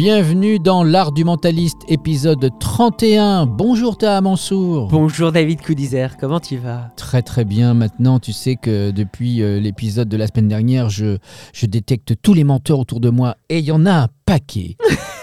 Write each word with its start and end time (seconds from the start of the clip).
Bienvenue 0.00 0.60
dans 0.60 0.84
l'art 0.84 1.10
du 1.10 1.24
mentaliste, 1.24 1.78
épisode 1.88 2.52
31. 2.60 3.46
Bonjour 3.46 3.98
Taha 3.98 4.20
Mansour. 4.20 4.86
Bonjour 4.86 5.32
David 5.32 5.60
Coudizer, 5.60 6.16
comment 6.18 6.38
tu 6.38 6.56
vas? 6.56 6.92
Très 6.94 7.20
très 7.20 7.44
bien. 7.44 7.74
Maintenant, 7.74 8.20
tu 8.20 8.32
sais 8.32 8.54
que 8.54 8.92
depuis 8.92 9.42
euh, 9.42 9.58
l'épisode 9.58 10.08
de 10.08 10.16
la 10.16 10.28
semaine 10.28 10.46
dernière, 10.46 10.88
je, 10.88 11.18
je 11.52 11.66
détecte 11.66 12.14
tous 12.22 12.32
les 12.32 12.44
menteurs 12.44 12.78
autour 12.78 13.00
de 13.00 13.10
moi 13.10 13.38
et 13.48 13.58
il 13.58 13.64
y 13.64 13.72
en 13.72 13.86
a 13.86 14.02
un 14.02 14.08
paquet. 14.24 14.76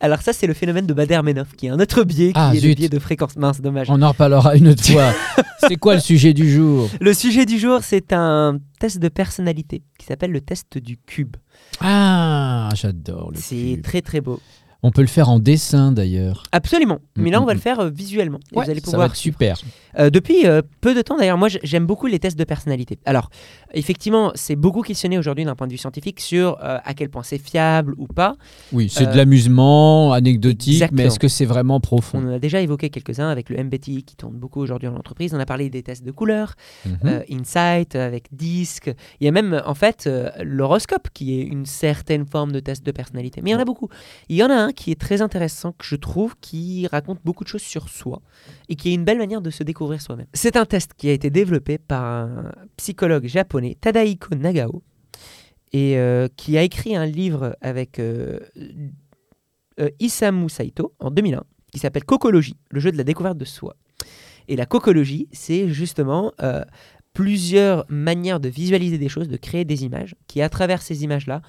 Alors 0.00 0.20
ça 0.22 0.32
c'est 0.32 0.46
le 0.46 0.54
phénomène 0.54 0.86
de 0.86 0.94
Bader-Meinhof 0.94 1.54
qui 1.56 1.66
est 1.66 1.70
un 1.70 1.80
autre 1.80 2.04
biais 2.04 2.28
qui 2.28 2.32
Ah, 2.34 2.52
est 2.54 2.60
le 2.60 2.74
biais 2.74 2.88
de 2.88 2.98
fréquence 2.98 3.36
mince, 3.36 3.60
dommage. 3.60 3.88
On 3.90 4.00
en 4.02 4.08
reparlera 4.10 4.56
une 4.56 4.68
autre 4.68 4.84
fois. 4.84 5.12
C'est 5.68 5.76
quoi 5.76 5.94
le 5.94 6.00
sujet 6.00 6.32
du 6.34 6.50
jour 6.50 6.88
Le 7.00 7.12
sujet 7.14 7.46
du 7.46 7.58
jour 7.58 7.80
c'est 7.82 8.12
un 8.12 8.58
test 8.78 8.98
de 8.98 9.08
personnalité 9.08 9.82
qui 9.98 10.06
s'appelle 10.06 10.30
le 10.30 10.40
test 10.40 10.78
du 10.78 10.96
cube. 10.98 11.36
Ah, 11.80 12.68
j'adore 12.74 13.30
le 13.32 13.38
C'est 13.40 13.80
très 13.82 14.02
très 14.02 14.20
beau. 14.20 14.40
On 14.82 14.90
peut 14.90 15.00
le 15.00 15.06
faire 15.08 15.28
en 15.30 15.38
dessin 15.38 15.90
d'ailleurs. 15.90 16.42
Absolument. 16.52 16.98
Mais 17.16 17.30
là 17.30 17.40
Mm, 17.40 17.42
on 17.42 17.46
va 17.46 17.52
mm, 17.54 17.56
le 17.56 17.60
faire 17.60 17.80
euh, 17.80 17.90
visuellement. 17.90 18.38
Et 18.52 18.54
vous 18.54 18.70
allez 18.70 18.80
ça 18.80 18.96
va 18.96 19.06
être 19.06 19.16
super. 19.16 19.58
Euh, 19.98 20.10
depuis 20.10 20.46
euh, 20.46 20.60
peu 20.82 20.94
de 20.94 21.00
temps, 21.02 21.16
d'ailleurs, 21.16 21.38
moi 21.38 21.48
j- 21.48 21.58
j'aime 21.62 21.86
beaucoup 21.86 22.06
les 22.06 22.18
tests 22.18 22.38
de 22.38 22.44
personnalité. 22.44 22.98
Alors, 23.06 23.30
effectivement, 23.72 24.32
c'est 24.34 24.54
beaucoup 24.56 24.82
questionné 24.82 25.18
aujourd'hui 25.18 25.44
d'un 25.44 25.54
point 25.56 25.66
de 25.66 25.72
vue 25.72 25.78
scientifique 25.78 26.20
sur 26.20 26.58
euh, 26.62 26.78
à 26.84 26.94
quel 26.94 27.08
point 27.08 27.22
c'est 27.22 27.38
fiable 27.38 27.94
ou 27.96 28.06
pas. 28.06 28.36
Oui, 28.72 28.88
c'est 28.90 29.06
Euh, 29.08 29.12
de 29.12 29.16
l'amusement, 29.16 30.12
anecdotique, 30.12 30.74
exactement. 30.74 31.02
mais 31.02 31.06
est-ce 31.06 31.18
que 31.18 31.28
c'est 31.28 31.46
vraiment 31.46 31.76
On 31.76 31.80
profond 31.80 32.18
en 32.18 32.34
a 32.34 32.38
déjà 32.38 32.60
évoqué 32.60 32.90
quelques-uns 32.90 33.28
avec 33.30 33.48
le 33.50 33.56
MBTI 33.62 34.02
qui 34.04 34.16
tourne 34.16 34.34
beaucoup 34.36 34.60
aujourd'hui 34.60 34.88
dans 34.88 34.94
l'entreprise. 34.94 35.32
On 35.34 35.40
a 35.40 35.46
parlé 35.46 35.70
des 35.70 35.82
tests 35.82 36.04
de 36.04 36.10
couleurs, 36.10 36.54
Mhm. 36.84 36.96
euh, 37.06 37.20
Insight 37.30 37.96
avec 37.96 38.24
Disc. 38.32 38.90
Il 39.20 39.24
y 39.24 39.28
a 39.28 39.32
même 39.32 39.62
en 39.64 39.74
fait 39.74 40.04
euh, 40.06 40.28
l'horoscope 40.42 41.08
qui 41.14 41.40
est 41.40 41.44
une 41.44 41.64
certaine 41.66 42.26
forme 42.26 42.52
de 42.52 42.60
test 42.60 42.84
de 42.84 42.92
personnalité. 42.92 43.40
Mais 43.42 43.50
il 43.50 43.52
y 43.54 43.56
en 43.56 43.60
a 43.60 43.64
beaucoup. 43.64 43.88
Il 44.28 44.36
y 44.36 44.42
en 44.42 44.50
a 44.50 44.54
un 44.54 44.72
qui 44.76 44.92
est 44.92 45.00
très 45.00 45.22
intéressant 45.22 45.72
que 45.72 45.84
je 45.84 45.96
trouve 45.96 46.36
qui 46.40 46.86
raconte 46.86 47.18
beaucoup 47.24 47.42
de 47.42 47.48
choses 47.48 47.62
sur 47.62 47.88
soi 47.88 48.22
et 48.68 48.76
qui 48.76 48.90
est 48.90 48.94
une 48.94 49.04
belle 49.04 49.18
manière 49.18 49.40
de 49.40 49.50
se 49.50 49.64
découvrir 49.64 50.00
soi-même. 50.00 50.26
C'est 50.34 50.56
un 50.56 50.66
test 50.66 50.92
qui 50.96 51.08
a 51.08 51.12
été 51.12 51.30
développé 51.30 51.78
par 51.78 52.04
un 52.04 52.52
psychologue 52.76 53.26
japonais, 53.26 53.76
Tadaiko 53.80 54.36
Nagao, 54.36 54.84
et 55.72 55.98
euh, 55.98 56.28
qui 56.36 56.56
a 56.56 56.62
écrit 56.62 56.94
un 56.94 57.06
livre 57.06 57.56
avec 57.60 57.98
euh, 57.98 58.38
euh, 59.80 59.90
Isamu 59.98 60.48
Saito 60.48 60.94
en 61.00 61.10
2001 61.10 61.42
qui 61.72 61.80
s'appelle 61.80 62.04
Cocologie, 62.04 62.56
le 62.70 62.80
jeu 62.80 62.92
de 62.92 62.96
la 62.96 63.04
découverte 63.04 63.36
de 63.36 63.44
soi. 63.44 63.76
Et 64.48 64.56
la 64.56 64.64
cocologie, 64.64 65.28
c'est 65.32 65.68
justement 65.68 66.32
plusieurs 67.12 67.84
manières 67.90 68.40
de 68.40 68.48
visualiser 68.48 68.96
des 68.96 69.08
choses, 69.08 69.28
de 69.28 69.36
créer 69.36 69.64
des 69.66 69.84
images, 69.84 70.14
qui 70.26 70.40
à 70.40 70.48
travers 70.48 70.80
ces 70.80 71.02
images-là 71.02 71.42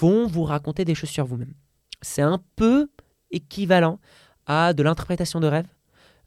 vont 0.00 0.26
vous 0.26 0.44
raconter 0.44 0.84
des 0.84 0.94
choses 0.94 1.10
sur 1.10 1.26
vous-même. 1.26 1.52
C'est 2.00 2.22
un 2.22 2.40
peu 2.56 2.88
équivalent 3.30 3.98
à 4.46 4.72
de 4.72 4.82
l'interprétation 4.82 5.40
de 5.40 5.46
rêve, 5.46 5.66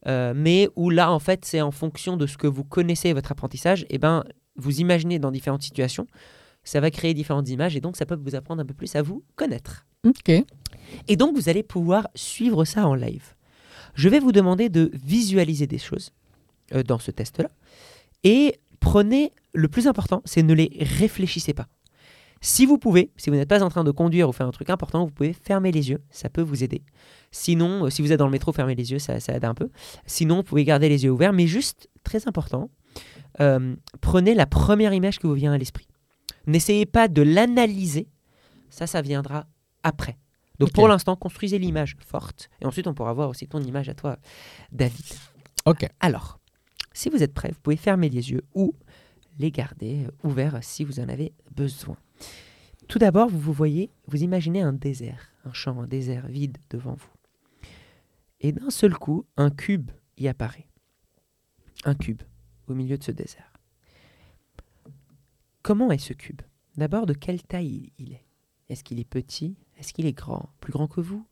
euh, 0.08 0.34
mais 0.36 0.70
où 0.76 0.90
là, 0.90 1.12
en 1.12 1.20
fait, 1.20 1.46
c'est 1.46 1.62
en 1.62 1.72
fonction 1.72 2.18
de 2.18 2.28
ce 2.28 2.38
que 2.38 2.48
vous 2.48 2.64
connaissez 2.64 3.10
et 3.10 3.14
votre 3.14 3.32
apprentissage, 3.32 3.86
et 3.90 3.98
ben, 3.98 4.24
vous 4.56 4.80
imaginez 4.80 5.20
dans 5.20 5.32
différentes 5.32 5.64
situations, 5.64 6.08
ça 6.64 6.80
va 6.80 6.92
créer 6.92 7.14
différentes 7.14 7.50
images, 7.50 7.76
et 7.76 7.82
donc 7.82 7.98
ça 7.98 8.06
peut 8.06 8.20
vous 8.22 8.36
apprendre 8.36 8.62
un 8.62 8.66
peu 8.66 8.74
plus 8.74 8.96
à 8.96 9.02
vous 9.02 9.24
connaître. 9.36 9.86
Ok. 10.06 10.30
Et 11.08 11.16
donc, 11.16 11.36
vous 11.36 11.50
allez 11.50 11.64
pouvoir 11.64 12.08
suivre 12.16 12.66
ça 12.66 12.88
en 12.88 12.96
live. 12.96 13.36
Je 13.94 14.10
vais 14.10 14.20
vous 14.20 14.32
demander 14.32 14.70
de 14.70 14.92
visualiser 14.94 15.68
des 15.68 15.78
choses 15.78 16.12
euh, 16.74 16.84
dans 16.84 17.00
ce 17.00 17.12
test-là. 17.12 17.50
Et 18.24 18.56
prenez, 18.80 19.34
le 19.54 19.68
plus 19.68 19.88
important, 19.88 20.22
c'est 20.26 20.44
ne 20.44 20.54
les 20.54 20.72
réfléchissez 20.80 21.54
pas. 21.54 21.68
Si 22.42 22.66
vous 22.66 22.80
pouvez, 22.80 23.12
si 23.18 23.30
vous 23.30 23.36
n'êtes 23.36 23.48
pas 23.48 23.62
en 23.62 23.70
train 23.70 23.84
de 23.84 23.92
conduire 23.92 24.28
ou 24.28 24.32
faire 24.32 24.48
un 24.48 24.52
truc 24.52 24.72
important, 24.72 25.06
vous 25.06 25.12
pouvez 25.12 25.32
fermer 25.32 25.72
les 25.72 25.92
yeux, 25.92 26.02
ça 26.10 26.28
peut 26.30 26.42
vous 26.42 26.64
aider. 26.64 26.84
Sinon, 27.32 27.86
euh, 27.86 27.90
si 27.92 28.02
vous 28.02 28.12
êtes 28.12 28.20
dans 28.20 28.26
le 28.26 28.32
métro, 28.32 28.52
fermez 28.52 28.74
les 28.74 28.92
yeux, 28.92 29.00
ça, 29.00 29.20
ça 29.20 29.34
aide 29.34 29.46
un 29.46 29.54
peu. 29.54 29.70
Sinon, 30.08 30.38
vous 30.38 30.44
pouvez 30.44 30.66
garder 30.66 30.90
les 30.90 31.04
yeux 31.04 31.12
ouverts, 31.12 31.34
mais 31.34 31.46
juste, 31.46 31.88
très 32.04 32.28
important, 32.28 32.72
euh, 33.40 33.76
prenez 34.02 34.34
la 34.34 34.48
première 34.48 34.94
image 34.94 35.20
qui 35.20 35.28
vous 35.28 35.34
vient 35.34 35.54
à 35.54 35.58
l'esprit. 35.58 35.88
N'essayez 36.48 36.88
pas 36.88 37.08
de 37.08 37.22
l'analyser, 37.22 38.08
ça, 38.70 38.88
ça 38.88 39.02
viendra 39.02 39.46
après. 39.84 40.18
Donc 40.58 40.74
pour 40.74 40.88
l'instant, 40.88 41.16
construisez 41.16 41.58
l'image 41.58 41.96
forte, 42.06 42.50
et 42.62 42.66
ensuite 42.66 42.86
on 42.88 42.94
pourra 42.94 43.14
voir 43.14 43.30
aussi 43.30 43.48
ton 43.48 43.62
image 43.62 43.90
à 43.90 43.96
toi, 43.96 44.18
David. 44.72 45.06
Ok. 45.66 45.88
Alors, 46.00 46.40
si 46.94 47.10
vous 47.10 47.24
êtes 47.24 47.34
prêt, 47.34 47.50
vous 47.50 47.62
pouvez 47.62 47.78
fermer 47.78 48.10
les 48.10 48.32
yeux 48.32 48.44
ou 48.54 48.76
les 49.40 49.52
garder 49.52 50.06
euh, 50.06 50.28
ouverts 50.28 50.64
si 50.64 50.84
vous 50.84 51.00
en 51.00 51.10
avez 51.10 51.34
besoin. 51.56 51.98
Tout 52.88 53.00
d'abord, 53.00 53.30
vous 53.30 53.40
vous 53.40 53.54
voyez, 53.54 53.90
vous 54.08 54.24
imaginez 54.24 54.62
un 54.62 54.74
désert, 54.74 55.32
un 55.46 55.54
champ, 55.54 55.80
un 55.82 55.88
désert 55.88 56.28
vide 56.28 56.58
devant 56.70 56.94
vous. 56.94 57.10
Et 58.42 58.52
d'un 58.52 58.70
seul 58.70 58.94
coup, 58.94 59.26
un 59.38 59.50
cube 59.50 59.92
y 60.18 60.28
apparaît. 60.28 60.68
Un 61.86 61.96
cube 61.96 62.22
au 62.68 62.74
milieu 62.74 62.98
de 62.98 63.04
ce 63.04 63.12
désert. 63.12 63.54
Comment 65.62 65.92
est 65.92 66.00
ce 66.00 66.14
cube? 66.14 66.42
D'abord, 66.76 67.06
de 67.06 67.14
quelle 67.14 67.44
taille 67.44 67.92
il 67.98 68.14
est? 68.14 68.26
Est-ce 68.70 68.84
qu'il 68.84 69.00
est 69.00 69.06
petit? 69.06 69.58
Est-ce 69.78 69.94
qu'il 69.94 70.06
est 70.06 70.14
grand? 70.14 70.50
Plus 70.60 70.72
grand 70.72 70.88
que 70.88 71.02
vous? 71.02 71.26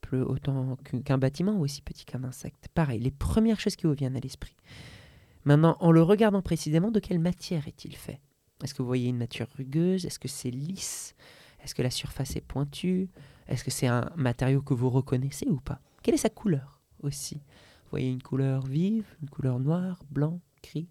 Plus 0.00 0.20
autant 0.20 0.76
qu'un 0.76 1.00
qu'un 1.00 1.18
bâtiment 1.18 1.54
ou 1.56 1.64
aussi 1.64 1.82
petit 1.82 2.04
qu'un 2.04 2.24
insecte? 2.24 2.68
Pareil, 2.74 3.00
les 3.00 3.10
premières 3.10 3.58
choses 3.58 3.76
qui 3.76 3.86
vous 3.86 3.94
viennent 3.94 4.16
à 4.16 4.20
l'esprit. 4.20 4.56
Maintenant, 5.44 5.76
en 5.80 5.90
le 5.90 6.02
regardant 6.02 6.42
précisément, 6.42 6.90
de 6.90 7.00
quelle 7.00 7.18
matière 7.18 7.68
est-il 7.68 7.94
fait? 7.96 8.20
Est-ce 8.62 8.72
que 8.74 8.82
vous 8.82 8.88
voyez 8.88 9.08
une 9.08 9.18
nature 9.18 9.48
rugueuse? 9.56 10.06
Est-ce 10.06 10.18
que 10.18 10.28
c'est 10.28 10.50
lisse? 10.50 11.14
Est-ce 11.62 11.74
que 11.74 11.82
la 11.82 11.90
surface 11.90 12.36
est 12.36 12.40
pointue? 12.40 13.08
Est-ce 13.48 13.64
que 13.64 13.70
c'est 13.70 13.86
un 13.86 14.10
matériau 14.16 14.62
que 14.62 14.74
vous 14.74 14.90
reconnaissez 14.90 15.48
ou 15.48 15.60
pas? 15.60 15.80
Quelle 16.02 16.14
est 16.14 16.18
sa 16.18 16.30
couleur 16.30 16.80
aussi? 17.02 17.36
Vous 17.36 17.90
voyez 17.90 18.10
une 18.10 18.22
couleur 18.22 18.66
vive, 18.66 19.06
une 19.22 19.28
couleur 19.28 19.60
noire, 19.60 20.02
blanc, 20.10 20.40
gris? 20.62 20.88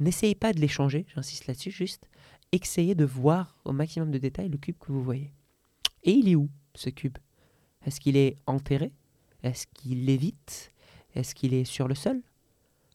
N'essayez 0.00 0.34
pas 0.34 0.52
de 0.52 0.60
les 0.60 0.68
changer, 0.68 1.06
j'insiste 1.14 1.46
là-dessus, 1.46 1.70
juste 1.70 2.08
essayez 2.52 2.94
de 2.94 3.04
voir 3.04 3.56
au 3.64 3.72
maximum 3.72 4.10
de 4.10 4.18
détails 4.18 4.48
le 4.48 4.58
cube 4.58 4.78
que 4.78 4.92
vous 4.92 5.02
voyez. 5.02 5.32
Et 6.02 6.12
il 6.12 6.28
est 6.28 6.36
où, 6.36 6.48
ce 6.74 6.90
cube? 6.90 7.18
Est-ce 7.84 8.00
qu'il 8.00 8.16
est 8.16 8.38
enterré? 8.46 8.92
Est-ce 9.42 9.66
qu'il 9.66 10.06
lévite 10.06 10.72
Est-ce 11.14 11.34
qu'il 11.34 11.54
est 11.54 11.64
sur 11.64 11.88
le 11.88 11.94
sol? 11.94 12.22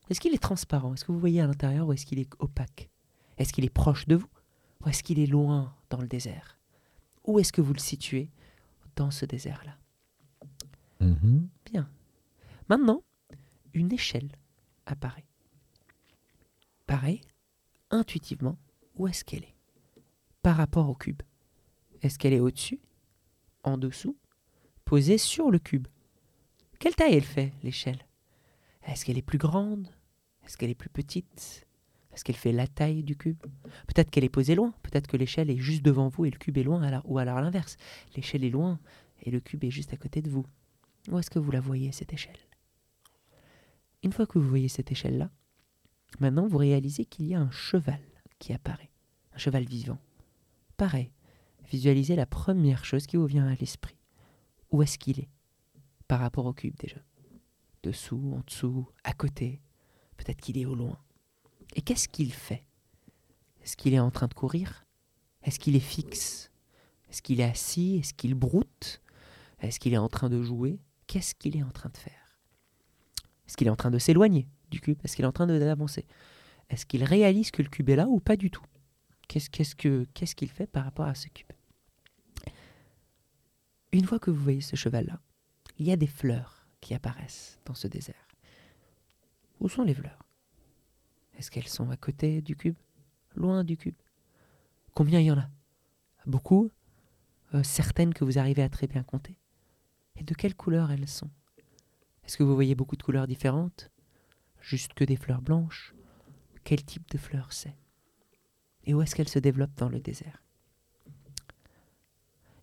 Est-ce 0.09 0.19
qu'il 0.19 0.33
est 0.33 0.39
transparent? 0.39 0.93
Est-ce 0.93 1.05
que 1.05 1.11
vous 1.11 1.19
voyez 1.19 1.41
à 1.41 1.47
l'intérieur 1.47 1.87
ou 1.87 1.93
est-ce 1.93 2.05
qu'il 2.05 2.19
est 2.19 2.29
opaque? 2.39 2.89
Est-ce 3.37 3.53
qu'il 3.53 3.65
est 3.65 3.69
proche 3.69 4.07
de 4.07 4.15
vous? 4.15 4.29
Ou 4.83 4.89
est-ce 4.89 5.03
qu'il 5.03 5.19
est 5.19 5.27
loin 5.27 5.75
dans 5.89 6.01
le 6.01 6.07
désert? 6.07 6.57
Où 7.25 7.39
est-ce 7.39 7.51
que 7.51 7.61
vous 7.61 7.73
le 7.73 7.79
situez 7.79 8.29
dans 8.95 9.11
ce 9.11 9.25
désert-là? 9.25 9.77
Mhm. 10.99 11.49
Maintenant, 12.69 13.03
une 13.73 13.91
échelle 13.91 14.29
apparaît. 14.85 15.25
Pareil, 16.85 17.21
intuitivement, 17.89 18.59
où 18.95 19.07
est-ce 19.07 19.25
qu'elle 19.25 19.43
est. 19.43 19.55
Par 20.43 20.55
rapport 20.55 20.87
au 20.87 20.93
cube. 20.93 21.23
Est-ce 22.03 22.19
qu'elle 22.19 22.33
est 22.33 22.39
au-dessus 22.39 22.79
En 23.63 23.77
dessous 23.77 24.17
Posée 24.85 25.17
sur 25.17 25.49
le 25.49 25.57
cube? 25.57 25.87
Quelle 26.79 26.95
taille 26.95 27.15
elle 27.15 27.23
fait, 27.23 27.53
l'échelle? 27.63 28.05
Est-ce 28.83 29.03
qu'elle 29.03 29.17
est 29.17 29.23
plus 29.23 29.39
grande 29.39 29.89
Est-ce 30.49 30.57
qu'elle 30.57 30.71
est 30.71 30.75
plus 30.75 30.89
petite 30.89 31.67
Est-ce 32.11 32.23
qu'elle 32.23 32.35
fait 32.35 32.51
la 32.51 32.65
taille 32.65 33.03
du 33.03 33.15
cube 33.15 33.37
Peut-être 33.85 34.09
qu'elle 34.09 34.23
est 34.23 34.29
posée 34.29 34.55
loin. 34.55 34.73
Peut-être 34.81 35.05
que 35.05 35.15
l'échelle 35.15 35.51
est 35.51 35.57
juste 35.57 35.83
devant 35.83 36.07
vous 36.07 36.25
et 36.25 36.31
le 36.31 36.39
cube 36.39 36.57
est 36.57 36.63
loin, 36.63 37.03
ou 37.05 37.19
alors 37.19 37.37
à 37.37 37.41
l'inverse. 37.41 37.77
L'échelle 38.15 38.43
est 38.43 38.49
loin 38.49 38.79
et 39.21 39.29
le 39.29 39.41
cube 39.41 39.63
est 39.63 39.69
juste 39.69 39.93
à 39.93 39.97
côté 39.97 40.23
de 40.23 40.29
vous. 40.31 40.47
Où 41.07 41.19
est-ce 41.19 41.29
que 41.29 41.37
vous 41.37 41.51
la 41.51 41.59
voyez, 41.59 41.91
cette 41.91 42.13
échelle? 42.13 42.39
Une 44.01 44.11
fois 44.11 44.25
que 44.25 44.39
vous 44.39 44.49
voyez 44.49 44.69
cette 44.69 44.91
échelle-là, 44.91 45.29
maintenant 46.19 46.47
vous 46.47 46.57
réalisez 46.57 47.05
qu'il 47.05 47.27
y 47.27 47.35
a 47.35 47.39
un 47.39 47.51
cheval 47.51 48.01
qui 48.39 48.51
apparaît, 48.51 48.89
un 49.33 49.37
cheval 49.37 49.65
vivant. 49.65 49.99
Pareil, 50.77 51.11
visualisez 51.69 52.15
la 52.15 52.25
première 52.25 52.85
chose 52.85 53.05
qui 53.05 53.17
vous 53.17 53.27
vient 53.27 53.45
à 53.45 53.53
l'esprit. 53.53 53.99
Où 54.71 54.81
est-ce 54.81 54.97
qu'il 54.97 55.19
est? 55.19 55.29
Par 56.07 56.19
rapport 56.19 56.47
au 56.47 56.53
cube 56.53 56.75
déjà. 56.79 56.97
Dessous, 57.83 58.33
en 58.35 58.41
dessous, 58.47 58.87
à 59.03 59.13
côté. 59.13 59.61
Peut-être 60.19 60.41
qu'il 60.41 60.57
est 60.57 60.65
au 60.65 60.75
loin. 60.75 60.99
Et 61.75 61.81
qu'est-ce 61.81 62.09
qu'il 62.09 62.33
fait? 62.33 62.65
Est-ce 63.63 63.77
qu'il 63.77 63.93
est 63.93 63.99
en 63.99 64.11
train 64.11 64.27
de 64.27 64.33
courir? 64.33 64.85
Est-ce 65.43 65.59
qu'il 65.59 65.77
est 65.77 65.79
fixe? 65.79 66.51
Est-ce 67.09 67.21
qu'il 67.21 67.39
est 67.39 67.49
assis? 67.49 67.97
Est-ce 67.99 68.13
qu'il 68.13 68.35
broute? 68.35 69.01
Est-ce 69.61 69.79
qu'il 69.79 69.93
est 69.93 69.97
en 69.97 70.09
train 70.09 70.29
de 70.29 70.43
jouer? 70.43 70.81
Qu'est-ce 71.07 71.33
qu'il 71.35 71.55
est 71.55 71.63
en 71.63 71.71
train 71.71 71.89
de 71.89 71.97
faire? 71.97 72.37
Est-ce 73.47 73.55
qu'il 73.55 73.67
est 73.67 73.71
en 73.71 73.77
train 73.77 73.91
de 73.91 73.97
s'éloigner 73.97 74.49
du 74.69 74.81
cube? 74.81 74.99
Est-ce 75.05 75.15
qu'il 75.15 75.23
est 75.23 75.27
en 75.27 75.31
train 75.31 75.47
d'avancer? 75.47 76.05
Est-ce 76.69 76.85
qu'il 76.85 77.03
réalise 77.05 77.49
que 77.51 77.61
le 77.61 77.69
cube 77.69 77.89
est 77.89 77.95
là 77.95 78.07
ou 78.07 78.19
pas 78.19 78.35
du 78.35 78.51
tout? 78.51 78.65
Qu'est-ce 79.29 79.49
qu'est-ce 79.49 79.75
que- 79.75 80.05
qu'est-ce 80.13 80.35
qu'il 80.35 80.49
fait 80.49 80.67
par 80.67 80.83
rapport 80.83 81.05
à 81.07 81.15
ce 81.15 81.29
cube? 81.29 81.51
Une 83.93 84.05
fois 84.05 84.19
que 84.19 84.31
vous 84.31 84.43
voyez 84.43 84.61
ce 84.61 84.75
cheval-là, 84.75 85.19
il 85.77 85.87
y 85.87 85.91
a 85.91 85.95
des 85.95 86.07
fleurs 86.07 86.67
qui 86.81 86.93
apparaissent 86.93 87.59
dans 87.65 87.73
ce 87.73 87.87
désert. 87.87 88.27
Où 89.59 89.67
sont 89.67 89.83
les 89.83 89.93
fleurs? 89.93 90.23
Est-ce 91.37 91.51
qu'elles 91.51 91.67
sont 91.67 91.89
à 91.89 91.97
côté 91.97 92.41
du 92.41 92.55
cube? 92.55 92.77
Loin 93.35 93.63
du 93.63 93.77
cube? 93.77 93.95
Combien 94.93 95.19
il 95.19 95.27
y 95.27 95.31
en 95.31 95.37
a? 95.37 95.49
Beaucoup? 96.25 96.71
Euh, 97.53 97.63
certaines 97.63 98.13
que 98.13 98.23
vous 98.23 98.37
arrivez 98.37 98.61
à 98.61 98.69
très 98.69 98.87
bien 98.87 99.03
compter? 99.03 99.37
Et 100.15 100.23
de 100.23 100.33
quelle 100.33 100.55
couleur 100.55 100.91
elles 100.91 101.07
sont? 101.07 101.29
Est-ce 102.23 102.37
que 102.37 102.43
vous 102.43 102.55
voyez 102.55 102.75
beaucoup 102.75 102.95
de 102.95 103.03
couleurs 103.03 103.27
différentes? 103.27 103.89
Juste 104.61 104.93
que 104.93 105.03
des 105.03 105.15
fleurs 105.15 105.41
blanches? 105.41 105.95
Quel 106.63 106.83
type 106.83 107.09
de 107.09 107.17
fleurs 107.17 107.53
c'est? 107.53 107.75
Et 108.83 108.93
où 108.93 109.01
est-ce 109.01 109.15
qu'elles 109.15 109.29
se 109.29 109.39
développent 109.39 109.77
dans 109.77 109.89
le 109.89 109.99
désert? 109.99 110.43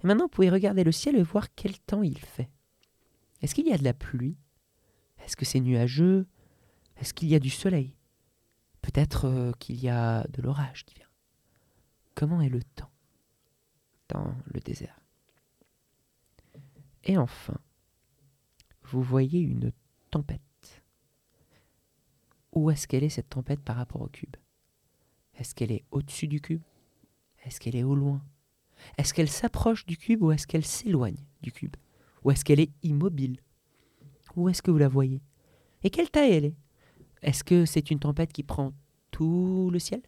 Et 0.03 0.07
maintenant, 0.07 0.25
vous 0.25 0.31
pouvez 0.31 0.51
regarder 0.51 0.85
le 0.85 0.93
ciel 0.93 1.17
et 1.17 1.23
voir 1.23 1.55
quel 1.55 1.79
temps 1.79 2.03
il 2.03 2.19
fait. 2.19 2.51
Est-ce 3.43 3.55
qu'il 3.55 3.67
y 3.67 3.73
a 3.73 3.79
de 3.79 3.85
la 3.85 3.95
pluie? 3.95 4.37
Est-ce 5.25 5.37
que 5.37 5.45
c'est 5.45 5.61
nuageux? 5.61 6.27
Est-ce 6.97 7.15
qu'il 7.15 7.29
y 7.29 7.35
a 7.35 7.39
du 7.41 7.51
soleil? 7.51 7.95
Peut-être 8.83 9.27
euh, 9.27 9.53
qu'il 9.59 9.77
y 9.77 9.89
a 9.89 10.27
de 10.29 10.43
l'orage 10.43 10.85
qui 10.85 10.95
vient. 10.95 11.09
Comment 12.15 12.41
est 12.41 12.49
le 12.49 12.63
temps 12.63 12.91
dans 14.09 14.35
le 14.47 14.61
désert? 14.61 14.99
Et 17.05 17.19
enfin, 17.19 17.59
vous 18.85 19.03
voyez 19.03 19.41
une 19.41 19.73
tempête. 20.11 20.41
Où 22.53 22.71
est-ce 22.71 22.89
qu'elle 22.89 23.05
est 23.05 23.11
cette 23.11 23.29
tempête 23.29 23.61
par 23.61 23.77
rapport 23.77 24.01
au 24.01 24.09
cube? 24.09 24.37
Est-ce 25.35 25.55
qu'elle 25.55 25.73
est 25.73 25.85
au-dessus 25.91 26.27
du 26.27 26.41
cube? 26.41 26.63
Est-ce 27.45 27.61
qu'elle 27.61 27.77
est 27.77 27.85
au 27.85 27.95
loin? 27.95 28.25
Est-ce 28.99 29.13
qu'elle 29.13 29.29
s'approche 29.29 29.85
du 29.87 29.97
cube 29.97 30.23
ou 30.23 30.33
est-ce 30.33 30.47
qu'elle 30.47 30.65
s'éloigne 30.65 31.23
du 31.43 31.53
cube? 31.53 31.77
Ou 32.25 32.31
est-ce 32.31 32.45
qu'elle 32.45 32.61
est 32.61 32.73
immobile? 32.83 33.41
Où 34.35 34.49
est-ce 34.49 34.63
que 34.63 34.71
vous 34.71 34.79
la 34.79 34.89
voyez? 34.89 35.23
Et 35.83 35.91
quelle 35.91 36.11
taille 36.11 36.33
elle 36.33 36.45
est? 36.47 36.57
Est-ce 37.26 37.43
que 37.43 37.67
c'est 37.67 37.90
une 37.90 37.99
tempête 37.99 38.32
qui 38.32 38.44
prend 38.44 38.73
tout 39.11 39.69
le 39.73 39.81
ciel 39.81 40.00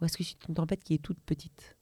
Ou 0.00 0.04
est-ce 0.04 0.18
que 0.18 0.22
c'est 0.22 0.46
une 0.46 0.54
tempête 0.54 0.84
qui 0.84 0.94
est 0.94 1.02
toute 1.02 1.18
petite? 1.20 1.78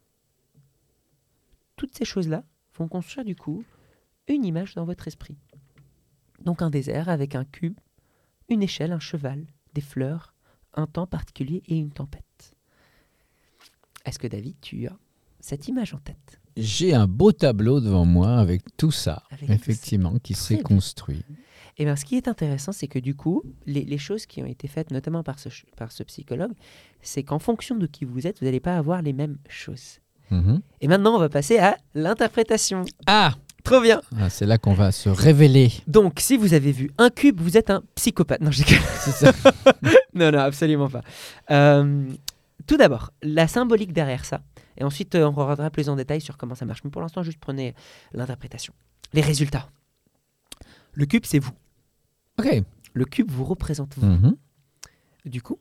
Toutes 1.75 1.97
ces 1.97 2.05
choses-là 2.05 2.45
vont 2.77 2.87
construire 2.87 3.25
du 3.25 3.35
coup 3.35 3.65
une 4.29 4.45
image 4.45 4.77
dans 4.77 4.85
votre 4.85 5.09
esprit. 5.09 5.37
Donc 6.41 6.63
un 6.63 6.71
désert 6.71 7.09
avec 7.09 7.35
un 7.35 7.45
cube, 7.45 7.81
une 8.49 8.63
échelle, 8.63 8.93
un 8.93 9.01
cheval, 9.01 9.45
des 9.75 9.81
fleurs, 9.81 10.35
un 10.75 10.87
temps 10.87 11.07
particulier 11.07 11.65
et 11.67 11.77
une 11.77 11.91
tempête. 11.91 12.55
Est-ce 14.05 14.21
que 14.21 14.29
David, 14.29 14.55
tu 14.61 14.87
as 14.87 14.97
cette 15.41 15.67
image 15.67 15.95
en 15.95 15.99
tête? 15.99 16.40
J'ai 16.57 16.95
un 16.95 17.07
beau 17.07 17.33
tableau 17.33 17.81
devant 17.81 18.05
moi 18.05 18.37
avec 18.39 18.63
tout 18.77 18.91
ça, 18.91 19.23
Avec 19.31 19.51
effectivement, 19.51 20.15
qui 20.23 20.35
s'est 20.35 20.61
construit. 20.63 21.23
Eh 21.79 21.85
bien, 21.85 21.97
ce 21.97 22.05
qui 22.05 22.17
est 22.17 22.29
intéressant, 22.29 22.73
c'est 22.73 22.89
que 22.89 22.99
du 22.99 23.15
coup, 23.15 23.43
les, 23.67 23.85
les 23.85 23.97
choses 23.99 24.27
qui 24.27 24.43
ont 24.43 24.47
été 24.47 24.69
faites, 24.69 24.91
notamment 24.91 25.23
par 25.23 25.39
ce, 25.39 25.49
ch- 25.49 25.65
par 25.77 25.93
ce 25.93 26.03
psychologue, 26.03 26.53
c'est 27.01 27.23
qu'en 27.23 27.39
fonction 27.39 27.77
de 27.77 27.87
qui 27.87 28.05
vous 28.05 28.27
êtes, 28.27 28.41
vous 28.41 28.45
n'allez 28.47 28.61
pas 28.61 28.77
avoir 28.77 29.01
les 29.01 29.13
mêmes 29.15 29.39
choses. 29.49 29.99
Mhm. 30.31 30.61
Et 30.83 30.89
maintenant, 30.89 31.15
on 31.17 31.19
va 31.19 31.29
passer 31.31 31.59
à 31.59 31.77
l'interprétation. 31.95 32.85
Ah, 33.07 33.35
Trop 33.65 33.81
bien 33.83 34.01
Ah, 34.19 34.31
C'est 34.31 34.47
là 34.47 34.57
qu'on 34.57 34.73
va 34.73 34.91
se 34.91 35.09
révéler. 35.11 35.71
Donc, 35.87 36.19
si 36.21 36.37
vous 36.39 36.55
avez 36.55 36.73
vu 36.73 36.91
un 36.97 37.11
cube, 37.11 37.41
vous 37.41 37.57
êtes 37.59 37.69
un 37.71 37.83
psychopathe. 37.95 38.41
Non. 38.41 38.51
C'est 38.53 39.11
ça. 39.13 39.33
non, 40.15 40.31
non, 40.33 40.39
absolument 40.39 40.89
pas. 40.89 41.03
Euh, 41.51 42.09
tout 42.67 42.77
d'abord, 42.79 43.13
la 43.23 43.49
symbolique 43.49 43.93
derrière 43.93 44.25
ça. 44.25 44.41
Et 44.81 44.85
ensuite, 44.85 45.15
euh, 45.15 45.29
on 45.29 45.33
reviendra 45.33 45.71
plus 45.71 45.89
en 45.89 45.97
détail 45.97 46.21
sur 46.21 46.39
comment 46.39 46.55
ça 46.55 46.65
marche. 46.65 46.83
Mais 46.85 46.91
pour 46.91 47.03
l'instant, 47.03 47.23
juste 47.23 47.39
prenez 47.39 47.75
l'interprétation. 48.13 48.73
Les 49.13 49.21
résultats. 49.21 49.71
Le 50.95 51.07
cube, 51.07 51.25
c'est 51.27 51.39
vous. 51.39 51.53
ok. 52.39 52.65
Le 52.93 53.05
cube 53.05 53.31
vous 53.31 53.45
représente 53.45 53.95
vous. 53.97 54.07
Mhm. 54.07 54.37
Du 55.27 55.43
coup, 55.43 55.61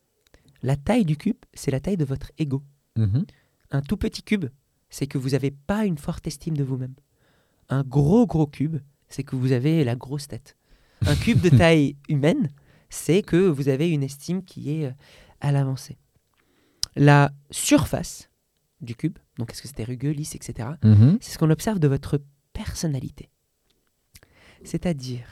la 0.63 0.75
taille 0.75 1.05
du 1.05 1.15
cube, 1.15 1.37
c'est 1.53 1.69
la 1.69 1.79
taille 1.79 1.97
de 1.97 2.05
votre 2.05 2.31
ego. 2.39 2.63
Mhm. 2.95 3.25
Un 3.71 3.81
tout 3.81 3.97
petit 3.97 4.23
cube, 4.23 4.45
c'est 4.89 5.05
que 5.05 5.19
vous 5.19 5.29
n'avez 5.29 5.51
pas 5.51 5.85
une 5.85 5.97
forte 5.97 6.25
estime 6.25 6.57
de 6.57 6.63
vous-même. 6.63 6.95
Un 7.67 7.83
gros 7.83 8.25
gros 8.25 8.47
cube, 8.47 8.77
c'est 9.09 9.23
que 9.23 9.35
vous 9.35 9.51
avez 9.51 9.83
la 9.83 9.95
grosse 9.95 10.27
tête. 10.27 10.57
Un 11.05 11.15
cube 11.15 11.41
de 11.41 11.49
taille 11.49 11.97
humaine, 12.07 12.49
c'est 12.89 13.21
que 13.21 13.35
vous 13.35 13.69
avez 13.69 13.91
une 13.91 14.01
estime 14.01 14.43
qui 14.43 14.71
est 14.71 14.87
euh, 14.87 14.91
à 15.41 15.51
l'avancée. 15.51 15.97
La 16.95 17.31
surface 17.51 18.28
du 18.81 18.95
cube, 18.95 19.17
donc 19.37 19.51
est-ce 19.51 19.61
que 19.61 19.67
c'était 19.67 19.83
rugueux, 19.83 20.11
lisse, 20.11 20.35
etc., 20.35 20.69
Mhm. 20.83 21.17
c'est 21.21 21.31
ce 21.31 21.37
qu'on 21.37 21.49
observe 21.49 21.79
de 21.79 21.87
votre 21.87 22.21
personnalité. 22.53 23.29
C'est-à-dire, 24.63 25.25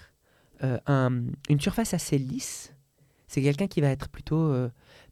euh, 0.64 0.80
un- 0.86 1.24
une 1.50 1.60
surface 1.60 1.94
assez 1.94 2.18
lisse, 2.18 2.74
c'est 3.28 3.42
quelqu'un 3.42 3.68
qui 3.68 3.82
va 3.82 3.90
être 3.90 4.10
plutôt 4.10 4.40
euh, 4.52 4.70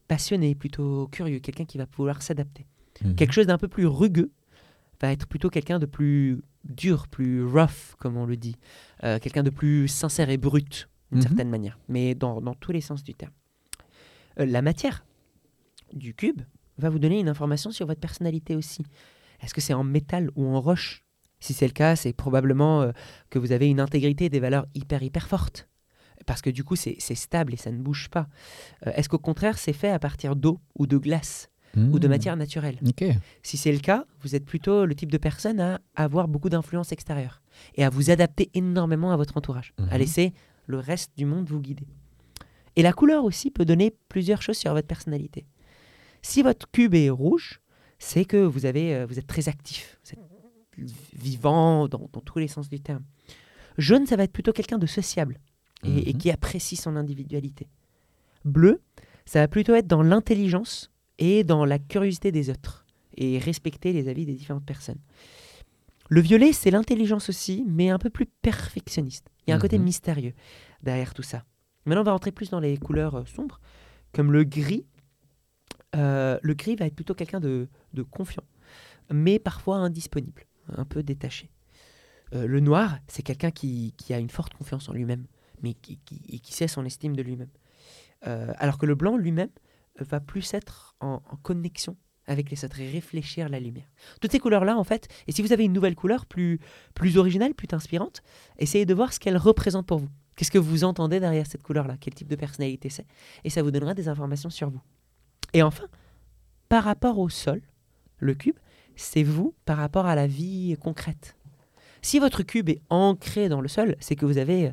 passionné, 0.08 0.54
plutôt 0.54 1.08
curieux, 1.08 1.38
quelqu'un 1.40 1.64
qui 1.64 1.78
va 1.78 1.86
pouvoir 1.86 2.22
s'adapter. 2.22 2.66
Mhm. 3.02 3.14
Quelque 3.16 3.32
chose 3.32 3.46
d'un 3.46 3.58
peu 3.58 3.68
plus 3.68 3.86
rugueux 3.86 4.30
va 5.00 5.12
être 5.12 5.26
plutôt 5.26 5.50
quelqu'un 5.50 5.78
de 5.78 5.86
plus 5.86 6.40
dur, 6.64 7.08
plus 7.08 7.44
rough, 7.44 7.94
comme 7.98 8.16
on 8.16 8.24
le 8.26 8.36
dit. 8.36 8.56
Euh, 9.04 9.18
quelqu'un 9.18 9.42
de 9.42 9.50
plus 9.50 9.88
sincère 9.88 10.30
et 10.30 10.38
brut, 10.38 10.88
d'une 11.12 11.18
Mhm. 11.20 11.22
certaine 11.26 11.50
manière, 11.50 11.78
mais 11.88 12.14
dans, 12.14 12.40
dans 12.40 12.54
tous 12.54 12.72
les 12.72 12.80
sens 12.80 13.02
du 13.04 13.14
terme. 13.14 13.32
La 14.36 14.60
matière 14.62 15.04
du 15.92 16.14
cube 16.14 16.42
va 16.78 16.90
vous 16.90 16.98
donner 16.98 17.20
une 17.20 17.28
information 17.28 17.70
sur 17.70 17.86
votre 17.86 18.00
personnalité 18.00 18.54
aussi. 18.56 18.82
Est-ce 19.42 19.54
que 19.54 19.60
c'est 19.60 19.74
en 19.74 19.84
métal 19.84 20.30
ou 20.36 20.46
en 20.46 20.60
roche? 20.60 21.04
Si 21.40 21.52
c'est 21.52 21.66
le 21.66 21.72
cas, 21.72 21.96
c'est 21.96 22.12
probablement 22.12 22.82
euh, 22.82 22.92
que 23.30 23.38
vous 23.38 23.52
avez 23.52 23.68
une 23.68 23.80
intégrité 23.80 24.28
des 24.28 24.40
valeurs 24.40 24.66
hyper, 24.74 25.02
hyper 25.02 25.28
fortes. 25.28 25.68
Parce 26.24 26.40
que 26.42 26.48
du 26.50 26.64
coup, 26.64 26.76
c'est 26.76 26.98
stable 27.00 27.52
et 27.54 27.58
ça 27.58 27.70
ne 27.70 27.78
bouge 27.78 28.08
pas. 28.08 28.26
Euh, 28.86 28.92
Est-ce 28.96 29.08
qu'au 29.08 29.18
contraire, 29.18 29.58
c'est 29.58 29.74
fait 29.74 29.90
à 29.90 29.98
partir 29.98 30.34
d'eau 30.34 30.58
ou 30.78 30.86
de 30.86 30.96
glace 30.96 31.50
ou 31.76 31.98
de 31.98 32.06
Mhm. 32.06 32.10
matière 32.10 32.36
naturelle? 32.36 32.78
Si 33.42 33.58
c'est 33.58 33.70
le 33.72 33.78
cas, 33.80 34.06
vous 34.22 34.34
êtes 34.34 34.46
plutôt 34.46 34.86
le 34.86 34.94
type 34.94 35.12
de 35.12 35.18
personne 35.18 35.60
à 35.60 35.80
avoir 35.94 36.26
beaucoup 36.26 36.48
d'influence 36.48 36.90
extérieure 36.90 37.42
et 37.74 37.84
à 37.84 37.90
vous 37.90 38.10
adapter 38.10 38.50
énormément 38.54 39.12
à 39.12 39.16
votre 39.16 39.36
entourage, 39.36 39.74
à 39.78 39.82
Mhm. 39.94 39.98
laisser 39.98 40.32
le 40.66 40.78
reste 40.78 41.12
du 41.18 41.26
monde 41.26 41.46
vous 41.48 41.60
guider. 41.60 41.86
Et 42.76 42.82
la 42.82 42.94
couleur 42.94 43.24
aussi 43.24 43.50
peut 43.50 43.66
donner 43.66 43.94
plusieurs 44.08 44.40
choses 44.42 44.56
sur 44.56 44.72
votre 44.72 44.88
personnalité. 44.88 45.44
Si 46.26 46.42
votre 46.42 46.68
cube 46.72 46.94
est 46.94 47.08
rouge, 47.08 47.60
c'est 48.00 48.24
que 48.24 48.36
vous, 48.38 48.66
avez, 48.66 48.94
euh, 48.96 49.06
vous 49.06 49.18
êtes 49.20 49.28
très 49.28 49.48
actif, 49.48 49.98
vous 50.04 50.10
êtes 50.12 50.90
vivant 51.14 51.86
dans, 51.86 52.10
dans 52.12 52.20
tous 52.20 52.40
les 52.40 52.48
sens 52.48 52.68
du 52.68 52.80
terme. 52.80 53.04
Jaune, 53.78 54.06
ça 54.06 54.16
va 54.16 54.24
être 54.24 54.32
plutôt 54.32 54.52
quelqu'un 54.52 54.78
de 54.78 54.86
sociable 54.86 55.38
et, 55.84 56.10
et 56.10 56.12
Mhm. 56.12 56.18
qui 56.18 56.30
apprécie 56.32 56.74
son 56.76 56.96
individualité. 56.96 57.68
Bleu, 58.44 58.82
ça 59.24 59.38
va 59.38 59.46
plutôt 59.48 59.74
être 59.74 59.86
dans 59.86 60.02
l'intelligence 60.02 60.90
et 61.18 61.44
dans 61.44 61.64
la 61.64 61.78
curiosité 61.78 62.32
des 62.32 62.50
autres 62.50 62.84
et 63.16 63.38
respecter 63.38 63.92
les 63.92 64.08
avis 64.08 64.26
des 64.26 64.34
différentes 64.34 64.66
personnes. 64.66 64.98
Le 66.08 66.20
violet, 66.20 66.52
c'est 66.52 66.70
l'intelligence 66.72 67.28
aussi, 67.28 67.64
mais 67.68 67.88
un 67.90 67.98
peu 67.98 68.10
plus 68.10 68.26
perfectionniste. 68.26 69.28
Il 69.46 69.50
y 69.50 69.52
a 69.52 69.56
un 69.56 69.60
côté 69.60 69.78
Mhm. 69.78 69.84
mystérieux 69.84 70.34
derrière 70.82 71.14
tout 71.14 71.22
ça. 71.22 71.44
Maintenant, 71.84 72.00
on 72.02 72.04
va 72.04 72.12
rentrer 72.12 72.32
plus 72.32 72.50
dans 72.50 72.60
les 72.60 72.76
couleurs 72.78 73.14
euh, 73.14 73.24
sombres, 73.26 73.60
comme 74.12 74.32
le 74.32 74.42
gris. 74.44 74.84
Euh, 75.96 76.38
le 76.42 76.54
gris 76.54 76.76
va 76.76 76.86
être 76.86 76.94
plutôt 76.94 77.14
quelqu'un 77.14 77.40
de, 77.40 77.68
confiant, 78.10 78.44
mais 79.10 79.38
parfois 79.38 79.76
indisponible, 79.76 80.44
un 80.76 80.84
peu 80.84 81.02
détaché. 81.02 81.50
Euh, 82.34 82.46
le 82.46 82.60
noir, 82.60 82.98
c'est 83.08 83.22
quelqu'un 83.22 83.50
qui, 83.50 83.94
a 84.10 84.18
une 84.18 84.30
forte 84.30 84.54
confiance 84.54 84.88
en 84.88 84.92
lui-même, 84.92 85.26
mais 85.62 85.74
qui, 85.74 86.40
sait 86.52 86.68
son 86.68 86.84
estime 86.84 87.16
de 87.16 87.22
lui-même. 87.22 87.50
Euh, 88.26 88.52
alors 88.58 88.78
que 88.78 88.86
le 88.86 88.94
blanc 88.94 89.16
lui-même 89.16 89.50
va 89.98 90.20
plus 90.20 90.54
être 90.54 90.96
en, 91.00 91.22
en 91.30 91.36
connexion 91.36 91.96
avec 92.26 92.50
les 92.50 92.64
autres 92.64 92.80
et 92.80 92.90
réfléchir 92.90 93.48
la 93.48 93.60
lumière. 93.60 93.86
Toutes 94.20 94.32
ces 94.32 94.40
couleurs-là, 94.40 94.76
en 94.76 94.84
fait, 94.84 95.08
et 95.28 95.32
si 95.32 95.42
vous 95.42 95.52
avez 95.52 95.64
une 95.64 95.72
nouvelle 95.72 95.94
couleur 95.94 96.26
plus, 96.26 96.58
plus 96.94 97.18
originale, 97.18 97.54
plus 97.54 97.68
inspirante, 97.70 98.22
essayez 98.58 98.84
de 98.84 98.94
voir 98.94 99.12
ce 99.12 99.20
qu'elle 99.20 99.36
représente 99.36 99.86
pour 99.86 99.98
vous. 99.98 100.08
Qu'est-ce 100.34 100.50
que 100.50 100.58
vous 100.58 100.84
entendez 100.84 101.20
derrière 101.20 101.46
cette 101.46 101.62
couleur-là? 101.62 101.96
Quel 102.00 102.14
type 102.14 102.28
de 102.28 102.36
personnalité 102.36 102.90
c'est? 102.90 103.06
Et 103.44 103.50
ça 103.50 103.62
vous 103.62 103.70
donnera 103.70 103.94
des 103.94 104.08
informations 104.08 104.50
sur 104.50 104.68
vous. 104.68 104.82
Et 105.56 105.62
enfin, 105.62 105.86
par 106.68 106.84
rapport 106.84 107.18
au 107.18 107.28
sol, 107.30 107.62
le 108.18 108.34
cube, 108.34 108.56
c'est 108.94 109.22
vous 109.22 109.54
par 109.64 109.78
rapport 109.78 110.04
à 110.06 110.14
la 110.14 110.26
vie 110.26 110.76
concrète. 110.80 111.34
Si 112.02 112.18
votre 112.18 112.42
cube 112.42 112.68
est 112.68 112.80
ancré 112.90 113.48
dans 113.48 113.60
le 113.62 113.68
sol, 113.68 113.96
c'est 113.98 114.16
que 114.16 114.26
vous 114.26 114.38
avez 114.38 114.72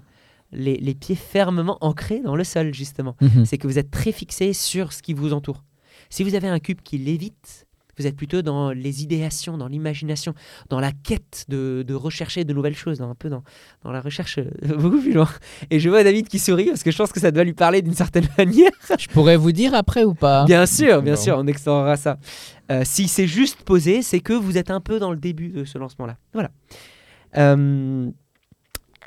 les, 0.52 0.76
les 0.78 0.94
pieds 0.94 1.16
fermement 1.16 1.78
ancrés 1.82 2.20
dans 2.20 2.36
le 2.36 2.44
sol, 2.44 2.74
justement 2.74 3.16
Mhm. 3.22 3.46
c'est 3.46 3.58
que 3.58 3.66
vous 3.68 3.80
êtes 3.80 3.92
très 3.92 4.12
fixé 4.12 4.52
sur 4.54 4.92
ce 4.94 5.02
qui 5.02 5.14
vous 5.14 5.34
entoure. 5.34 5.64
Si 6.10 6.24
vous 6.24 6.36
avez 6.36 6.48
un 6.50 6.60
cube 6.60 6.82
qui 6.82 6.98
lévite, 6.98 7.66
vous 7.98 8.08
êtes 8.08 8.16
plutôt 8.16 8.42
dans 8.42 8.72
les 8.72 9.04
idéations, 9.04 9.58
dans 9.58 9.68
l'imagination, 9.68 10.34
dans 10.70 10.80
la 10.80 10.92
quête 10.92 11.46
de, 11.48 11.84
de 11.88 11.94
rechercher 11.94 12.44
de 12.44 12.54
nouvelles 12.54 12.76
choses, 12.76 13.00
dans, 13.00 13.10
un 13.10 13.16
peu 13.16 13.30
dans, 13.30 13.44
dans 13.84 13.92
la 13.92 14.02
recherche 14.02 14.40
euh, 14.40 14.50
beaucoup 14.78 15.00
plus 15.00 15.14
loin. 15.14 15.30
Et 15.70 15.80
je 15.80 15.90
vois 15.90 16.04
David 16.04 16.28
qui 16.28 16.40
sourit 16.40 16.66
parce 16.66 16.84
que 16.84 16.92
je 16.92 16.98
pense 16.98 17.12
que 17.12 17.20
ça 17.20 17.32
doit 17.32 17.44
lui 17.44 17.54
parler 17.54 17.82
d'une 17.82 17.94
certaine 17.94 18.28
manière. 18.38 18.72
Je 18.98 19.08
pourrais 19.08 19.38
vous 19.38 19.52
dire 19.52 19.74
après 19.74 20.04
ou 20.04 20.14
pas? 20.14 20.46
Bien 20.46 20.66
sûr, 20.66 21.02
bien 21.02 21.16
sûr, 21.16 21.38
on 21.38 21.48
explorera 21.48 21.98
ça. 21.98 22.18
Euh, 22.72 22.82
si 22.86 23.08
c'est 23.08 23.28
juste 23.28 23.62
posé, 23.64 24.02
c'est 24.02 24.20
que 24.20 24.34
vous 24.34 24.58
êtes 24.58 24.72
un 24.72 24.80
peu 24.80 25.00
dans 25.00 25.12
le 25.12 25.18
début 25.18 25.50
de 25.50 25.66
ce 25.66 25.78
lancement-là. 25.78 26.18
Voilà. 26.34 26.50
Euh, 27.38 28.10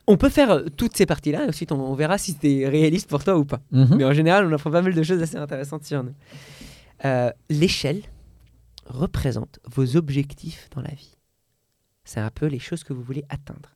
on 0.07 0.17
peut 0.17 0.29
faire 0.29 0.63
toutes 0.77 0.97
ces 0.97 1.07
parties-là 1.07 1.45
et 1.45 1.49
ensuite 1.49 1.73
on, 1.73 1.81
on 1.81 1.95
verra 1.95 2.19
si 2.19 2.37
c'est 2.41 2.69
réaliste 2.69 3.09
pour 3.09 3.25
toi 3.25 3.37
ou 3.37 3.45
pas. 3.45 3.61
Mhm. 3.73 3.97
Mais 3.97 4.05
en 4.05 4.13
général, 4.13 4.47
on 4.47 4.53
apprend 4.53 4.71
pas 4.71 4.83
mal 4.83 4.95
de 4.95 5.03
choses 5.03 5.21
assez 5.23 5.37
intéressantes 5.37 5.85
sur 5.85 6.05
nous. 6.05 6.15
Euh, 7.05 7.31
L'échelle 7.51 8.03
représente 8.87 9.61
vos 9.65 9.97
objectifs 9.97 10.69
dans 10.71 10.81
la 10.81 10.95
vie. 10.95 11.17
C'est 12.05 12.21
un 12.21 12.31
peu 12.31 12.47
les 12.47 12.59
choses 12.59 12.85
que 12.85 12.93
vous 12.93 13.03
voulez 13.03 13.25
atteindre. 13.29 13.75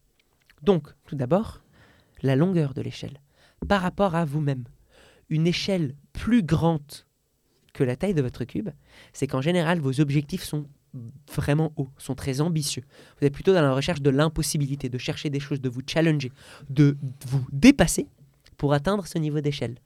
Donc, 0.62 0.88
tout 1.07 1.17
d'abord, 1.17 1.62
la 2.23 2.37
longueur 2.37 2.75
de 2.75 2.83
l'échelle 2.83 3.21
par 3.69 3.83
rapport 3.83 4.14
à 4.14 4.25
vous-même. 4.25 4.64
Une 5.29 5.47
échelle 5.47 5.95
plus 6.12 6.43
grande 6.43 7.05
que 7.73 7.85
la 7.85 7.97
taille 7.97 8.14
de 8.14 8.23
votre 8.23 8.45
cube, 8.45 8.71
c'est 9.12 9.26
qu'en 9.26 9.40
général, 9.40 9.81
vos 9.81 10.00
objectifs 10.00 10.43
sont 10.43 10.67
vraiment 11.33 11.73
hauts, 11.76 11.88
sont 11.99 12.14
très 12.14 12.40
ambitieux. 12.40 12.83
Vous 13.21 13.26
êtes 13.26 13.33
plutôt 13.33 13.52
dans 13.52 13.62
la 13.62 13.73
recherche 13.73 14.02
de 14.02 14.11
l'impossibilité, 14.11 14.88
de 14.88 14.99
chercher 14.99 15.31
des 15.31 15.38
choses, 15.38 15.61
de 15.61 15.69
vous 15.69 15.83
challenger, 15.87 16.33
de 16.69 16.97
vous 17.26 17.47
dépasser 17.52 18.09
pour 18.57 18.73
atteindre 18.73 19.07
ce 19.07 19.19
niveau 19.19 19.40
d'échelle. 19.40 19.76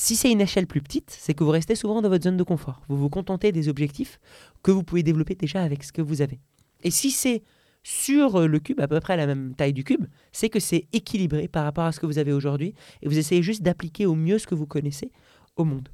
Si 0.00 0.14
c'est 0.14 0.30
une 0.30 0.40
échelle 0.40 0.68
plus 0.68 0.80
petite, 0.80 1.10
c'est 1.10 1.34
que 1.34 1.42
vous 1.42 1.50
restez 1.50 1.74
souvent 1.74 2.00
dans 2.00 2.08
votre 2.08 2.22
zone 2.22 2.36
de 2.36 2.44
confort. 2.44 2.82
Vous 2.88 2.96
vous 2.96 3.10
contentez 3.10 3.50
des 3.50 3.68
objectifs 3.68 4.20
que 4.62 4.70
vous 4.70 4.84
pouvez 4.84 5.02
développer 5.02 5.34
déjà 5.34 5.60
avec 5.60 5.82
ce 5.82 5.90
que 5.90 6.00
vous 6.00 6.22
avez. 6.22 6.38
Et 6.84 6.92
si 6.92 7.10
c'est 7.10 7.42
sur 7.82 8.36
euh, 8.36 8.46
le 8.46 8.60
cube, 8.60 8.78
à 8.78 8.86
peu 8.86 9.00
près 9.00 9.14
à 9.14 9.16
la 9.16 9.26
même 9.26 9.56
taille 9.56 9.72
du 9.72 9.82
cube, 9.82 10.06
c'est 10.30 10.50
que 10.50 10.60
c'est 10.60 10.86
équilibré 10.92 11.48
par 11.48 11.64
rapport 11.64 11.82
à 11.82 11.90
ce 11.90 11.98
que 11.98 12.06
vous 12.06 12.18
avez 12.18 12.32
aujourd'hui 12.32 12.76
et 13.02 13.08
vous 13.08 13.18
essayez 13.18 13.42
juste 13.42 13.62
d'appliquer 13.62 14.06
au 14.06 14.14
mieux 14.14 14.38
ce 14.38 14.46
que 14.46 14.54
vous 14.54 14.68
connaissez 14.68 15.10
au 15.56 15.64
monde. 15.64 15.88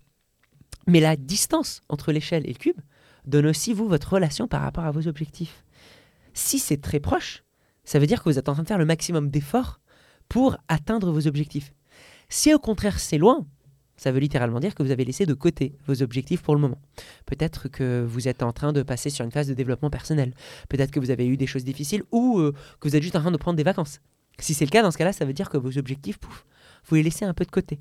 Mais 0.86 1.00
la 1.00 1.16
distance 1.16 1.80
entre 1.88 2.12
l'échelle 2.12 2.44
et 2.44 2.52
le 2.52 2.58
cube 2.58 2.80
donne 3.24 3.46
aussi, 3.46 3.72
vous, 3.72 3.88
votre 3.88 4.12
relation 4.12 4.46
par 4.46 4.60
rapport 4.60 4.84
à 4.84 4.90
vos 4.90 5.08
objectifs. 5.08 5.64
Si 6.34 6.58
c'est 6.58 6.82
très 6.82 7.00
proche, 7.00 7.42
ça 7.84 7.98
veut 7.98 8.06
dire 8.06 8.22
que 8.22 8.28
vous 8.28 8.38
êtes 8.38 8.50
en 8.50 8.52
train 8.52 8.64
de 8.64 8.68
faire 8.68 8.76
le 8.76 8.84
maximum 8.84 9.30
d'efforts 9.30 9.80
pour 10.28 10.58
atteindre 10.68 11.10
vos 11.10 11.26
objectifs. 11.26 11.72
Si 12.28 12.52
au 12.52 12.58
contraire 12.58 13.00
c'est 13.00 13.16
loin, 13.16 13.46
ça 13.96 14.12
veut 14.12 14.20
littéralement 14.20 14.60
dire 14.60 14.74
que 14.74 14.82
vous 14.82 14.90
avez 14.90 15.04
laissé 15.04 15.26
de 15.26 15.34
côté 15.34 15.76
vos 15.86 16.02
objectifs 16.02 16.42
pour 16.42 16.54
le 16.54 16.60
moment. 16.60 16.78
Peut-être 17.26 17.68
que 17.68 18.04
vous 18.06 18.28
êtes 18.28 18.42
en 18.42 18.52
train 18.52 18.72
de 18.72 18.82
passer 18.82 19.10
sur 19.10 19.24
une 19.24 19.30
phase 19.30 19.46
de 19.46 19.54
développement 19.54 19.90
personnel. 19.90 20.34
Peut-être 20.68 20.90
que 20.90 21.00
vous 21.00 21.10
avez 21.10 21.26
eu 21.26 21.36
des 21.36 21.46
choses 21.46 21.64
difficiles 21.64 22.02
ou 22.12 22.38
euh, 22.38 22.52
que 22.80 22.88
vous 22.88 22.96
êtes 22.96 23.02
juste 23.02 23.16
en 23.16 23.20
train 23.20 23.32
de 23.32 23.36
prendre 23.36 23.56
des 23.56 23.62
vacances. 23.62 24.00
Si 24.38 24.54
c'est 24.54 24.64
le 24.64 24.70
cas, 24.70 24.82
dans 24.82 24.90
ce 24.90 24.98
cas-là, 24.98 25.12
ça 25.12 25.24
veut 25.24 25.32
dire 25.32 25.48
que 25.48 25.56
vos 25.56 25.78
objectifs, 25.78 26.18
pouf, 26.18 26.44
vous 26.86 26.96
les 26.96 27.04
laissez 27.04 27.24
un 27.24 27.34
peu 27.34 27.44
de 27.44 27.50
côté. 27.50 27.80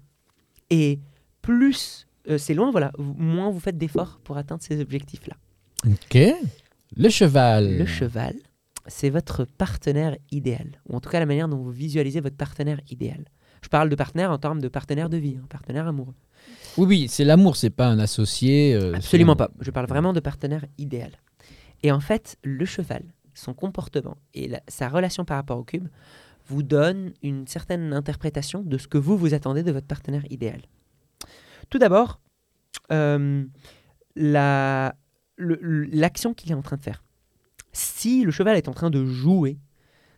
Et 0.70 1.00
plus 1.42 2.08
euh, 2.30 2.38
c'est 2.38 2.54
loin, 2.54 2.72
voilà, 2.72 2.92
moins 2.98 3.50
vous 3.50 3.60
faites 3.60 3.78
d'efforts 3.78 4.20
pour 4.24 4.38
atteindre 4.38 4.62
ces 4.62 4.80
objectifs-là. 4.80 5.36
Ok. 5.86 6.18
Le 6.96 7.10
cheval. 7.10 7.78
Le 7.78 7.86
cheval, 7.86 8.36
c'est 8.88 9.10
votre 9.10 9.46
partenaire 9.46 10.16
idéal, 10.32 10.80
ou 10.88 10.96
en 10.96 11.02
tout 11.02 11.10
cas 11.10 11.20
la 11.20 11.26
manière 11.26 11.48
dont 11.48 11.58
vous 11.58 11.72
visualisez 11.72 12.22
votre 12.22 12.38
partenaire 12.38 12.80
idéal. 12.90 13.26
Je 13.64 13.70
parle 13.70 13.90
de 13.90 13.96
partenaire 13.96 14.30
en 14.30 14.38
termes 14.38 14.62
de 14.62 14.68
partenaire 14.68 15.10
de 15.10 15.18
vie, 15.18 15.38
un 15.42 15.48
partenaire 15.48 15.88
amoureux. 15.88 16.14
Oui, 16.78 16.86
oui, 16.86 17.08
c'est 17.10 17.24
l'amour, 17.24 17.56
c'est 17.56 17.70
pas 17.70 17.88
un 17.88 17.98
associé. 17.98 18.76
euh, 18.76 18.94
Absolument 18.94 19.36
pas. 19.36 19.50
Je 19.62 19.72
parle 19.72 19.88
vraiment 19.88 20.12
de 20.14 20.20
partenaire 20.20 20.66
idéal. 20.78 21.12
Et 21.82 21.92
en 21.92 22.00
fait, 22.02 22.38
le 22.44 22.66
cheval, 22.66 23.04
son 23.34 23.54
comportement 23.54 24.18
et 24.34 24.48
la- 24.50 24.62
sa 24.68 24.90
relation 24.90 25.24
par 25.26 25.38
rapport 25.38 25.58
au 25.58 25.64
cube 25.64 25.88
vous 26.48 26.62
donne 26.62 27.14
une 27.24 27.48
certaine 27.48 27.94
interprétation 27.94 28.62
de 28.62 28.78
ce 28.78 28.88
que 28.88 28.98
vous 28.98 29.18
vous 29.18 29.34
attendez 29.34 29.64
de 29.64 29.72
votre 29.72 29.88
partenaire 29.88 30.24
idéal. 30.30 30.62
Tout 31.70 31.80
d'abord, 31.80 32.20
euh, 32.92 33.46
la- 34.16 34.94
l'action 35.38 36.34
qu'il 36.34 36.52
est 36.52 36.56
en 36.56 36.62
train 36.62 36.76
de 36.78 36.84
faire. 36.84 37.04
Si 37.72 38.24
le 38.24 38.32
cheval 38.32 38.58
est 38.58 38.68
en 38.68 38.74
train 38.74 38.90
de 38.90 39.06
jouer, 39.06 39.58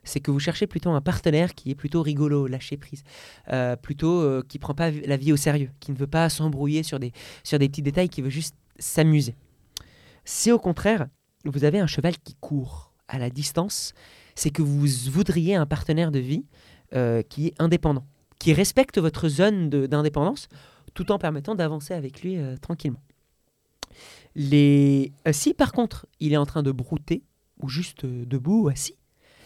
c'est 0.05 0.21
que 0.21 0.31
vous 0.31 0.39
cherchez 0.39 0.67
plutôt 0.67 0.91
un 0.91 1.01
partenaire 1.01 1.53
qui 1.53 1.71
est 1.71 1.75
plutôt 1.75 2.01
rigolo, 2.01 2.47
lâcher 2.47 2.77
prise, 2.77 3.03
euh, 3.51 3.75
plutôt 3.75 4.21
euh, 4.21 4.43
qui 4.47 4.59
prend 4.59 4.73
pas 4.73 4.91
la 4.91 5.17
vie 5.17 5.33
au 5.33 5.37
sérieux, 5.37 5.71
qui 5.79 5.91
ne 5.91 5.97
veut 5.97 6.07
pas 6.07 6.29
s'embrouiller 6.29 6.83
sur 6.83 6.99
des, 6.99 7.11
sur 7.43 7.59
des 7.59 7.67
petits 7.67 7.81
détails, 7.81 8.09
qui 8.09 8.21
veut 8.21 8.29
juste 8.29 8.55
s'amuser. 8.79 9.35
Si 10.23 10.51
au 10.51 10.59
contraire, 10.59 11.07
vous 11.43 11.63
avez 11.63 11.79
un 11.79 11.87
cheval 11.87 12.17
qui 12.17 12.35
court 12.35 12.93
à 13.07 13.19
la 13.19 13.29
distance, 13.29 13.93
c'est 14.35 14.49
que 14.49 14.61
vous 14.61 14.85
voudriez 15.11 15.55
un 15.55 15.65
partenaire 15.65 16.11
de 16.11 16.19
vie 16.19 16.45
euh, 16.93 17.21
qui 17.21 17.47
est 17.47 17.53
indépendant, 17.59 18.05
qui 18.39 18.53
respecte 18.53 18.97
votre 18.99 19.27
zone 19.27 19.69
d'indépendance, 19.69 20.47
tout 20.93 21.11
en 21.11 21.19
permettant 21.19 21.55
d'avancer 21.55 21.93
avec 21.93 22.21
lui 22.21 22.37
euh, 22.37 22.55
tranquillement. 22.57 23.01
Les... 24.35 25.13
si 25.31 25.53
par 25.53 25.71
contre 25.71 26.05
il 26.19 26.33
est 26.33 26.37
en 26.37 26.45
train 26.45 26.63
de 26.63 26.71
brouter, 26.71 27.23
ou 27.61 27.69
juste 27.69 28.05
debout 28.05 28.63
ou 28.63 28.67
assis, 28.67 28.97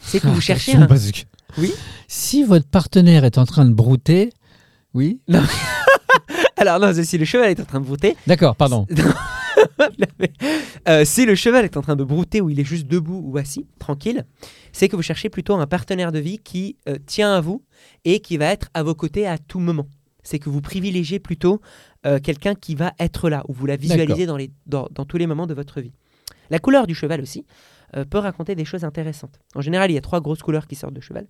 c'est 0.01 0.20
que 0.20 0.27
vous 0.27 0.41
cherchez 0.41 0.75
un... 0.75 0.86
parce 0.88 1.12
que- 1.12 1.22
Oui 1.58 1.74
Si 2.08 2.44
votre 2.44 2.68
partenaire 2.68 3.25
est 3.25 3.38
en 3.38 3.46
train 3.46 3.65
de 3.65 3.74
brouter, 3.74 4.32
oui. 4.94 5.20
Alors 6.58 6.79
non, 6.79 6.91
si 7.03 7.18
le 7.18 7.25
cheval 7.25 7.51
est 7.51 7.60
en 7.60 7.65
train 7.65 7.79
de 7.79 7.86
brouter, 7.86 8.15
D'accord, 8.27 8.56
pardon. 8.56 8.86
Euh, 10.88 11.03
si 11.03 11.25
le 11.25 11.36
cheval 11.36 11.65
est 11.65 11.75
en 11.75 11.82
train 11.82 11.98
de 11.98 12.03
brouter 12.03 12.39
ou 12.39 12.50
il 12.50 12.60
est 12.60 12.63
juste 12.63 12.88
debout 12.88 13.22
ou 13.25 13.38
assis, 13.38 13.65
tranquille, 13.77 14.25
c'est 14.72 14.88
que 14.88 14.96
vous 14.96 15.01
cherchez 15.01 15.29
plutôt 15.29 15.56
un 15.56 15.68
partenaire 15.68 16.12
de 16.13 16.20
vie 16.20 16.39
qui 16.39 16.77
euh, 16.88 16.96
tient 17.06 17.34
à 17.36 17.41
vous 17.41 17.63
et 18.06 18.22
qui 18.22 18.38
va 18.38 18.46
être 18.46 18.70
à 18.74 18.84
vos 18.84 18.96
côtés 18.96 19.27
à 19.27 19.38
tout 19.38 19.60
moment. 19.60 19.88
C'est 20.24 20.39
que 20.39 20.50
vous 20.50 20.62
privilégiez 20.62 21.20
plutôt 21.20 21.60
euh, 22.06 22.20
quelqu'un 22.20 22.56
qui 22.56 22.75
va 22.75 22.94
être 23.00 23.29
là, 23.29 23.44
ou 23.50 23.53
vous 23.53 23.65
la 23.65 23.75
visualisez 23.75 24.25
dans, 24.25 24.38
les, 24.38 24.51
dans, 24.65 24.88
dans 24.91 25.06
tous 25.06 25.18
les 25.18 25.27
moments 25.27 25.48
de 25.48 25.53
votre 25.53 25.82
vie. 25.82 25.91
La 26.50 26.60
couleur 26.60 26.88
du 26.88 26.96
cheval 26.96 27.22
aussi 27.22 27.46
euh, 27.96 28.05
peut 28.05 28.19
raconter 28.19 28.55
des 28.55 28.65
choses 28.65 28.84
intéressantes. 28.84 29.39
En 29.55 29.62
général, 29.62 29.89
il 29.89 29.96
y 29.96 29.98
a 29.98 30.01
trois 30.01 30.22
grosses 30.22 30.43
couleurs 30.43 30.67
qui 30.67 30.75
sortent 30.75 30.93
de 30.93 31.01
cheval. 31.01 31.27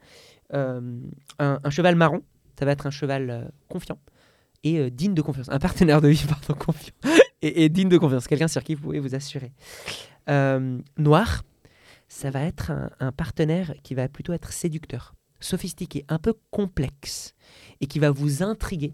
Euh, 0.54 1.00
un, 1.40 1.70
cheval 1.70 1.96
marron, 1.96 2.22
ça 2.58 2.66
va 2.66 2.72
être 2.72 2.86
un 2.86 2.92
cheval 2.92 3.30
euh, 3.30 3.44
confiant 3.70 4.00
et 4.64 4.90
digne 4.90 5.14
de 5.14 5.22
confiance. 5.22 5.48
Un 5.50 5.60
partenaire 5.60 6.02
de 6.02 6.10
vie, 6.10 6.26
pardon, 6.30 6.54
confiant 6.54 6.94
et, 7.42 7.70
digne 7.70 7.88
de 7.88 7.98
confiance. 7.98 8.28
Quelqu'un 8.28 8.50
sur 8.50 8.64
qui 8.64 8.76
vous 8.76 8.82
pouvez 8.82 9.00
vous 9.00 9.16
assurer. 9.16 9.54
Noir, 10.98 11.44
ça 12.08 12.30
va 12.30 12.42
être 12.42 12.72
un, 13.00 13.12
partenaire 13.12 13.74
qui 13.84 13.96
va 13.96 14.10
plutôt 14.10 14.34
être 14.34 14.52
séducteur, 14.52 15.16
sophistiqué, 15.40 16.04
un 16.10 16.20
peu 16.20 16.34
complexe 16.52 17.36
et 17.82 17.88
qui 17.88 18.00
va 18.00 18.12
vous 18.12 18.44
intriguer 18.44 18.94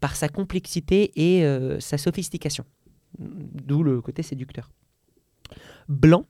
par 0.00 0.14
sa 0.14 0.28
complexité 0.28 1.12
et 1.16 1.80
sa 1.80 1.96
sophistication. 1.96 2.66
D'où 3.18 3.82
le 3.82 4.02
côté 4.02 4.22
séducteur. 4.22 4.70
Blanc, 5.88 6.26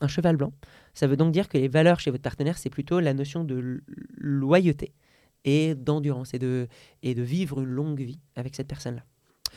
un 0.00 0.08
cheval 0.08 0.36
blanc, 0.36 0.52
ça 0.94 1.06
veut 1.06 1.16
donc 1.16 1.32
dire 1.32 1.48
que 1.48 1.58
les 1.58 1.68
valeurs 1.68 2.00
chez 2.00 2.10
votre 2.10 2.22
partenaire, 2.22 2.58
c'est 2.58 2.70
plutôt 2.70 3.00
la 3.00 3.14
notion 3.14 3.44
de 3.44 3.82
loyauté 4.16 4.92
et 5.44 5.74
d'endurance 5.74 6.34
et 6.34 6.38
de, 6.38 6.68
et 7.02 7.14
de 7.14 7.22
vivre 7.22 7.60
une 7.60 7.68
longue 7.68 8.00
vie 8.00 8.20
avec 8.36 8.54
cette 8.54 8.68
personne-là. 8.68 9.02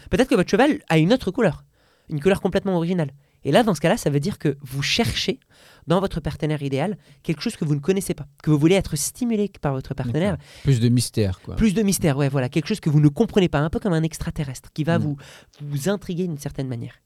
Peut-être 0.09 0.29
que 0.29 0.35
votre 0.35 0.49
cheval 0.49 0.79
a 0.89 0.97
une 0.97 1.13
autre 1.13 1.31
couleur, 1.31 1.65
une 2.09 2.19
couleur 2.21 2.41
complètement 2.41 2.75
originale. 2.75 3.11
Et 3.45 3.51
là, 3.51 3.63
dans 3.63 3.75
ce 3.75 3.81
cas-là, 3.81 3.97
ça 3.97 4.09
veut 4.09 4.21
dire 4.21 4.39
que 4.39 4.57
vous 4.61 4.81
cherchez 4.81 5.37
dans 5.85 5.99
votre 5.99 6.21
partenaire 6.21 6.61
idéal 6.63 6.97
quelque 7.23 7.41
chose 7.41 7.57
que 7.57 7.65
vous 7.65 7.75
ne 7.75 7.81
connaissez 7.81 8.13
pas, 8.13 8.25
que 8.41 8.49
vous 8.49 8.57
voulez 8.57 8.75
être 8.75 8.95
stimulé 8.95 9.51
par 9.61 9.73
votre 9.73 9.93
partenaire, 9.93 10.37
Plus 10.63 10.79
de 10.79 10.87
mystère, 10.87 11.41
quoi. 11.41 11.57
plus 11.57 11.73
de 11.73 11.81
mystère, 11.83 12.15
ouais, 12.15 12.29
voilà, 12.29 12.47
quelque 12.47 12.67
chose 12.67 12.79
que 12.79 12.89
vous 12.89 13.01
ne 13.01 13.09
comprenez 13.09 13.49
pas, 13.49 13.59
un 13.59 13.69
peu 13.69 13.79
comme 13.81 13.91
un 13.91 14.03
extraterrestre 14.03 14.71
qui 14.73 14.85
va 14.85 14.97
Mm. 14.97 15.01
vous, 15.01 15.17
vous 15.61 15.89
intriguer 15.89 16.25
d'une 16.27 16.37
certaine 16.37 16.69
manière. 16.69 17.01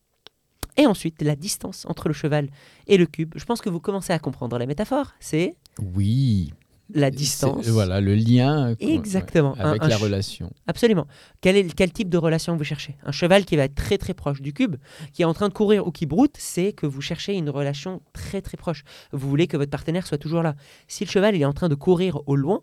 Et 0.78 0.86
ensuite, 0.86 1.22
la 1.22 1.36
distance 1.36 1.86
entre 1.88 2.08
le 2.08 2.14
cheval 2.14 2.50
et 2.88 2.98
le 2.98 3.06
cube. 3.06 3.34
Je 3.36 3.46
pense 3.46 3.62
que 3.62 3.70
vous 3.70 3.80
commencez 3.80 4.14
à 4.14 4.20
comprendre 4.20 4.58
la 4.58 4.66
métaphore. 4.68 5.14
C'est 5.20 5.56
Oui. 5.82 6.54
la 6.94 7.10
distance. 7.12 7.68
Voilà, 7.68 8.00
le 8.00 8.14
lien. 8.16 8.76
Exactement. 8.80 9.54
ouais, 9.56 9.60
avec 9.62 9.84
un 9.84 9.88
la 9.88 9.98
relation. 9.98 10.54
Absolument. 10.68 11.06
Quel, 11.42 11.58
est, 11.58 11.74
quel 11.74 11.92
type 11.92 12.10
de 12.10 12.18
relation 12.18 12.56
vous 12.56 12.64
cherchez? 12.64 12.96
Un 13.04 13.12
cheval 13.12 13.44
qui 13.44 13.56
va 13.58 13.64
être 13.64 13.76
très 13.76 13.98
très 13.98 14.14
proche 14.14 14.42
du 14.42 14.54
cube, 14.54 14.76
qui 15.14 15.24
est 15.24 15.26
en 15.26 15.34
train 15.34 15.50
de 15.50 15.54
courir 15.54 15.86
ou 15.88 15.92
qui 15.92 16.06
broute, 16.06 16.36
c'est 16.38 16.72
que 16.74 16.86
vous 16.86 17.02
cherchez 17.02 17.34
une 17.36 17.50
relation 17.50 18.02
très 18.14 18.42
très 18.42 18.56
proche. 18.56 18.84
Vous 19.12 19.28
voulez 19.30 19.48
que 19.48 19.58
votre 19.58 19.72
partenaire 19.72 20.06
soit 20.08 20.18
toujours 20.20 20.44
là. 20.44 20.56
Si 20.88 21.04
le 21.04 21.10
cheval 21.10 21.36
il 21.36 21.42
est 21.42 21.46
en 21.46 21.54
train 21.54 21.70
de 21.70 21.76
courir 21.76 22.22
au 22.28 22.36
loin, 22.36 22.62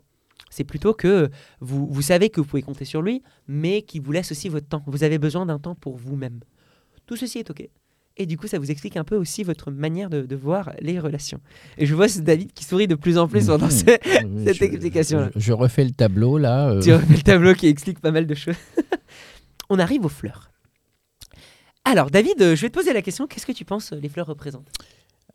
c'est 0.49 0.63
plutôt 0.63 0.93
que 0.93 1.29
vous, 1.59 1.85
vous 1.87 2.01
savez 2.01 2.29
que 2.29 2.39
vous 2.39 2.47
pouvez 2.47 2.61
compter 2.63 2.85
sur 2.85 3.01
lui, 3.01 3.21
mais 3.47 3.81
qu'il 3.83 4.01
vous 4.01 4.11
laisse 4.13 4.31
aussi 4.31 4.47
votre 4.49 4.67
temps. 4.67 4.83
Vous 4.87 5.03
avez 5.03 5.19
besoin 5.19 5.45
d'un 5.45 5.59
temps 5.59 5.75
pour 5.75 5.97
vous-même. 5.97 6.39
Tout 7.05 7.15
ceci 7.17 7.39
est 7.39 7.49
OK. 7.51 7.69
Et 8.17 8.25
du 8.25 8.37
coup, 8.37 8.47
ça 8.47 8.59
vous 8.59 8.71
explique 8.71 8.95
un 8.95 9.03
peu 9.03 9.17
aussi 9.17 9.43
votre 9.43 9.71
manière 9.71 10.09
de, 10.09 10.21
de 10.21 10.35
voir 10.37 10.71
les 10.79 10.99
relations. 10.99 11.41
Et 11.77 11.85
je 11.85 11.93
vois 11.93 12.07
ce 12.07 12.19
David 12.21 12.53
qui 12.53 12.63
sourit 12.63 12.87
de 12.87 12.95
plus 12.95 13.17
en 13.17 13.27
plus 13.27 13.47
pendant 13.47 13.65
Mhm. 13.67 13.73
Oui, 14.25 14.43
cette 14.45 14.55
je- 14.55 14.63
explication-là. 14.63 15.29
Je, 15.35 15.39
je 15.41 15.51
refais 15.53 15.83
le 15.83 15.91
tableau, 15.91 16.37
là. 16.37 16.69
euh, 16.69 16.81
Tu 16.81 16.93
refais 16.93 17.13
le 17.15 17.21
tableau 17.21 17.53
qui 17.53 17.67
explique 17.67 17.99
pas 17.99 18.11
mal 18.11 18.25
de 18.25 18.33
choses. 18.35 18.55
On 19.69 19.79
arrive 19.79 20.05
aux 20.05 20.09
fleurs. 20.09 20.51
Alors, 21.83 22.09
David, 22.09 22.41
euh, 22.41 22.55
je 22.55 22.61
vais 22.61 22.69
te 22.69 22.73
poser 22.73 22.93
la 22.93 23.01
question. 23.01 23.27
Qu'est-ce 23.27 23.45
que 23.45 23.51
tu 23.51 23.65
penses 23.65 23.91
euh, 23.93 23.99
les 24.01 24.09
fleurs 24.09 24.27
représentent? 24.27 24.67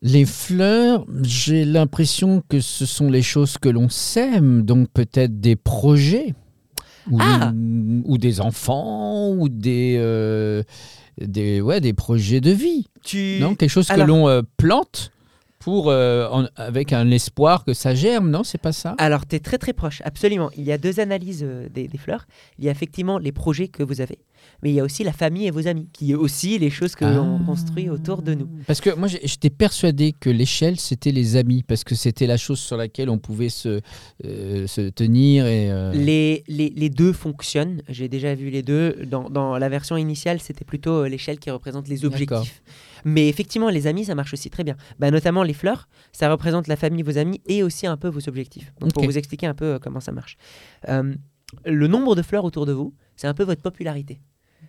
Les 0.02 0.24
fleurs, 0.24 1.04
j'ai 1.22 1.64
l'impression 1.66 2.42
que 2.48 2.60
ce 2.60 2.86
sont 2.86 3.10
les 3.10 3.22
choses 3.22 3.58
que 3.58 3.68
l'on 3.68 3.90
sème, 3.90 4.62
donc 4.62 4.88
peut-être 4.94 5.40
des 5.40 5.56
projets, 5.56 6.34
ou, 7.10 7.18
Ah 7.20 7.52
ou 8.06 8.16
des 8.16 8.40
enfants, 8.40 9.30
ou 9.32 9.50
des, 9.50 9.96
euh, 9.98 10.62
des, 11.20 11.60
ouais, 11.60 11.80
des 11.80 11.92
projets 11.92 12.40
de 12.40 12.50
vie. 12.50 12.86
tu... 13.02 13.38
Non, 13.40 13.54
quelque 13.54 13.70
chose 13.70 13.88
que 13.88 14.00
l'on 14.00 14.28
euh, 14.28 14.42
plante 14.56 15.10
pour, 15.58 15.90
euh, 15.90 16.26
en- 16.30 16.46
avec 16.56 16.92
un 16.94 17.10
espoir 17.10 17.64
que 17.64 17.74
ça 17.74 17.94
germe, 17.94 18.30
non 18.30 18.44
C'est 18.44 18.56
pas 18.60 18.72
ça? 18.72 18.94
Alors, 18.98 19.26
tu 19.26 19.36
es 19.36 19.40
très 19.40 19.58
très 19.58 19.74
proche, 19.74 20.00
absolument. 20.06 20.50
Il 20.56 20.64
y 20.64 20.72
a 20.72 20.78
deux 20.78 21.00
analyses 21.00 21.42
euh, 21.44 21.68
des, 21.68 21.86
des 21.86 21.98
fleurs. 21.98 22.26
Il 22.58 22.64
y 22.64 22.68
a 22.68 22.70
effectivement 22.70 23.18
les 23.18 23.32
projets 23.32 23.68
que 23.68 23.82
vous 23.82 24.00
avez. 24.00 24.18
Mais 24.62 24.70
il 24.70 24.74
y 24.74 24.80
a 24.80 24.84
aussi 24.84 25.04
la 25.04 25.12
famille 25.12 25.46
et 25.46 25.50
vos 25.50 25.66
amis, 25.66 25.88
qui 25.92 26.12
est 26.12 26.14
aussi 26.14 26.58
les 26.58 26.70
choses 26.70 26.94
que 26.94 27.04
l'on 27.04 27.38
Ah. 27.40 27.46
construit 27.46 27.88
autour 27.88 28.22
de 28.22 28.34
nous. 28.34 28.48
Parce 28.66 28.80
que 28.80 28.94
moi, 28.94 29.08
j'étais 29.08 29.50
persuadé 29.50 30.12
que 30.12 30.30
l'échelle, 30.30 30.78
c'était 30.78 31.12
les 31.12 31.36
amis, 31.36 31.62
parce 31.62 31.84
que 31.84 31.94
c'était 31.94 32.26
la 32.26 32.36
chose 32.36 32.58
sur 32.60 32.76
laquelle 32.76 33.08
on 33.10 33.18
pouvait 33.18 33.48
se, 33.48 33.80
euh, 34.24 34.66
se 34.66 34.88
tenir. 34.90 35.46
Et, 35.46 35.70
euh, 35.70 35.92
Les, 35.92 36.44
les, 36.48 36.70
les 36.70 36.90
deux 36.90 37.12
fonctionnent, 37.12 37.82
j'ai 37.88 38.08
déjà 38.08 38.34
vu 38.34 38.50
les 38.50 38.62
deux. 38.62 38.96
Dans, 39.06 39.30
dans 39.30 39.58
la 39.58 39.68
version 39.68 39.96
initiale, 39.96 40.40
c'était 40.40 40.64
plutôt 40.64 41.04
euh, 41.04 41.08
l'échelle 41.08 41.38
qui 41.38 41.50
représente 41.50 41.88
les 41.88 42.04
objectifs. 42.04 42.62
Mais 43.04 43.28
effectivement, 43.28 43.70
les 43.70 43.86
amis, 43.86 44.04
ça 44.04 44.14
marche 44.14 44.34
aussi 44.34 44.50
très 44.50 44.62
bien. 44.64 44.76
Bah, 44.98 45.10
notamment 45.10 45.42
les 45.42 45.54
fleurs, 45.54 45.88
ça 46.12 46.30
représente 46.30 46.66
la 46.68 46.76
famille, 46.76 47.02
vos 47.02 47.16
amis 47.16 47.40
et 47.46 47.62
aussi 47.62 47.86
un 47.86 47.96
peu 47.96 48.08
vos 48.08 48.28
objectifs. 48.28 48.72
Donc 48.80 48.92
pour 48.92 49.04
vous 49.04 49.16
expliquer 49.16 49.46
un 49.46 49.54
peu 49.54 49.78
comment 49.80 50.00
ça 50.00 50.12
marche. 50.12 50.36
Euh, 50.88 51.14
le 51.64 51.86
nombre 51.86 52.14
de 52.14 52.22
fleurs 52.22 52.44
autour 52.44 52.66
de 52.66 52.72
vous, 52.72 52.94
c'est 53.16 53.26
un 53.26 53.34
peu 53.34 53.44
votre 53.44 53.62
popularité. 53.62 54.20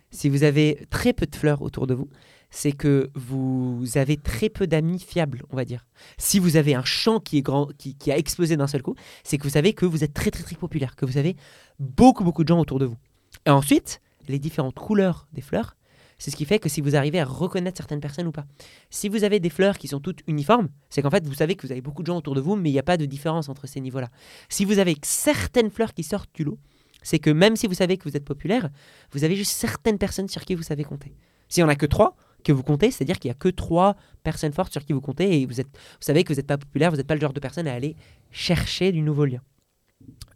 Si 0.10 0.30
vous 0.30 0.44
avez 0.44 0.86
très 0.90 1.14
peu 1.14 1.26
de 1.26 1.36
fleurs 1.36 1.62
autour 1.62 1.88
de 1.88 1.94
vous, 1.94 2.10
c'est 2.50 2.74
que 2.74 3.10
vous 3.16 3.86
avez 3.96 4.18
très 4.18 4.50
peu 4.50 4.68
d'amis 4.68 5.00
fiables, 5.00 5.44
on 5.50 5.56
va 5.56 5.64
dire. 5.64 5.88
Si 6.18 6.38
vous 6.38 6.58
avez 6.58 6.76
un 6.76 6.84
champ 6.84 7.20
qui 7.20 7.38
est 7.38 7.42
grand, 7.42 7.70
qui, 7.78 8.12
a 8.12 8.18
explosé 8.18 8.58
d'un 8.58 8.68
seul 8.68 8.82
coup, 8.82 8.96
c'est 9.24 9.38
que 9.38 9.44
vous 9.44 9.50
savez 9.50 9.74
que 9.74 9.86
vous 9.86 10.04
êtes 10.04 10.14
très 10.14 10.32
très 10.32 10.44
très 10.44 10.56
populaire, 10.56 10.98
que 10.98 11.06
vous 11.06 11.18
avez 11.18 11.38
beaucoup 11.80 12.26
beaucoup 12.26 12.44
de 12.44 12.50
gens 12.50 12.60
autour 12.60 12.78
de 12.78 12.86
vous. 12.86 12.98
Et 13.46 13.50
ensuite, 13.50 14.02
les 14.28 14.38
différentes 14.38 14.76
couleurs 14.76 15.28
des 15.32 15.42
fleurs, 15.42 15.78
c'est 16.18 16.30
ce 16.30 16.36
qui 16.36 16.46
fait 16.46 16.60
que 16.60 16.70
si 16.70 16.82
vous 16.82 16.96
arrivez 16.96 17.20
à 17.20 17.26
reconnaître 17.26 17.78
certaines 17.78 18.02
personnes 18.02 18.28
ou 18.28 18.32
pas. 18.32 18.46
Si 18.92 19.10
vous 19.10 19.24
avez 19.24 19.40
des 19.40 19.50
fleurs 19.50 19.78
qui 19.78 19.88
sont 19.88 20.00
toutes 20.00 20.22
uniformes, 20.28 20.68
c'est 20.90 21.02
qu'en 21.02 21.10
fait 21.10 21.26
vous 21.26 21.34
savez 21.34 21.56
que 21.56 21.66
vous 21.66 21.72
avez 21.72 21.82
beaucoup 21.82 22.04
de 22.04 22.08
gens 22.08 22.18
autour 22.18 22.36
de 22.36 22.42
vous, 22.42 22.58
mais 22.58 22.70
il 22.70 22.74
n'y 22.74 22.80
a 22.80 22.84
pas 22.84 22.98
de 22.98 23.06
différence 23.06 23.50
entre 23.50 23.66
ces 23.66 23.80
niveaux-là. 23.80 24.10
Si 24.50 24.66
vous 24.66 24.78
avez 24.78 24.98
certaines 25.04 25.72
fleurs 25.72 25.94
qui 25.94 26.04
sortent 26.04 26.30
du 26.36 26.44
lot, 26.44 26.60
c'est 27.02 27.20
que 27.20 27.30
même 27.30 27.56
si 27.56 27.68
vous 27.68 27.74
savez 27.74 27.98
que 27.98 28.08
vous 28.10 28.16
êtes 28.16 28.26
populaire, 28.26 28.70
vous 29.12 29.24
avez 29.24 29.36
juste 29.36 29.52
certaines 29.54 29.98
personnes 29.98 30.28
sur 30.28 30.44
qui 30.46 30.56
vous 30.56 30.64
savez 30.64 30.84
compter. 30.84 31.16
S'il 31.50 31.64
n'y 31.64 31.68
en 31.68 31.72
a 31.72 31.76
que 31.76 31.86
trois 31.86 32.16
que 32.44 32.52
vous 32.52 32.64
comptez, 32.64 32.90
c'est-à-dire 32.92 33.20
qu'il 33.20 33.30
n'y 33.30 33.34
a 33.34 33.38
que 33.40 33.50
trois 33.50 33.96
personnes 34.24 34.54
fortes 34.54 34.72
sur 34.72 34.84
qui 34.86 34.94
vous 34.94 35.02
comptez 35.02 35.42
et 35.42 35.46
vous, 35.46 35.60
êtes, 35.60 35.68
vous 35.68 35.98
savez 36.00 36.24
que 36.24 36.34
vous 36.34 36.38
n'êtes 36.38 36.48
pas 36.48 36.58
populaire, 36.58 36.90
vous 36.92 36.98
n'êtes 36.98 37.08
pas 37.08 37.16
le 37.16 37.22
genre 37.22 37.34
de 37.34 37.40
personne 37.40 37.68
à 37.68 37.74
aller 37.74 37.96
chercher 38.32 38.92
du 38.92 39.02
nouveau 39.02 39.26
lien. 39.26 39.42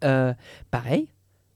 Euh, 0.04 0.32
pareil, 0.70 1.08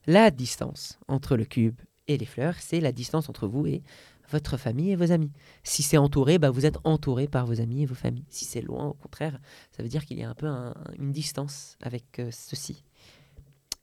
la 0.07 0.31
distance 0.31 0.99
entre 1.07 1.37
le 1.37 1.45
cube 1.45 1.79
et 2.09 2.17
les 2.17 2.26
fleurs, 2.26 2.55
c'est 2.59 2.81
la 2.81 2.90
distance 2.90 3.29
entre 3.29 3.47
vous 3.47 3.67
et 3.67 3.83
votre 4.31 4.57
famille 4.57 4.93
et 4.93 4.97
vos 4.97 5.12
amis. 5.12 5.33
Si 5.62 5.83
c'est 5.83 5.99
entouré, 5.99 6.38
bah 6.38 6.50
vous 6.50 6.64
êtes 6.67 6.79
entouré 6.85 7.29
par 7.29 7.47
vos 7.47 7.61
amis 7.61 7.83
et 7.83 7.87
vos 7.87 7.95
familles. 7.95 8.25
Si 8.29 8.45
c'est 8.45 8.61
loin, 8.61 8.87
au 8.87 8.95
contraire, 8.95 9.38
ça 9.76 9.83
veut 9.83 9.88
dire 9.88 10.05
qu'il 10.05 10.19
y 10.19 10.23
a 10.23 10.31
un 10.31 10.35
peu 10.35 10.47
un- 10.47 10.75
une 10.99 11.12
distance 11.12 11.76
avec 11.83 12.19
euh, 12.19 12.31
ceci. 12.33 12.85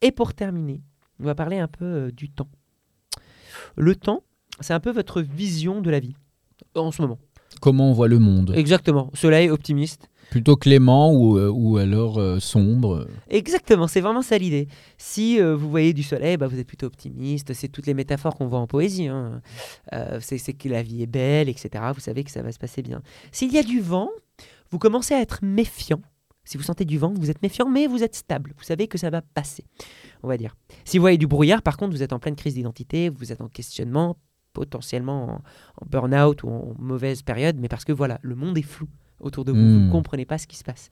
Et 0.02 0.12
pour 0.12 0.34
terminer, 0.34 0.82
on 1.20 1.26
va 1.26 1.36
parler 1.36 1.58
un 1.58 1.68
peu 1.68 1.86
euh, 1.86 2.12
du 2.12 2.30
temps. 2.30 2.50
Le 3.76 3.96
temps, 3.96 4.24
c'est 4.60 4.74
un 4.74 4.80
peu 4.80 4.92
votre 4.92 5.22
vision 5.22 5.82
de 5.82 5.90
la 5.90 6.00
vie 6.00 6.16
en 6.76 6.92
ce 6.92 7.02
moment. 7.02 7.20
Comment 7.62 7.90
on 7.90 7.94
voit 7.94 8.08
le 8.08 8.20
monde 8.20 8.54
Exactement. 8.56 9.10
Soleil 9.14 9.50
optimiste. 9.50 10.10
Plutôt 10.30 10.58
clément 10.58 11.14
ou, 11.14 11.38
euh, 11.38 11.50
ou 11.50 11.78
alors 11.78 12.20
euh, 12.20 12.40
sombre 12.40 13.08
Exactement, 13.30 13.88
c'est 13.88 14.02
vraiment 14.02 14.22
ça 14.22 14.38
l'idée. 14.38 14.68
Si 14.98 15.40
euh, 15.40 15.56
vous 15.56 15.70
voyez 15.70 15.94
du 15.94 16.04
soleil, 16.04 16.36
bah, 16.36 16.48
vous 16.48 16.60
êtes 16.60 16.68
plutôt 16.68 16.88
optimiste. 16.88 17.54
C'est 17.54 17.70
toutes 17.70 17.88
les 17.88 17.94
métaphores 17.94 18.36
qu'on 18.36 18.48
voit 18.48 18.60
en 18.60 18.68
poésie. 18.68 19.08
hein. 19.08 19.42
Euh, 19.94 20.20
c'est 20.22 20.38
c'est 20.38 20.52
que 20.54 20.68
la 20.68 20.84
vie 20.84 21.02
est 21.02 21.08
belle, 21.08 21.48
etc. 21.48 21.70
Vous 21.94 22.02
savez 22.02 22.26
que 22.26 22.32
ça 22.32 22.42
va 22.42 22.52
se 22.52 22.60
passer 22.60 22.82
bien. 22.82 23.02
S'il 23.32 23.54
y 23.54 23.58
a 23.58 23.64
du 23.64 23.80
vent, 23.80 24.10
vous 24.70 24.80
commencez 24.80 25.14
à 25.14 25.22
être 25.22 25.40
méfiant. 25.42 26.02
Si 26.48 26.58
vous 26.58 26.64
sentez 26.64 26.86
du 26.86 26.98
vent, 26.98 27.14
vous 27.14 27.30
êtes 27.30 27.42
méfiant, 27.42 27.70
mais 27.70 27.88
vous 27.88 28.04
êtes 28.04 28.16
stable. 28.16 28.54
Vous 28.58 28.64
savez 28.64 28.88
que 28.88 28.98
ça 28.98 29.10
va 29.10 29.22
passer, 29.22 29.66
on 30.24 30.28
va 30.28 30.38
dire. 30.38 30.56
Si 30.86 30.98
vous 30.98 31.02
voyez 31.02 31.18
du 31.18 31.28
brouillard, 31.28 31.62
par 31.62 31.76
contre, 31.78 31.92
vous 31.94 32.04
êtes 32.04 32.14
en 32.14 32.20
pleine 32.20 32.36
crise 32.36 32.54
d'identité, 32.56 33.10
vous 33.10 33.32
êtes 33.32 33.42
en 33.42 33.50
questionnement, 33.50 34.18
potentiellement 34.54 35.24
en, 35.26 35.36
en 35.82 35.86
burn-out 35.90 36.44
ou 36.44 36.48
en 36.50 36.74
mauvaise 36.80 37.22
période, 37.22 37.58
mais 37.60 37.68
parce 37.68 37.86
que 37.86 37.92
voilà, 37.92 38.18
le 38.24 38.36
monde 38.36 38.58
est 38.58 38.62
flou 38.64 38.88
autour 39.20 39.46
de 39.46 39.52
vous. 39.52 39.58
Vous 39.58 39.80
Hmm. 39.80 39.86
ne 39.88 39.92
comprenez 39.92 40.26
pas 40.26 40.38
ce 40.38 40.48
qui 40.48 40.56
se 40.56 40.64
passe. 40.64 40.90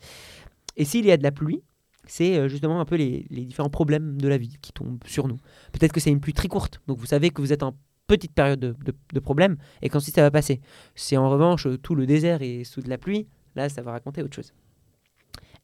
Et 0.77 0.83
s'il 0.85 1.05
y 1.05 1.11
a 1.11 1.17
de 1.17 1.23
la 1.23 1.31
pluie, 1.31 1.61
c'est 2.05 2.37
euh, 2.37 2.47
justement 2.49 2.79
un 2.81 2.85
peu 2.85 2.95
les, 2.95 3.25
les 3.29 3.45
différents 3.45 3.69
problèmes 3.69 4.19
de 4.21 4.27
la 4.27 4.37
vie 4.37 4.57
qui 4.61 4.73
tombent 4.73 4.99
sur 5.05 5.27
nous. 5.27 5.37
Peut-être 5.71 5.93
que 5.93 5.99
c'est 5.99 6.11
une 6.11 6.19
pluie 6.19 6.33
très 6.33 6.47
courte, 6.49 6.81
donc 6.87 6.99
vous 6.99 7.05
savez 7.07 7.29
que 7.29 7.41
vous 7.41 7.53
êtes 7.53 7.63
en 7.63 7.75
petite 8.07 8.33
période 8.33 8.59
de, 8.59 8.75
de, 8.85 8.93
de 9.13 9.19
problème 9.19 9.57
et 9.81 9.89
qu'ensuite 9.89 10.13
ça 10.15 10.21
va 10.21 10.29
passer. 10.31 10.59
Si 10.93 11.17
en 11.17 11.29
revanche 11.29 11.65
euh, 11.65 11.77
tout 11.77 11.95
le 11.95 12.05
désert 12.05 12.41
est 12.43 12.63
sous 12.65 12.81
de 12.81 12.89
la 12.89 12.97
pluie, 12.99 13.25
là 13.55 13.69
ça 13.69 13.81
va 13.81 13.91
raconter 13.93 14.21
autre 14.21 14.35
chose. 14.35 14.53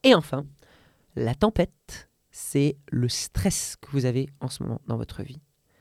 Et 0.04 0.14
enfin, 0.14 0.44
la 1.16 1.34
tempête, 1.34 2.08
c'est 2.30 2.76
le 2.90 3.08
stress 3.08 3.76
que 3.80 3.88
vous 3.92 4.04
avez 4.06 4.28
en 4.40 4.48
ce 4.48 4.62
moment 4.62 4.80
dans 4.86 4.96
votre 4.96 5.22
vie. 5.22 5.40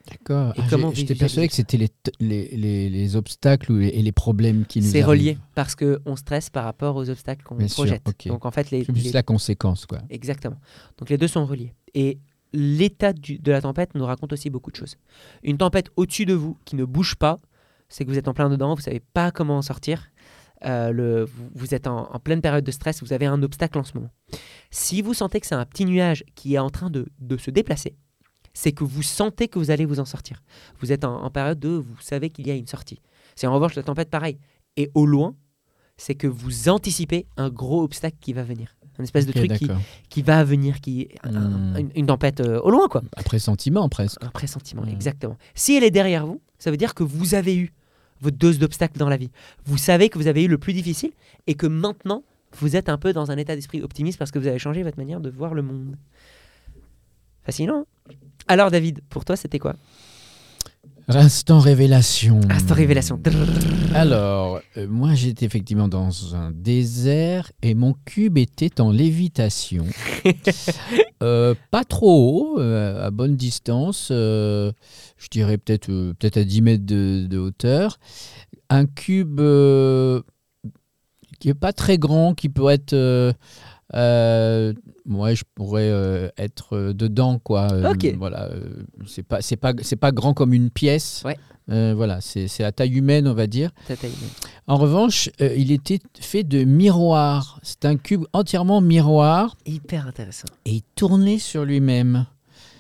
D'accord. 0.10 0.54
Et 0.58 0.62
Ah, 0.72 0.92
J'étais 0.94 1.16
persuadé 1.16 1.48
que 1.48 1.54
c'était 1.54 1.78
les, 1.78 1.90
les, 2.20 2.50
les, 2.58 2.90
les 2.90 3.16
obstacles 3.16 3.72
ou 3.72 3.80
et 3.80 4.02
les 4.02 4.12
problèmes 4.12 4.66
qui 4.66 4.82
nous 4.82 4.90
C'est 4.90 5.04
relié 5.04 5.38
parce 5.56 5.76
qu'on 5.76 6.16
stresse 6.16 6.50
par 6.50 6.64
rapport 6.66 6.96
aux 6.96 7.10
obstacles 7.10 7.44
qu'on 7.44 7.56
Bien 7.56 7.68
sûr, 7.68 7.84
projette. 7.84 8.08
ok. 8.08 8.28
Donc 8.28 8.46
en 8.46 8.52
fait, 8.52 8.72
les, 8.72 8.84
C'est 8.84 8.96
juste 8.96 9.14
la 9.14 9.24
conséquence, 9.24 9.86
quoi. 9.86 10.00
Exactement. 10.10 10.58
Donc 10.98 11.10
les 11.10 11.18
deux 11.18 11.28
sont 11.28 11.46
reliés. 11.46 11.74
Et 11.94 12.20
l'état 12.52 13.14
de 13.14 13.52
la 13.52 13.62
tempête 13.62 13.94
nous 13.96 14.06
raconte 14.06 14.34
aussi 14.34 14.50
beaucoup 14.50 14.72
de 14.72 14.76
choses. 14.76 14.98
Une 15.44 15.58
tempête 15.58 15.90
au-dessus 15.96 16.26
de 16.26 16.34
vous 16.34 16.58
qui 16.66 16.76
ne 16.76 16.84
bouge 16.84 17.16
pas, 17.16 17.40
c'est 17.88 18.04
que 18.04 18.10
vous 18.10 18.18
êtes 18.18 18.28
en 18.28 18.34
plein 18.34 18.50
dedans, 18.50 18.74
vous 18.74 18.82
savez 18.82 19.02
pas 19.14 19.32
comment 19.32 19.58
en 19.58 19.62
sortir. 19.62 20.10
Euh, 20.66 20.92
le, 20.92 21.28
vous, 21.56 21.74
êtes 21.74 21.88
en, 21.88 22.12
en 22.14 22.20
pleine 22.20 22.42
période 22.42 22.64
de 22.64 22.72
stress, 22.72 23.02
vous 23.02 23.14
avez 23.14 23.26
un 23.26 23.42
obstacle 23.44 23.78
en 23.80 23.84
ce 23.84 23.94
moment. 23.96 24.12
Si 24.70 25.02
vous 25.02 25.14
sentez 25.14 25.40
que 25.40 25.48
c'est 25.48 25.56
un 25.56 25.66
petit 25.66 25.86
nuage 25.86 26.24
qui 26.36 26.54
est 26.56 26.60
en 26.60 26.70
train 26.70 26.90
de, 26.90 27.08
de 27.20 27.38
se 27.38 27.50
déplacer, 27.52 27.96
c'est 28.54 28.72
que 28.72 28.84
vous 28.84 29.02
sentez 29.02 29.48
que 29.48 29.58
vous 29.60 29.72
allez 29.72 29.86
vous 29.86 30.00
en 30.00 30.06
sortir. 30.06 30.42
Vous 30.80 30.92
êtes 30.92 31.04
en, 31.04 31.24
en 31.24 31.30
période 31.32 31.60
de, 31.60 31.70
vous 31.70 32.00
savez 32.02 32.30
qu'il 32.30 32.48
y 32.48 32.52
a 32.52 32.56
une 32.56 32.68
sortie. 32.68 33.00
C'est 33.36 33.48
en 33.48 33.54
revanche 33.54 33.76
la 33.76 33.84
tempête 33.84 34.10
pareil. 34.10 34.38
Et 34.78 34.92
au 34.94 35.06
loin, 35.06 35.36
c'est 35.98 36.16
que 36.16 36.28
vous 36.28 36.70
anticipez 36.70 37.26
un 37.38 37.50
gros 37.50 37.82
obstacle 37.84 38.18
qui 38.20 38.34
va 38.34 38.44
venir. 38.44 38.76
Un 39.00 39.04
espèce 39.04 39.26
de 39.26 39.32
truc 39.32 39.52
qui, 40.10 40.22
va 40.22 40.44
venir, 40.44 40.80
qui 40.82 41.08
un- 41.24 41.32
Hmm. 41.32 41.78
une, 41.80 41.92
une 41.96 42.06
tempête 42.06 42.40
euh, 42.42 42.60
au 42.62 42.70
loin, 42.70 42.88
quoi. 42.88 43.02
Après 43.16 43.40
sentiment, 43.40 43.88
presque. 43.90 44.22
Un 44.24 44.30
pressentiment, 44.30 44.84
Hmm. 44.84 44.90
exactement. 44.90 45.38
Si 45.56 45.76
elle 45.76 45.84
est 45.84 45.92
derrière 45.92 46.28
vous, 46.28 46.42
ça 46.60 46.70
veut 46.72 46.78
dire 46.78 46.94
que 46.94 47.04
vous 47.04 47.34
avez 47.34 47.56
eu 47.56 47.74
votre 48.22 48.38
dose 48.38 48.60
d'obstacles 48.60 48.98
dans 48.98 49.10
la 49.10 49.18
vie. 49.18 49.32
Vous 49.66 49.78
savez 49.78 50.10
que 50.10 50.18
vous 50.18 50.28
avez 50.28 50.44
eu 50.44 50.48
le 50.48 50.58
plus 50.58 50.74
difficile 50.74 51.12
et 51.48 51.56
que 51.56 51.68
maintenant, 51.68 52.24
vous 52.58 52.76
êtes 52.76 52.90
un 52.90 52.98
peu 52.98 53.14
dans 53.14 53.32
un 53.32 53.38
état 53.38 53.56
d'esprit 53.56 53.82
optimiste 53.82 54.18
parce 54.18 54.32
que 54.32 54.40
vous 54.40 54.48
avez 54.48 54.60
changé 54.60 54.84
votre 54.84 54.98
manière 54.98 55.20
de 55.20 55.30
voir 55.30 55.54
le 55.54 55.62
monde. 55.62 55.98
Fascinant. 57.44 57.86
hein? 58.10 58.14
Alors, 58.48 58.72
David, 58.72 59.02
pour 59.10 59.26
toi, 59.26 59.36
c'était 59.36 59.60
quoi? 59.60 59.76
Instant 61.16 61.60
révélation. 61.60 62.40
Instant 62.50 62.76
révélation. 62.76 63.20
Alors, 63.94 64.62
euh, 64.78 64.88
moi 64.88 65.14
j'étais 65.14 65.46
effectivement 65.46 65.88
dans 65.88 66.36
un 66.36 66.52
désert 66.52 67.52
et 67.62 67.76
mon 67.76 67.96
cube 68.06 68.38
était 68.38 68.80
en 68.82 68.92
lévitation. 68.92 69.86
Euh, 71.24 71.54
pas 71.70 71.84
trop 71.84 72.56
haut, 72.56 72.60
euh, 72.60 73.06
à 73.06 73.12
bonne 73.12 73.36
distance, 73.36 74.08
je 74.10 74.72
dirais 75.30 75.60
peut-être 75.60 75.86
peut-être 76.14 76.38
à 76.38 76.44
10 76.44 76.62
mètres 76.64 76.84
de, 76.84 77.28
de 77.30 77.38
hauteur. 77.38 78.00
Un 78.72 78.88
cube 78.88 79.40
qui 81.40 81.50
est 81.50 81.54
pas 81.54 81.74
très 81.74 82.00
grand, 82.00 82.34
qui 82.34 82.50
peut 82.50 82.70
être... 82.70 82.96
euh, 83.94 84.74
ouais, 85.10 85.36
je 85.36 85.44
pourrais 85.56 85.90
euh, 85.90 86.30
être 86.38 86.76
euh, 86.78 86.94
dedans, 86.94 87.40
quoi. 87.40 87.72
Euh, 87.72 87.92
Ok. 87.92 88.06
Voilà, 88.18 88.50
c'est 89.08 89.24
pas, 89.24 89.42
c'est 89.42 89.58
pas, 89.58 89.74
c'est 89.82 89.96
pas 89.96 90.12
grand 90.12 90.34
comme 90.34 90.54
une 90.54 90.70
pièce. 90.70 91.24
Ouais. 91.26 91.38
Voilà, 91.68 92.20
c'est 92.20 92.64
à 92.66 92.72
taille 92.74 92.98
humaine, 92.98 93.28
on 93.30 93.34
va 93.34 93.48
dire. 93.48 93.72
Tata 93.88 94.06
Ine. 94.08 94.14
En 94.68 94.76
revanche, 94.76 95.30
il 95.40 95.72
était 95.72 96.00
fait 96.20 96.44
de 96.44 96.66
miroirs. 96.66 97.60
C'est 97.64 97.86
un 97.86 97.96
cube 97.96 98.26
entièrement 98.34 98.82
miroir 98.82 99.56
Hyper 99.66 100.06
intéressant. 100.08 100.48
et 100.66 100.72
il 100.72 100.82
tournait 100.96 101.40
sur 101.40 101.64
lui-même. 101.64 102.26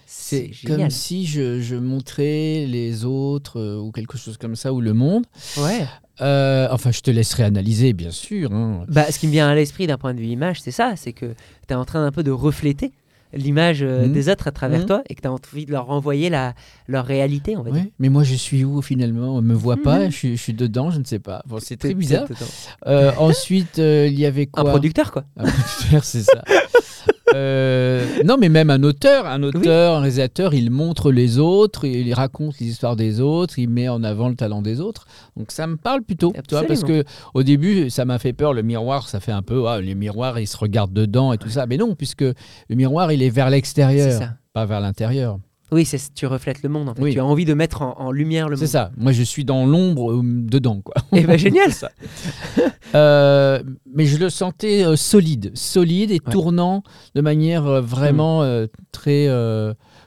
C'est 0.06 0.52
comme 0.67 0.89
si 0.89 1.26
je, 1.26 1.62
je 1.62 1.78
montrais 1.78 2.65
les 2.67 3.06
autres 3.06 3.78
ou 3.80 3.91
quelque 3.93 4.17
chose 4.17 4.36
comme 4.38 4.58
ça, 4.58 4.74
ou 4.74 4.82
le 4.82 4.91
monde. 4.93 5.24
Ouais. 5.58 5.86
Euh, 6.21 6.67
enfin, 6.71 6.91
je 6.91 7.01
te 7.01 7.10
laisserai 7.12 7.43
analyser, 7.43 7.93
bien 7.93 8.12
sûr. 8.12 8.51
hein. 8.53 8.86
Bah, 8.88 9.12
ce 9.12 9.17
qui 9.19 9.27
me 9.27 9.31
vient 9.31 9.47
à 9.49 9.55
l'esprit 9.55 9.88
d'un 9.88 9.97
point 9.97 10.13
de 10.13 10.19
vue 10.19 10.27
image, 10.27 10.62
c'est 10.62 10.71
ça, 10.71 10.93
c'est 10.95 11.13
que 11.13 11.25
tu 11.67 11.73
es 11.73 11.75
en 11.75 11.86
train 11.86 12.05
un 12.05 12.12
peu 12.12 12.23
de 12.23 12.31
refléter 12.31 12.91
l'image 13.34 13.81
euh, 13.81 14.07
Mhm. 14.07 14.13
des 14.13 14.27
autres 14.29 14.47
à 14.47 14.51
travers 14.51 14.81
Mhm. 14.81 14.86
toi 14.88 15.03
et 15.10 15.15
que 15.15 15.21
tu 15.21 15.27
as 15.27 15.31
envie 15.31 15.65
de 15.65 15.71
leur 15.71 15.86
renvoyer 15.86 16.29
la, 16.29 16.53
leur 16.88 17.05
réalité, 17.05 17.55
on 17.55 17.63
va 17.63 17.71
dire. 17.71 17.86
Mais 17.97 18.10
moi, 18.10 18.23
je 18.25 18.36
suis 18.36 18.65
où 18.65 18.81
finalement? 18.81 19.36
On 19.38 19.41
me 19.41 19.53
voit 19.53 19.77
pas, 19.77 19.99
Mhm. 19.99 20.12
je, 20.12 20.15
suis- 20.17 20.38
je 20.38 20.41
suis 20.43 20.53
dedans, 20.53 20.91
je 20.91 20.99
ne 20.99 21.05
sais 21.05 21.19
pas. 21.19 21.41
Bon, 21.47 21.57
c'est 21.62 21.77
très 21.77 21.93
bizarre. 21.93 22.27
Euh, 22.88 23.12
ensuite, 23.17 23.77
il 23.77 24.19
y 24.19 24.25
avait 24.25 24.49
Un 24.53 24.62
quoi? 24.63 24.71
producteur, 24.71 25.12
quoi. 25.13 25.23
Un 25.38 25.43
producteur, 25.49 26.03
c'est 26.03 26.23
ça. 26.23 26.43
Euh, 27.34 28.06
non, 28.26 28.38
mais 28.39 28.50
même 28.50 28.70
un 28.70 28.84
auteur, 28.84 29.26
un 29.26 29.44
auteur, 29.44 29.96
un 29.96 30.00
réalisateur, 30.00 30.54
il 30.54 30.72
montre 30.72 31.12
les 31.12 31.38
autres, 31.38 31.86
il 31.86 32.13
raconte 32.13 32.60
les 32.60 32.67
histoires 32.67 32.96
des 32.96 33.20
autres, 33.20 33.60
il 33.60 33.70
met 33.70 33.89
en 33.89 34.04
avant 34.04 34.30
le 34.30 34.36
talent 34.36 34.62
des 34.62 34.82
autres. 34.82 35.06
Donc 35.38 35.52
ça 35.52 35.67
me 35.67 35.78
parle 35.78 36.02
plutôt, 36.02 36.34
tu 36.48 36.56
vois, 36.56 36.63
parce 36.63 36.84
que 36.84 37.04
au 37.34 37.44
début, 37.44 37.89
ça 37.89 38.06
m'a 38.06 38.20
fait 38.20 38.34
peur. 38.34 38.54
Le 38.54 38.63
miroir, 38.63 39.08
ça 39.08 39.20
fait 39.20 39.32
un 39.32 39.41
peu, 39.41 39.67
ah, 39.67 39.82
les 39.82 39.96
miroirs, 39.96 40.39
ils 40.39 40.48
se 40.48 40.58
regardent 40.58 40.94
dedans 40.94 41.34
et 41.34 41.38
tout 41.38 41.50
ça. 41.50 41.65
Mais 41.65 41.78
non, 41.78 41.96
puisque 41.96 42.22
le 42.22 42.76
miroir, 42.76 43.12
il 43.12 43.24
est 43.24 43.30
vers 43.30 43.50
l'extérieur, 43.50 44.22
pas 44.54 44.65
vers 44.65 44.80
l'intérieur. 44.80 45.39
Oui, 45.73 45.86
c'est 45.86 46.13
tu 46.13 46.25
reflètes 46.25 46.63
le 46.63 46.69
monde. 46.69 46.89
En 46.89 46.95
fait. 46.95 47.01
Oui. 47.01 47.13
Tu 47.13 47.19
as 47.19 47.25
envie 47.25 47.45
de 47.45 47.53
mettre 47.53 47.81
en, 47.81 47.97
en 47.99 48.12
lumière 48.12 48.49
le 48.49 48.55
C'est 48.57 48.63
monde. 48.63 48.69
ça. 48.71 48.91
Moi, 48.97 49.12
je 49.13 49.23
suis 49.23 49.45
dans 49.45 49.65
l'ombre 49.65 50.12
euh, 50.12 50.21
dedans, 50.23 50.81
quoi. 50.81 50.95
Et 51.13 51.21
ben 51.23 51.38
génial. 51.38 51.71
ça. 51.73 51.89
Euh, 52.95 53.63
mais 53.93 54.05
je 54.05 54.17
le 54.17 54.29
sentais 54.29 54.84
euh, 54.86 54.95
solide, 54.97 55.51
solide 55.55 56.12
et 56.12 56.19
Ouais. 56.25 56.31
tournant 56.31 56.84
de 57.15 57.21
manière 57.21 57.81
vraiment 57.81 58.43
euh, 58.43 58.67
très 58.91 59.27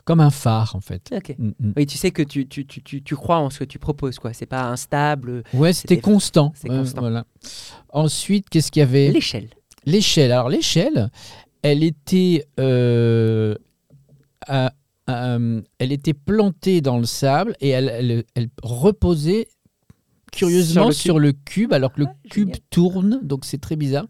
comme 0.04 0.20
un 0.20 0.30
phare 0.30 0.76
en 0.76 0.80
fait. 0.80 1.14
Ok. 1.16 1.34
Mm, 1.38 1.48
mm. 1.58 1.72
Oui, 1.78 1.86
tu 1.86 1.96
sais 1.96 2.10
que 2.10 2.22
tu, 2.22 2.46
tu, 2.46 2.66
tu, 2.66 2.82
tu, 2.82 3.02
tu 3.02 3.16
crois 3.16 3.38
en 3.38 3.48
ce 3.48 3.60
que 3.60 3.64
tu 3.64 3.78
proposes, 3.78 4.18
quoi. 4.18 4.34
C'est 4.34 4.44
pas 4.44 4.64
instable. 4.68 5.44
Ouais, 5.54 5.72
c'était 5.72 5.98
constant. 5.98 6.52
c'est 6.56 6.68
constant. 6.68 7.00
voilà. 7.00 7.24
Ensuite, 7.88 8.50
qu'est-ce 8.50 8.70
qu'il 8.70 8.80
y 8.80 8.82
avait 8.82 9.10
L'échelle. 9.10 9.48
L'échelle. 9.86 10.30
Alors 10.32 10.50
l'échelle, 10.50 11.10
elle 11.62 11.82
était, 11.82 12.44
à- 14.46 14.72
à- 15.06 15.38
elle 15.78 15.92
était 15.92 16.14
plantée 16.14 16.80
dans 16.80 16.98
le 16.98 17.04
sable 17.06 17.54
et 17.60 17.68
elle, 17.70 17.88
elle- 17.88 18.24
elle 18.34 18.48
reposait 18.62 19.48
curieusement 20.32 20.90
Sur 20.90 21.00
sur 21.00 21.18
le 21.18 21.28
le 21.28 21.32
cube. 21.44 21.72
alors 21.72 21.92
que 21.92 22.00
le 22.00 22.06
Ah, 22.08 22.14
cube 22.28 22.48
génial. 22.48 22.60
tourne, 22.70 23.20
donc 23.22 23.44
c'est 23.44 23.60
très 23.60 23.76
bizarre. 23.76 24.06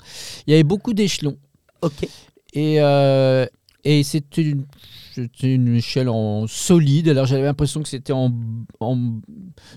Il 0.47 0.53
y 0.53 0.55
avait 0.55 0.63
beaucoup 0.65 0.95
d'échelons 0.95 1.37
Ok. 1.83 2.09
et, 2.55 2.81
euh, 2.81 3.47
et 3.85 4.03
c'était 4.03 4.43
une, 4.43 4.65
c'était 5.15 5.55
une 5.55 5.77
échelle 5.77 6.09
en 6.09 6.47
solide. 6.47 7.09
Alors 7.09 7.27
j'avais 7.27 7.45
l'impression 7.45 7.83
que 7.83 7.89
c'était 7.89 8.13
en, 8.13 8.33
en- 8.81 8.99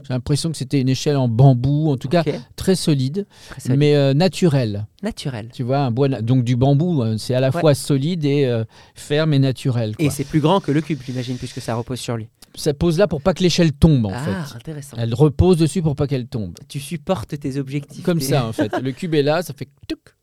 j'ai 0.04 0.14
l'impression 0.14 0.52
que 0.52 0.58
c'était 0.58 0.82
une 0.82 0.90
échelle 0.90 1.18
en 1.18 1.28
bambou, 1.28 1.90
en 1.92 1.98
tout 1.98 2.10
cas 2.10 2.24
très 2.56 2.76
solide, 2.76 3.26
Très 3.50 3.62
solide. 3.62 3.80
mais 3.80 3.96
euh, 3.96 4.14
naturelle. 4.14 4.88
Naturel. 5.04 5.50
Tu 5.54 5.64
vois, 5.64 5.80
un 5.80 5.92
bois, 5.92 6.10
donc 6.10 6.44
du 6.44 6.56
bambou, 6.56 7.04
euh, 7.04 7.18
c'est 7.18 7.34
à 7.36 7.40
la 7.40 7.48
Ouais. 7.50 7.62
fois 7.62 7.74
solide 7.76 8.26
et 8.26 8.46
euh, 8.46 8.64
ferme 8.96 9.34
et 9.34 9.40
naturel. 9.40 9.96
quoi. 9.96 10.06
Et 10.06 10.10
c'est 10.10 10.24
plus 10.24 10.40
grand 10.42 10.60
que 10.60 10.72
le 10.72 10.82
cube, 10.82 11.00
j'imagine, 11.06 11.38
puisque 11.38 11.62
ça 11.62 11.76
repose 11.76 12.00
sur 12.00 12.18
lui. 12.18 12.28
Ça 12.56 12.74
pose 12.74 12.98
là 12.98 13.08
pour 13.08 13.22
pas 13.22 13.36
que 13.36 13.44
l'échelle 13.44 13.72
tombe 13.72 14.08
en 14.08 14.12
ah, 14.12 14.20
fait. 14.48 14.56
intéressant. 14.56 14.98
Elle 15.00 15.14
repose 15.14 15.58
dessus 15.58 15.84
pour 15.84 15.96
pas 15.96 16.08
qu'elle 16.08 16.26
tombe. 16.26 16.56
Tu 16.68 16.80
supportes 16.80 17.38
tes 17.40 17.58
objectifs. 17.60 18.04
Comme 18.04 18.20
ça 18.20 18.48
en 18.48 18.52
fait. 18.54 18.72
Le 18.82 18.92
cube 18.94 19.14
est 19.14 19.22
là, 19.22 19.44
ça 19.44 19.54
fait. 19.54 19.68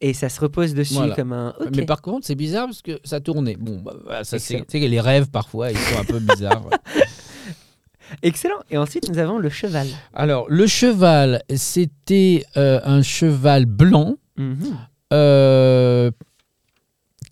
Et 0.01 0.15
ça 0.15 0.29
se 0.29 0.41
repose 0.41 0.75
dessus 0.75 0.95
Voilà. 0.95 1.15
comme 1.15 1.33
un. 1.33 1.55
Ok. 1.61 1.69
Mais 1.77 1.85
par 1.85 2.03
contre, 2.03 2.27
c'est 2.27 2.35
bizarre 2.35 2.67
parce 2.67 2.83
que 2.83 2.99
ça 3.05 3.21
tournait. 3.21 3.57
Bon, 3.57 3.81
bah, 3.85 4.25
ça 4.25 4.41
c'est 4.41 4.65
sais 4.69 4.81
que 4.81 4.85
les 4.87 5.01
rêves 5.05 5.29
parfois, 5.31 5.71
ils 5.71 5.79
sont 5.79 6.01
un 6.01 6.05
peu 6.05 6.19
bizarres. 6.19 6.65
Excellent. 8.23 8.59
Et 8.71 8.79
ensuite, 8.79 9.09
nous 9.09 9.19
avons 9.19 9.39
le 9.39 9.49
cheval. 9.49 9.87
Alors, 10.13 10.47
le 10.49 10.67
cheval, 10.67 11.43
c'était 11.55 12.45
euh, 12.57 12.81
un 12.85 13.03
cheval 13.03 13.67
blanc 13.67 14.17
Mhm. 14.37 14.77
euh, 15.13 16.11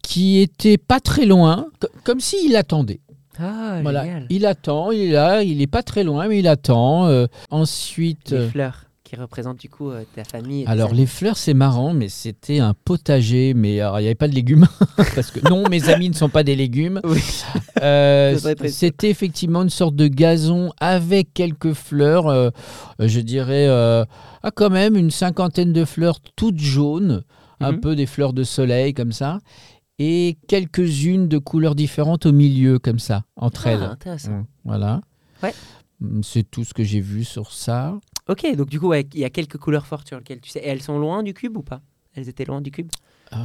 qui 0.03 0.41
était 0.41 0.79
pas 0.79 1.01
très 1.01 1.27
loin, 1.27 1.67
co- 1.81 1.89
comme 2.05 2.21
s'il 2.21 2.55
attendait. 2.57 3.01
Ah, 3.39 3.79
Voilà, 3.83 4.05
génial. 4.05 4.27
il 4.31 4.47
attend, 4.47 4.91
il 4.93 5.01
est 5.01 5.13
là, 5.13 5.43
il 5.43 5.61
est 5.63 5.67
pas 5.67 5.83
très 5.83 6.05
loin, 6.05 6.29
mais 6.29 6.39
il 6.39 6.47
attend. 6.49 7.07
Euh, 7.07 7.27
ensuite, 7.51 8.31
Les 8.31 8.49
fleurs 8.51 8.85
qui 9.13 9.21
représentent 9.21 9.61
du 9.61 9.69
coup 9.69 9.91
euh, 9.91 10.05
ta 10.15 10.25
famille. 10.25 10.65
alors 10.67 10.95
les 10.95 11.05
fleurs, 11.05 11.37
c'est 11.37 11.53
marrant, 11.53 11.93
mais 11.93 12.09
c'était 12.09 12.61
un 12.61 12.73
potager, 12.73 13.53
mais 13.53 13.79
alors, 13.81 14.01
il 14.01 14.05
n'y 14.05 14.09
avait 14.09 14.15
pas 14.15 14.29
de 14.29 14.35
légumes 14.35 14.67
parce 14.97 15.31
que 15.31 15.47
non, 15.51 15.69
mes 15.69 15.91
amis 15.91 16.09
ne 16.09 16.15
sont 16.15 16.31
pas 16.31 16.43
des 16.45 16.57
légumes. 16.57 16.99
Oui. 17.05 17.21
Euh, 17.83 18.39
c'était 18.69 19.11
effectivement 19.11 19.63
une 19.63 19.69
sorte 19.71 19.95
de 19.97 20.07
gazon 20.09 20.73
avec 20.81 21.35
quelques 21.35 21.75
fleurs, 21.75 22.29
euh, 22.29 22.49
je 23.01 23.21
dirais, 23.21 23.69
ah, 23.69 24.51
quand 24.55 24.71
même 24.71 24.97
une 24.97 25.11
cinquantaine 25.11 25.75
de 25.75 25.85
fleurs 25.85 26.21
toutes 26.35 26.59
jaunes, 26.61 27.23
un 27.61 27.73
Mhm. 27.73 27.81
peu 27.81 27.95
des 27.97 28.07
fleurs 28.07 28.33
de 28.33 28.45
soleil 28.45 28.95
comme 28.95 29.13
ça, 29.13 29.41
et 29.99 30.39
quelques-unes 30.49 31.29
de 31.29 31.37
couleurs 31.37 31.75
différentes 31.75 32.25
au 32.25 32.33
milieu 32.33 32.79
comme 32.79 32.99
ça, 32.99 33.25
entre 33.37 33.67
Ah, 33.67 33.71
elles. 33.73 33.83
intéressant. 33.83 34.47
Voilà. 34.65 35.03
Ouais. 35.43 35.53
C'est 36.23 36.51
tout 36.51 36.65
ce 36.65 36.73
que 36.75 36.83
j'ai 36.83 37.01
vu 37.01 37.25
sur 37.25 37.53
ça. 37.53 37.95
Ok, 38.29 38.47
donc 38.57 38.69
du 38.69 38.79
coup, 38.79 38.89
ouais, 38.89 39.07
il 39.15 39.21
y 39.21 39.25
a 39.25 39.31
quelques 39.31 39.57
couleurs 39.59 39.87
fortes 39.87 40.09
sur 40.09 40.17
lesquelles 40.19 40.41
tu 40.41 40.51
sais. 40.51 40.61
Et 40.61 40.69
elles 40.69 40.83
sont 40.83 40.99
loin 40.99 41.23
du 41.23 41.35
cube 41.35 41.57
ou 41.57 41.63
pas? 41.63 41.81
Elles 42.15 42.29
étaient 42.29 42.45
loin 42.45 42.61
du 42.61 42.71
cube? 42.71 42.89
Euh, 43.33 43.37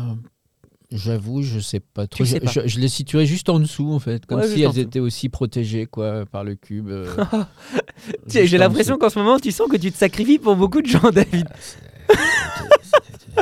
J'avoue, 0.92 1.42
je 1.42 1.60
sais 1.60 1.80
pas 1.82 2.08
trop. 2.08 2.24
Tu 2.24 2.30
sais 2.30 2.40
je, 2.40 2.46
pas. 2.46 2.52
je- 2.52 2.68
je 2.68 2.80
les 2.80 2.88
situerais 2.88 3.26
juste 3.26 3.50
en 3.50 3.60
dessous, 3.60 3.92
en 3.92 4.00
fait, 4.00 4.26
comme 4.26 4.40
Ouais, 4.40 4.48
si 4.48 4.62
elles 4.62 4.78
étaient 4.78 5.00
aussi 5.02 5.28
protégées 5.30 5.86
quoi, 5.86 6.26
par 6.26 6.44
le 6.46 6.56
cube. 6.56 6.88
euh, 6.90 7.14
J'ai 8.28 8.58
l'impression 8.58 8.98
qu'en 8.98 9.10
ce 9.10 9.20
moment, 9.20 9.38
tu 9.40 9.52
sens 9.52 9.68
que 9.70 9.76
tu 9.78 9.92
te 9.92 9.98
sacrifies 9.98 10.40
pour 10.40 10.56
beaucoup 10.56 10.82
de 10.82 10.88
gens, 10.88 11.10
David. 11.12 11.48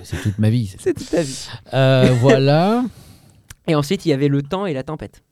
C'est 0.03 0.21
toute 0.21 0.39
ma 0.39 0.49
vie. 0.49 0.73
C'est 0.79 0.93
toute 0.93 1.09
ta 1.09 1.21
vie. 1.21 1.47
Euh, 1.73 2.15
voilà. 2.19 2.83
Et 3.67 3.75
ensuite, 3.75 4.05
il 4.05 4.09
y 4.09 4.13
avait 4.13 4.27
le 4.27 4.41
temps 4.43 4.65
et 4.67 4.73
la 4.73 4.83
tempête. 4.83 5.23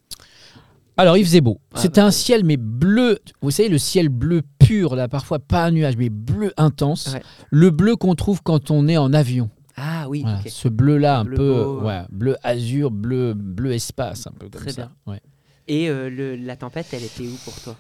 Alors, 0.98 1.18
il 1.18 1.26
faisait 1.26 1.42
beau. 1.42 1.60
Ah, 1.74 1.80
C'était 1.80 2.02
bah, 2.02 2.08
un 2.08 2.12
ciel, 2.12 2.44
mais 2.44 2.58
bleu. 2.58 3.20
Vous 3.42 3.52
savez, 3.52 3.70
le 3.70 3.78
ciel 3.78 4.10
bleu 4.10 4.42
pur, 4.82 4.96
là, 4.96 5.08
parfois 5.08 5.40
pas 5.40 5.66
un 5.66 5.72
nuage, 5.72 5.98
mais 5.98 6.10
bleu 6.10 6.52
intense. 6.58 7.12
Ouais. 7.14 7.22
Le 7.52 7.70
bleu 7.70 7.96
qu'on 7.96 8.16
trouve 8.16 8.42
quand 8.44 8.72
on 8.72 8.88
est 8.88 8.98
en 8.98 9.14
avion. 9.14 9.50
Ah 9.76 10.06
oui, 10.08 10.22
Voilà. 10.22 10.40
Ce 10.48 10.68
bleu-là, 10.68 11.20
un 11.20 11.24
Bleu 11.26 11.36
peu, 11.38 11.64
beau. 11.64 11.82
ouais, 11.82 12.02
bleu 12.12 12.36
azur, 12.44 12.92
bleu, 12.92 13.34
bleu 13.34 13.74
espace, 13.74 14.28
un 14.28 14.32
peu 14.32 14.48
comme 14.50 14.62
Très 14.62 14.72
ça. 14.72 14.92
Ouais. 15.08 15.20
Et 15.68 15.90
euh, 15.90 16.10
le- 16.10 16.36
la 16.36 16.56
tempête, 16.56 16.88
elle 16.94 17.04
était 17.04 17.24
où 17.24 17.36
pour 17.44 17.60
toi? 17.62 17.76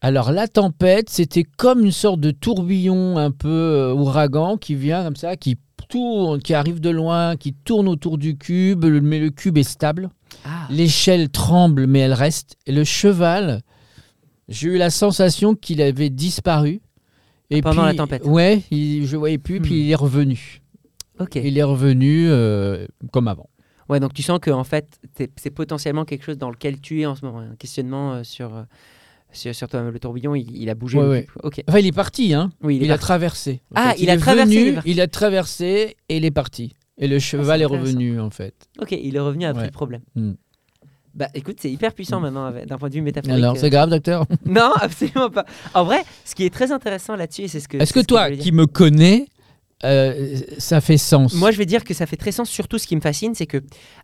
Alors 0.00 0.30
la 0.32 0.46
tempête, 0.48 1.08
c'était 1.10 1.42
comme 1.44 1.80
une 1.84 1.90
sorte 1.92 2.20
de 2.20 2.30
tourbillon 2.30 3.16
un 3.16 3.30
peu 3.30 3.48
euh, 3.48 3.94
ouragan 3.94 4.58
qui 4.58 4.74
vient 4.74 5.02
comme 5.02 5.16
ça, 5.16 5.34
qui 5.36 5.56
tourne, 5.88 6.40
qui 6.40 6.52
arrive 6.54 6.80
de 6.80 6.90
loin, 6.90 7.36
qui 7.36 7.52
tourne 7.54 7.88
autour 7.88 8.18
du 8.18 8.36
cube, 8.36 8.84
mais 8.84 9.18
le 9.18 9.30
cube 9.30 9.56
est 9.58 9.62
stable. 9.62 10.10
Ah, 10.44 10.66
L'échelle 10.70 11.30
tremble, 11.30 11.86
mais 11.86 12.00
elle 12.00 12.12
reste. 12.12 12.56
Et 12.66 12.72
le 12.72 12.84
cheval, 12.84 13.62
j'ai 14.48 14.68
eu 14.68 14.76
la 14.78 14.90
sensation 14.90 15.54
qu'il 15.54 15.80
avait 15.82 16.10
disparu. 16.10 16.80
Et 17.50 17.60
Pendant 17.60 17.82
puis, 17.82 17.92
la 17.92 17.94
tempête. 17.94 18.24
Ouais, 18.24 18.62
il, 18.70 19.06
je 19.06 19.16
voyais 19.16 19.38
plus, 19.38 19.58
Hmm. 19.60 19.62
puis 19.62 19.80
il 19.82 19.90
est 19.90 19.94
revenu. 19.94 20.62
ok. 21.20 21.36
Il 21.36 21.58
est 21.58 21.62
revenu 21.62 22.26
euh, 22.28 22.86
comme 23.12 23.28
avant. 23.28 23.48
Ouais, 23.90 24.00
donc 24.00 24.14
tu 24.14 24.22
sens 24.22 24.38
que 24.40 24.50
en 24.50 24.64
fait, 24.64 24.98
c'est 25.36 25.50
potentiellement 25.50 26.04
quelque 26.06 26.24
chose 26.24 26.38
dans 26.38 26.50
lequel 26.50 26.80
tu 26.80 27.02
es 27.02 27.06
en 27.06 27.14
ce 27.14 27.24
moment. 27.24 27.40
Un 27.40 27.54
questionnement 27.56 28.14
euh, 28.14 28.24
sur, 28.24 28.54
euh, 28.56 28.62
sur, 29.30 29.54
sur 29.54 29.68
toi-même. 29.68 29.92
Le 29.92 29.98
tourbillon, 29.98 30.34
il, 30.34 30.56
il 30.56 30.70
a 30.70 30.74
bougé. 30.74 30.98
Ouais, 30.98 31.06
ouais. 31.06 31.26
Enfin, 31.68 31.78
il 31.80 31.86
est 31.86 31.92
parti, 31.92 32.32
hein. 32.32 32.50
Oui, 32.62 32.78
il 32.80 32.90
a 32.90 32.96
traversé. 32.98 33.60
En 33.72 33.74
Ah, 33.76 33.90
fait, 33.92 34.00
il 34.02 34.08
a 34.10 34.14
est 34.14 34.16
traversé, 34.16 34.70
venu, 34.70 34.80
il 34.86 35.00
a 35.02 35.06
traversé 35.06 35.96
et 36.08 36.16
il 36.16 36.24
est 36.24 36.30
parti. 36.30 36.72
Et 36.96 37.08
le 37.08 37.18
cheval 37.18 37.60
est 37.60 37.66
revenu, 37.66 38.18
en 38.20 38.30
fait. 38.30 38.54
Ok, 38.80 38.92
il 38.92 39.14
est 39.16 39.20
revenu 39.20 39.44
après 39.44 39.60
Ouais. 39.62 39.66
le 39.68 39.72
problème. 39.72 40.00
Hmm. 40.14 40.32
Bah 41.14 41.28
écoute, 41.34 41.58
c'est 41.60 41.70
hyper 41.70 41.92
puissant 41.94 42.18
Hmm. 42.18 42.22
maintenant 42.24 42.50
d'un 42.66 42.76
point 42.78 42.88
de 42.88 42.94
vue 42.94 43.02
métaphorique. 43.02 43.36
Alors, 43.36 43.54
euh. 43.54 43.58
c'est 43.58 43.70
grave, 43.70 43.88
docteur 43.90 44.26
Non, 44.46 44.72
absolument 44.80 45.30
pas. 45.30 45.44
En 45.72 45.84
vrai, 45.84 46.02
ce 46.24 46.34
qui 46.34 46.44
est 46.44 46.50
très 46.52 46.72
intéressant 46.72 47.14
là-dessus, 47.16 47.48
c'est 47.48 47.60
ce 47.60 47.68
que. 47.68 47.76
Est-ce 47.78 47.92
que 47.92 48.00
ce 48.00 48.06
toi, 48.06 48.30
qui 48.32 48.50
me 48.50 48.66
connais, 48.66 49.26
euh, 49.84 50.38
ça 50.58 50.80
fait 50.80 50.96
sens? 50.96 51.34
Moi, 51.34 51.50
je 51.50 51.58
vais 51.58 51.66
dire 51.66 51.84
que 51.84 51.92
ça 51.94 52.06
fait 52.06 52.16
très 52.16 52.32
sens. 52.32 52.48
Surtout, 52.48 52.78
ce 52.78 52.86
qui 52.86 52.96
me 52.96 53.00
fascine, 53.00 53.34
c'est 53.34 53.46
que 53.46 53.58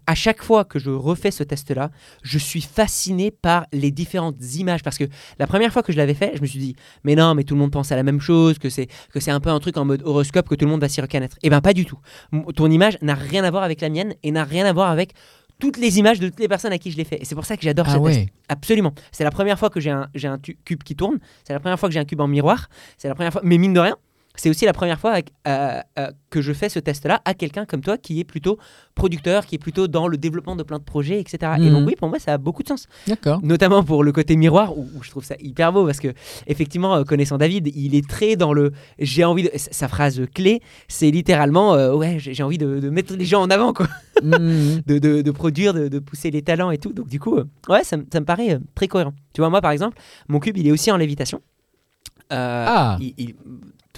à 0.06 0.14
chaque 0.14 0.42
fois 0.42 0.64
que 0.64 0.78
je 0.78 0.90
refais 0.90 1.30
ce 1.30 1.42
test-là, 1.42 1.90
je 2.22 2.38
suis 2.38 2.60
fasciné 2.60 3.30
par 3.30 3.66
les 3.72 3.90
différentes 3.90 4.36
images. 4.56 4.82
Parce 4.82 4.98
que 4.98 5.04
la 5.38 5.46
première 5.46 5.72
fois 5.72 5.82
que 5.82 5.92
je 5.92 5.96
l'avais 5.96 6.14
fait, 6.14 6.32
je 6.36 6.42
me 6.42 6.46
suis 6.46 6.58
dit, 6.60 6.76
mais 7.02 7.14
non, 7.14 7.34
mais 7.34 7.44
tout 7.44 7.54
le 7.54 7.60
monde 7.60 7.72
pense 7.72 7.90
à 7.92 7.96
la 7.96 8.02
même 8.02 8.20
chose, 8.20 8.58
que 8.58 8.68
c'est 8.68 8.88
que 9.12 9.20
c'est 9.20 9.30
un 9.30 9.40
peu 9.40 9.50
un 9.50 9.58
truc 9.58 9.76
en 9.78 9.84
mode 9.84 10.02
horoscope, 10.04 10.48
que 10.48 10.54
tout 10.54 10.64
le 10.66 10.70
monde 10.70 10.80
va 10.82 10.88
s'y 10.88 11.00
reconnaître. 11.00 11.36
Eh 11.42 11.50
ben, 11.50 11.60
pas 11.60 11.72
du 11.72 11.86
tout. 11.86 11.98
M- 12.32 12.44
Ton 12.54 12.70
image 12.70 12.98
n'a 13.02 13.14
rien 13.14 13.42
à 13.42 13.50
voir 13.50 13.62
avec 13.62 13.80
la 13.80 13.88
mienne 13.88 14.14
et 14.22 14.30
n'a 14.30 14.44
rien 14.44 14.66
à 14.66 14.72
voir 14.72 14.90
avec 14.90 15.12
toutes 15.60 15.76
les 15.76 15.98
images 15.98 16.18
de 16.18 16.28
toutes 16.28 16.40
les 16.40 16.48
personnes 16.48 16.72
à 16.72 16.78
qui 16.78 16.90
je 16.90 16.96
l'ai 16.96 17.04
fait. 17.04 17.20
Et 17.22 17.24
c'est 17.24 17.34
pour 17.36 17.44
ça 17.46 17.56
que 17.56 17.62
j'adore 17.62 17.86
ce 17.86 17.92
Ah 17.94 17.98
ouais. 18.00 18.26
Absolument. 18.48 18.92
C'est 19.12 19.22
la 19.24 19.30
première 19.30 19.58
fois 19.58 19.70
que 19.70 19.78
j'ai 19.78 19.90
un, 19.90 20.08
j'ai 20.14 20.26
un 20.26 20.38
tu- 20.38 20.56
cube 20.64 20.82
qui 20.82 20.96
tourne. 20.96 21.18
C'est 21.44 21.52
la 21.52 21.60
première 21.60 21.78
fois 21.78 21.88
que 21.88 21.92
j'ai 21.92 22.00
un 22.00 22.04
cube 22.04 22.20
en 22.20 22.26
miroir. 22.26 22.68
C'est 22.98 23.06
la 23.08 23.14
première 23.14 23.32
fois. 23.32 23.42
Mais 23.44 23.58
mine 23.58 23.72
de 23.74 23.80
rien, 23.80 23.96
c'est 24.36 24.48
aussi 24.48 24.64
la 24.64 24.72
première 24.72 24.98
fois 24.98 25.16
euh, 25.48 25.80
euh, 25.98 26.10
que 26.30 26.40
je 26.40 26.52
fais 26.52 26.68
ce 26.68 26.78
test-là 26.78 27.20
à 27.24 27.34
quelqu'un 27.34 27.66
comme 27.66 27.80
toi 27.82 27.98
qui 27.98 28.20
est 28.20 28.24
plutôt 28.24 28.58
producteur, 28.94 29.44
qui 29.44 29.56
est 29.56 29.58
plutôt 29.58 29.88
dans 29.88 30.06
le 30.08 30.16
développement 30.16 30.56
de 30.56 30.62
plein 30.62 30.78
de 30.78 30.84
projets, 30.84 31.20
etc. 31.20 31.52
Et 31.58 31.62
Mhm. 31.62 31.70
donc 31.72 31.86
oui, 31.88 31.94
pour 31.96 32.08
moi, 32.08 32.18
ça 32.18 32.34
a 32.34 32.38
beaucoup 32.38 32.62
de 32.62 32.68
sens. 32.68 32.86
D'accord. 33.08 33.40
Notamment 33.42 33.82
pour 33.82 34.04
le 34.04 34.12
côté 34.12 34.36
miroir, 34.36 34.78
où, 34.78 34.88
où 34.96 35.02
je 35.02 35.10
trouve 35.10 35.24
ça 35.24 35.34
hyper 35.40 35.72
beau, 35.72 35.84
parce 35.84 35.98
que 36.00 36.08
effectivement, 36.46 36.94
euh, 36.96 37.04
connaissant 37.04 37.38
David, 37.38 37.70
il 37.76 37.94
est 37.94 38.08
très 38.08 38.36
dans 38.36 38.52
le 38.52 38.72
j'ai 38.98 39.24
envie 39.24 39.42
de... 39.42 39.50
Sa 39.56 39.88
phrase 39.88 40.22
clé, 40.34 40.60
c'est 40.88 41.10
littéralement 41.10 41.72
ouais, 41.96 42.16
j'ai 42.18 42.42
envie 42.42 42.58
de, 42.58 42.78
de 42.78 42.88
mettre 42.90 43.14
les 43.14 43.24
gens 43.24 43.42
en 43.42 43.50
avant, 43.50 43.72
quoi. 43.72 43.88
Mhm. 44.22 44.82
de, 44.86 44.98
de- 44.98 45.22
de 45.22 45.30
produire, 45.32 45.74
de, 45.74 45.88
de 45.88 45.98
pousser 45.98 46.30
les 46.30 46.42
talents 46.42 46.70
et 46.70 46.78
tout. 46.78 46.92
Donc 46.92 47.08
du 47.08 47.18
coup, 47.18 47.36
ouais, 47.68 47.84
ça, 47.84 47.96
me- 47.96 48.04
ça 48.12 48.20
me 48.20 48.24
paraît 48.24 48.58
très 48.74 48.86
cohérent. 48.88 49.12
Tu 49.34 49.40
vois, 49.40 49.50
moi 49.50 49.60
par 49.60 49.72
exemple, 49.72 49.98
mon 50.28 50.38
cube, 50.38 50.56
il 50.56 50.66
est 50.66 50.72
aussi 50.72 50.90
en 50.92 50.96
lévitation. 50.96 51.40
Euh, 52.32 52.64
Ah. 52.68 52.96
il- 53.00 53.14
il- 53.18 53.34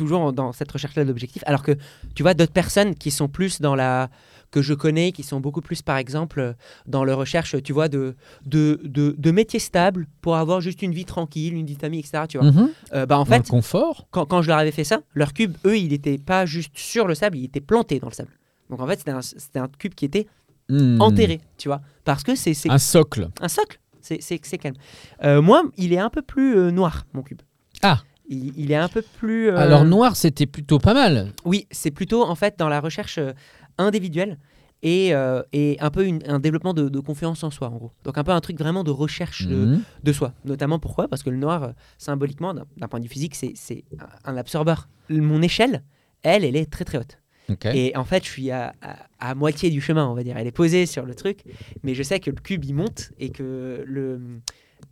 toujours 0.03 0.33
dans 0.33 0.53
cette 0.53 0.71
recherche-là 0.71 1.05
d'objectifs. 1.05 1.43
Alors 1.47 1.63
que 1.63 1.73
tu 2.15 2.23
vois, 2.23 2.35
d'autres 2.35 2.53
personnes 2.53 2.95
qui 2.95 3.11
sont 3.11 3.29
plus 3.29 3.61
dans 3.61 3.75
la 3.75 4.09
que 4.51 4.61
je 4.61 4.75
connais, 4.75 5.13
qui 5.13 5.23
sont 5.23 5.41
beaucoup 5.41 5.63
plus, 5.63 5.81
par 5.81 5.97
exemple, 5.97 6.55
dans 6.87 7.05
leur 7.05 7.17
recherche, 7.19 7.57
tu 7.63 7.73
vois, 7.73 7.89
de, 7.89 8.15
de, 8.45 8.79
de, 8.85 9.15
de 9.17 9.31
métiers 9.31 9.59
stables 9.59 10.07
pour 10.21 10.37
avoir 10.37 10.61
juste 10.61 10.83
une 10.83 10.93
vie 10.93 11.07
tranquille, 11.07 11.55
une 11.55 11.65
vie 11.65 11.75
de 11.77 11.81
famille, 11.81 12.01
etc. 12.01 12.25
Tu 12.29 12.37
vois. 12.37 12.49
Euh, 12.93 13.07
bah, 13.07 13.19
en 13.19 13.25
Dans 13.25 13.31
le 13.37 13.43
fait, 13.43 13.49
confort. 13.49 14.07
quand, 14.11 14.27
quand 14.27 14.43
je 14.43 14.49
leur 14.49 14.59
avais 14.59 14.71
fait 14.71 14.85
ça, 14.85 15.01
leur 15.15 15.33
cube, 15.33 15.57
eux, 15.65 15.79
il 15.79 15.89
n'était 15.89 16.19
pas 16.19 16.45
juste 16.45 16.73
sur 16.77 17.07
le 17.07 17.15
sable, 17.15 17.39
il 17.39 17.45
était 17.47 17.63
planté 17.63 17.99
dans 17.99 18.09
le 18.09 18.13
sable. 18.15 18.33
Donc 18.69 18.81
en 18.81 18.87
fait, 18.87 18.99
c'était 19.23 19.59
un, 19.59 19.69
cube 19.79 19.95
qui 19.95 20.05
était 20.05 20.27
Mhm. 20.69 21.01
enterré, 21.01 21.41
tu 21.59 21.69
vois. 21.69 21.81
Parce 22.05 22.23
que 22.23 22.35
c'est 22.35 22.55
Un 22.71 22.77
socle. 22.79 23.31
un 23.41 23.49
socle. 23.49 23.81
c'est 24.01 24.39
calme. 24.59 24.77
Euh, 25.25 25.41
moi, 25.41 25.63
il 25.79 25.93
est 25.95 25.99
un 25.99 26.11
peu 26.11 26.21
plus 26.23 26.57
euh, 26.59 26.71
noir, 26.71 27.07
mon 27.15 27.23
cube. 27.23 27.41
Ah. 27.83 28.01
Il, 28.29 28.53
il 28.59 28.71
est 28.73 28.77
un 28.77 28.89
peu 28.89 29.03
plus. 29.03 29.49
euh, 29.49 29.57
Alors 29.57 29.85
noir, 29.85 30.17
c'était 30.17 30.47
plutôt 30.47 30.79
pas 30.79 30.95
mal. 30.95 31.33
Oui, 31.45 31.67
c'est 31.71 31.91
plutôt 31.91 32.23
en 32.25 32.35
fait 32.35 32.59
dans 32.59 32.69
la 32.69 32.81
recherche 32.81 33.19
euh, 33.19 33.33
individuelle 33.79 34.39
et, 34.83 35.15
euh, 35.15 35.43
et 35.53 35.77
un 35.81 35.91
peu 35.91 36.05
une- 36.07 36.23
un 36.27 36.39
développement 36.41 36.75
de, 36.75 36.89
de 36.89 37.01
confiance 37.01 37.45
en 37.45 37.51
soi, 37.51 37.69
en 37.69 37.77
gros. 37.77 37.93
Donc 38.05 38.19
un 38.19 38.25
peu 38.25 38.33
un 38.33 38.41
truc 38.41 38.59
vraiment 38.59 38.83
de 38.85 38.91
recherche 38.91 39.47
de, 39.47 39.55
Mhm. 39.57 39.83
de 40.03 40.13
soi. 40.13 40.35
Notamment 40.45 40.79
pourquoi? 40.79 41.09
Parce 41.09 41.23
que 41.23 41.31
le 41.31 41.37
noir, 41.37 41.73
symboliquement, 41.99 42.53
d'un 42.55 42.89
point 42.89 42.99
de 42.99 43.05
vue 43.05 43.11
physique, 43.11 43.35
c'est- 43.35 43.85
un 44.25 44.37
absorbeur. 44.37 44.89
Mon 45.09 45.41
échelle, 45.43 45.83
elle, 46.23 46.45
elle 46.45 46.57
est 46.57 46.71
très 46.71 46.85
très 46.85 46.99
haute. 46.99 47.19
Et 47.75 47.95
en 47.97 48.05
fait, 48.05 48.25
je 48.25 48.31
suis 48.31 48.51
à, 48.51 48.73
à- 48.81 48.97
à 49.21 49.35
moitié 49.35 49.69
du 49.69 49.81
chemin, 49.81 50.07
on 50.09 50.15
va 50.15 50.23
dire. 50.25 50.37
Elle 50.39 50.47
est 50.47 50.53
posée 50.53 50.87
sur 50.87 51.05
le 51.05 51.15
truc, 51.15 51.41
mais 51.83 51.95
je 51.95 52.03
sais 52.03 52.19
que 52.19 52.31
le 52.31 52.37
cube, 52.41 52.65
il 52.65 52.75
monte 52.75 53.11
et 53.19 53.29
que 53.31 53.85
le 53.87 54.21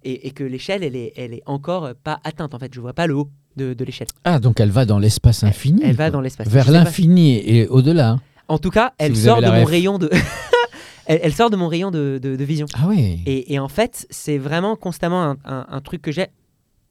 et, 0.03 0.27
et 0.27 0.31
que 0.31 0.45
l'échelle, 0.45 0.83
elle 0.85 0.97
est, 0.97 1.13
elle 1.17 1.35
est 1.35 1.43
encore 1.47 1.91
pas 2.03 2.21
atteinte. 2.25 2.55
En 2.55 2.59
fait, 2.59 2.73
je 2.75 2.81
vois 2.81 2.93
pas 2.95 3.07
le 3.07 3.15
haut 3.17 3.29
de, 3.57 3.75
de 3.75 3.85
l'échelle. 3.85 4.09
Ah, 4.25 4.39
donc 4.39 4.61
elle 4.61 4.71
va 4.71 4.85
dans 4.87 4.99
l'espace 4.99 5.43
infini. 5.45 5.83
Elle 5.85 5.97
va 5.97 6.11
dans 6.11 6.21
l'espace. 6.21 6.49
Vers 6.49 6.71
l'infini 6.71 7.37
et 7.39 7.67
au-delà. 7.69 8.19
En 8.49 8.59
tout 8.59 8.71
cas, 8.71 8.93
elle 8.99 9.17
sort 9.17 9.41
de 9.41 9.47
mon 9.61 9.65
rayon 9.65 9.99
de. 9.99 10.11
elle, 11.07 11.21
elle 11.23 11.33
sort 11.35 11.51
de 11.51 11.57
mon 11.57 11.69
rayon 11.69 11.91
de, 11.91 12.19
de- 12.23 12.37
de 12.37 12.45
vision. 12.45 12.67
Ah 12.75 12.87
oui. 12.89 13.21
Et, 13.27 13.53
et 13.55 13.59
en 13.59 13.69
fait, 13.69 14.07
c'est 14.11 14.39
vraiment 14.39 14.77
constamment 14.77 15.23
un, 15.23 15.37
un- 15.45 15.67
un 15.69 15.81
truc 15.81 16.03
que 16.03 16.13
j'ai. 16.13 16.27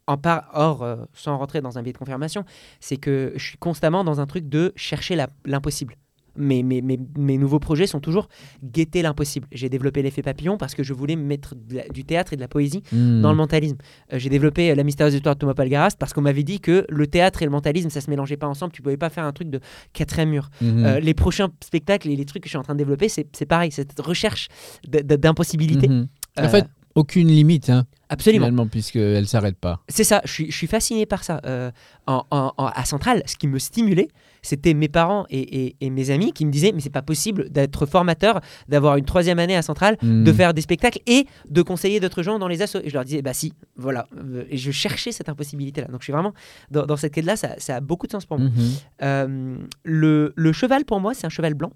En 0.08 0.18
part, 0.18 0.50
hors, 0.54 0.82
euh, 0.84 0.96
sans 1.14 1.38
rentrer 1.38 1.62
dans 1.62 1.78
un 1.78 1.84
biais 1.84 1.94
de 1.94 1.98
confirmation, 1.98 2.44
c'est 2.80 2.98
que 2.98 3.34
je 3.36 3.44
suis 3.44 3.58
constamment 3.60 4.04
dans 4.04 4.20
un 4.20 4.26
truc 4.26 4.50
de 4.50 4.74
chercher 4.76 5.16
l'impossible. 5.46 5.96
Mes, 6.40 6.64
mes, 6.64 6.82
mes, 6.82 6.98
mes 7.18 7.38
nouveaux 7.38 7.60
projets 7.60 7.86
sont 7.86 8.00
toujours 8.00 8.30
guetter 8.64 9.02
l'impossible. 9.02 9.48
J'ai 9.52 9.70
développé 9.70 10.02
l'effet 10.02 10.22
papillon 10.22 10.58
parce 10.58 10.74
que 10.74 10.84
je 10.84 10.94
voulais 10.94 11.16
mettre 11.16 11.54
la- 11.70 11.88
du 11.90 12.06
théâtre 12.06 12.34
et 12.34 12.36
de 12.38 12.42
la 12.42 12.48
poésie 12.48 12.82
Hmm. 12.92 13.22
dans 13.22 13.30
le 13.32 13.36
mentalisme. 13.38 13.76
Euh, 14.14 14.18
j'ai 14.20 14.30
développé 14.30 14.72
euh, 14.72 14.76
la 14.76 14.84
mystérieuse 14.84 15.14
histoire 15.16 15.36
de 15.36 15.40
Thomas 15.40 15.54
Palgarast 15.54 15.98
parce 16.00 16.14
qu'on 16.14 16.22
m'avait 16.22 16.44
dit 16.44 16.60
que 16.62 16.86
le 16.90 17.08
théâtre 17.08 17.42
et 17.42 17.46
le 17.46 17.52
mentalisme, 17.52 17.90
ça 17.90 18.02
se 18.02 18.10
mélangeait 18.10 18.38
pas 18.38 18.48
ensemble. 18.48 18.72
Tu 18.72 18.82
pouvais 18.82 18.98
pas 18.98 19.10
faire 19.10 19.26
un 19.26 19.34
truc 19.34 19.50
de 19.50 19.60
quatrième 19.94 20.30
mur. 20.30 20.50
Mhm. 20.62 20.86
Euh, 20.86 21.00
les 21.00 21.14
prochains 21.14 21.50
spectacles 21.64 22.10
et 22.10 22.16
les 22.16 22.26
trucs 22.26 22.44
que 22.44 22.48
je 22.48 22.52
suis 22.52 22.58
en 22.58 22.64
train 22.64 22.74
de 22.74 22.80
développer, 22.80 23.10
c'est 23.10 23.46
pareil, 23.48 23.72
cette 23.72 24.00
recherche 24.00 24.48
d'impossibilité. 24.88 25.88
Mhm. 25.88 26.08
En 26.40 26.48
fait, 26.50 26.66
aucune 26.96 27.28
limite, 27.28 27.70
hein, 27.70 27.86
absolument. 28.10 28.46
finalement, 28.46 28.68
puisqu'elle 28.68 29.22
ne 29.22 29.26
s'arrête 29.28 29.58
pas. 29.58 29.82
C'est 29.88 30.04
ça, 30.04 30.22
je 30.26 30.32
suis, 30.32 30.52
je 30.52 30.56
suis 30.58 30.68
fasciné 30.68 31.06
par 31.06 31.24
ça. 31.24 31.40
Euh, 31.46 31.72
en, 32.08 32.26
en- 32.32 32.54
en- 32.58 32.66
à 32.66 32.86
Centrale, 32.86 33.22
ce 33.26 33.36
qui 33.36 33.48
me 33.48 33.60
stimulait, 33.60 34.08
c'était 34.42 34.74
mes 34.74 34.88
parents 34.88 35.26
et, 35.30 35.40
et- 35.66 35.76
et 35.82 35.90
mes 35.90 36.10
amis 36.12 36.32
qui 36.34 36.46
me 36.46 36.52
disaient 36.52 36.72
Mais 36.74 36.80
c'est 36.82 36.90
pas 36.90 37.02
possible 37.02 37.50
d'être 37.50 37.86
formateur, 37.86 38.40
d'avoir 38.70 38.96
une 38.98 39.06
troisième 39.06 39.38
année 39.40 39.56
à 39.56 39.62
Centrale, 39.62 39.98
Hmm. 40.02 40.24
de 40.24 40.34
faire 40.34 40.54
des 40.54 40.62
spectacles 40.62 41.00
et 41.08 41.26
de 41.50 41.62
conseiller 41.62 42.00
d'autres 42.00 42.24
gens 42.24 42.40
dans 42.40 42.48
les 42.48 42.62
assos. 42.62 42.80
Et 42.84 42.90
je 42.90 42.94
leur 42.94 43.04
disais 43.06 43.22
Bah 43.22 43.34
si, 43.34 43.54
voilà. 43.76 44.08
Euh, 44.18 44.46
Et 44.50 44.58
je 44.58 44.72
cherchais 44.72 45.12
cette 45.12 45.30
impossibilité-là. 45.30 45.88
Donc 45.88 46.02
je 46.02 46.06
suis 46.06 46.14
vraiment 46.14 46.34
dans, 46.72 46.86
dans 46.86 46.96
cette 46.98 47.14
quête-là, 47.14 47.36
ça, 47.36 47.56
ça 47.60 47.76
a 47.76 47.80
beaucoup 47.82 48.08
de 48.08 48.12
sens 48.14 48.26
pour 48.26 48.40
moi. 48.40 48.50
Mhm. 48.50 48.72
Euh, 49.04 49.58
le, 49.84 50.34
le 50.36 50.54
cheval, 50.54 50.86
pour 50.86 51.00
moi, 51.00 51.14
c'est 51.14 51.28
un 51.28 51.30
cheval 51.30 51.54
blanc 51.54 51.72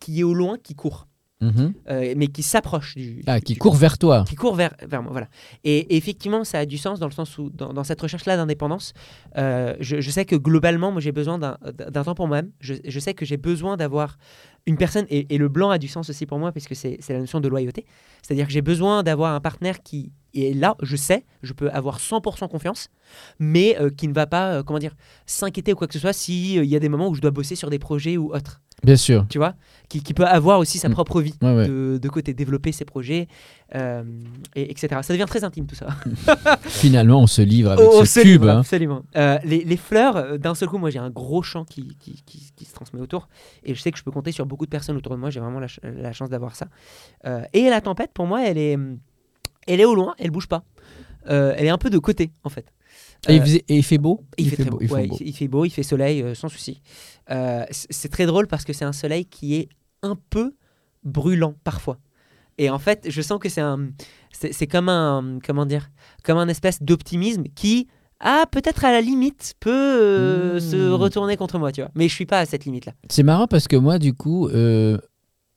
qui 0.00 0.20
est 0.20 0.24
au 0.24 0.34
loin, 0.34 0.56
qui 0.62 0.74
court, 0.76 1.08
Mhm. 1.40 1.72
euh, 1.88 2.14
mais 2.16 2.26
qui 2.26 2.42
s'approche 2.42 2.96
du. 2.96 3.22
Ah, 3.28 3.38
du- 3.38 3.44
qui 3.44 3.52
du- 3.54 3.58
court 3.60 3.76
vers 3.76 3.96
toi. 3.96 4.24
qui 4.28 4.34
court 4.34 4.54
vers, 4.56 4.74
vers 4.86 5.02
moi. 5.02 5.12
Voilà. 5.12 5.28
Et, 5.62 5.78
et 5.78 5.96
effectivement, 5.96 6.42
ça 6.42 6.58
a 6.58 6.66
du 6.66 6.78
sens 6.78 6.98
dans 6.98 7.06
le 7.06 7.12
sens 7.12 7.38
où, 7.38 7.48
dans, 7.50 7.72
dans 7.72 7.84
cette 7.84 8.00
recherche-là 8.00 8.36
d'indépendance, 8.36 8.92
euh, 9.36 9.74
je, 9.78 10.00
je 10.00 10.10
sais 10.10 10.24
que 10.24 10.34
globalement, 10.36 10.90
moi, 10.90 11.00
j'ai 11.00 11.12
besoin 11.12 11.38
d'un 11.38 11.56
temps 12.04 12.14
pour 12.16 12.26
moi-même. 12.26 12.50
Je, 12.60 12.74
je 12.84 12.98
sais 13.00 13.14
que 13.14 13.24
j'ai 13.24 13.36
besoin 13.36 13.76
d'avoir 13.76 14.18
une 14.66 14.76
personne, 14.76 15.06
et, 15.10 15.32
et 15.32 15.38
le 15.38 15.48
blanc 15.48 15.70
a 15.70 15.78
du 15.78 15.86
sens 15.88 16.10
aussi 16.10 16.26
pour 16.26 16.38
moi, 16.38 16.50
parce 16.52 16.66
que 16.66 16.74
c'est 16.74 16.98
la 17.08 17.20
notion 17.20 17.40
de 17.40 17.48
loyauté. 17.48 17.86
C'est-à-dire 18.22 18.46
que 18.46 18.52
j'ai 18.52 18.60
besoin 18.60 19.02
d'avoir 19.04 19.32
un 19.34 19.40
partenaire 19.40 19.82
qui 19.82 20.10
est 20.34 20.54
là, 20.54 20.74
je 20.82 20.96
sais, 20.96 21.24
je 21.42 21.52
peux 21.52 21.70
avoir 21.70 22.00
100% 22.00 22.48
confiance, 22.48 22.88
mais 23.38 23.80
euh, 23.80 23.88
qui 23.90 24.08
ne 24.08 24.12
va 24.12 24.26
pas, 24.26 24.62
comment 24.64 24.78
dire, 24.80 24.94
s'inquiéter 25.24 25.72
ou 25.72 25.76
quoi 25.76 25.86
que 25.86 25.94
ce 25.94 26.00
soit 26.00 26.12
s'il 26.12 26.64
y 26.64 26.76
a 26.76 26.80
des 26.80 26.88
moments 26.88 27.08
où 27.08 27.14
je 27.14 27.20
dois 27.22 27.30
bosser 27.30 27.54
sur 27.54 27.70
des 27.70 27.78
projets 27.78 28.16
ou 28.18 28.34
autres. 28.34 28.60
Bien 28.84 28.96
sûr. 28.96 29.26
Tu 29.28 29.38
vois 29.38 29.54
qui, 29.88 30.02
qui 30.02 30.12
peut 30.12 30.26
avoir 30.26 30.58
aussi 30.58 30.76
sa 30.76 30.90
Mm. 30.90 30.92
propre 30.92 31.22
vie 31.22 31.32
Ouais, 31.40 31.54
ouais. 31.54 31.66
de, 31.66 31.98
de 32.00 32.08
côté, 32.10 32.34
développer 32.34 32.72
ses 32.72 32.84
projets, 32.84 33.26
euh, 33.74 34.02
et, 34.54 34.70
etc. 34.70 35.00
Ça 35.02 35.14
devient 35.14 35.24
très 35.26 35.44
intime 35.44 35.66
tout 35.66 35.74
ça. 35.74 35.86
Finalement, 36.62 37.20
on 37.22 37.26
se 37.26 37.40
livre 37.40 37.70
avec 37.72 37.86
Oh, 37.90 38.04
ce 38.04 38.20
cube. 38.20 38.44
hein. 38.44 38.58
Absolument. 38.60 39.02
Euh, 39.16 39.38
les, 39.44 39.64
les 39.64 39.76
fleurs, 39.78 40.16
euh, 40.16 40.36
d'un 40.36 40.54
seul 40.54 40.68
coup, 40.68 40.76
moi 40.76 40.90
j'ai 40.90 40.98
un 40.98 41.08
gros 41.08 41.42
champ 41.42 41.64
qui, 41.64 41.96
qui, 41.98 42.22
qui- 42.26 42.64
se 42.66 42.74
transmet 42.74 43.00
autour, 43.00 43.28
et 43.64 43.74
je 43.74 43.80
sais 43.80 43.90
que 43.90 43.98
je 43.98 44.04
peux 44.04 44.10
compter 44.10 44.30
sur 44.30 44.44
beaucoup 44.44 44.66
de 44.66 44.70
personnes 44.70 44.96
autour 44.98 45.12
de 45.12 45.16
moi. 45.18 45.30
J'ai 45.30 45.40
vraiment 45.40 45.58
la, 45.60 45.68
ch- 45.68 45.80
la 45.82 46.12
chance 46.12 46.28
d'avoir 46.28 46.54
ça. 46.54 46.66
Euh, 47.26 47.40
et 47.54 47.70
la 47.70 47.80
tempête, 47.80 48.10
pour 48.12 48.26
moi, 48.26 48.44
elle 48.46 48.58
est, 48.58 48.76
elle 49.66 49.80
est 49.80 49.86
au 49.86 49.94
loin, 49.94 50.14
elle 50.18 50.30
bouge 50.30 50.48
pas. 50.48 50.64
Elle 51.24 51.64
est 51.66 51.70
un 51.70 51.78
peu 51.78 51.88
de 51.90 51.98
côté, 51.98 52.30
en 52.44 52.48
fait. 52.50 52.72
Et, 53.28 53.34
il 53.34 53.40
Euh, 53.40 53.44
faisait- 53.44 53.64
et 53.68 53.76
il 53.76 53.82
fait 53.82 53.98
beau 53.98 54.24
il, 54.38 54.48
fait, 54.50 54.56
très 54.62 54.70
beau. 54.70 54.78
il 54.80 54.88
fait 54.88 54.94
Ouais, 54.94 55.06
beau. 55.08 55.14
il 55.14 55.18
fait- 55.18 55.24
il 55.24 55.32
fait 55.34 55.48
beau, 55.48 55.64
il 55.64 55.70
fait 55.70 55.82
soleil, 55.82 56.22
euh, 56.22 56.34
sans 56.34 56.48
souci. 56.48 56.80
Euh, 57.30 57.64
c'est 57.70 58.08
très 58.10 58.26
drôle 58.26 58.46
parce 58.46 58.64
que 58.64 58.72
c'est 58.72 58.84
un 58.84 58.92
soleil 58.92 59.24
qui 59.24 59.56
est 59.56 59.68
un 60.02 60.16
peu 60.30 60.52
brûlant 61.04 61.54
parfois. 61.64 61.98
Et 62.58 62.70
en 62.70 62.78
fait, 62.78 63.06
je 63.08 63.22
sens 63.22 63.38
que 63.38 63.48
c'est 63.48 63.60
un, 63.60 63.90
c'est 64.32 64.52
c'est 64.52 64.66
comme 64.66 64.88
un, 64.88 65.38
comment 65.44 65.66
dire, 65.66 65.90
comme 66.24 66.38
un 66.38 66.48
espèce 66.48 66.82
d'optimisme 66.82 67.44
qui, 67.54 67.88
ah, 68.20 68.44
peut-être 68.50 68.84
à 68.84 68.92
la 68.92 69.00
limite, 69.00 69.54
peut 69.60 69.70
euh, 69.72 70.56
Mmh. 70.56 70.60
se 70.60 70.90
retourner 70.90 71.36
contre 71.36 71.58
moi, 71.58 71.70
tu 71.72 71.80
vois. 71.82 71.90
Mais 71.94 72.08
je 72.08 72.14
suis 72.14 72.26
pas 72.26 72.40
à 72.40 72.46
cette 72.46 72.64
limite-là. 72.64 72.92
C'est 73.10 73.22
marrant 73.22 73.46
parce 73.46 73.68
que 73.68 73.76
moi, 73.76 73.98
du 73.98 74.12
coup, 74.14 74.48
euh, 74.48 74.98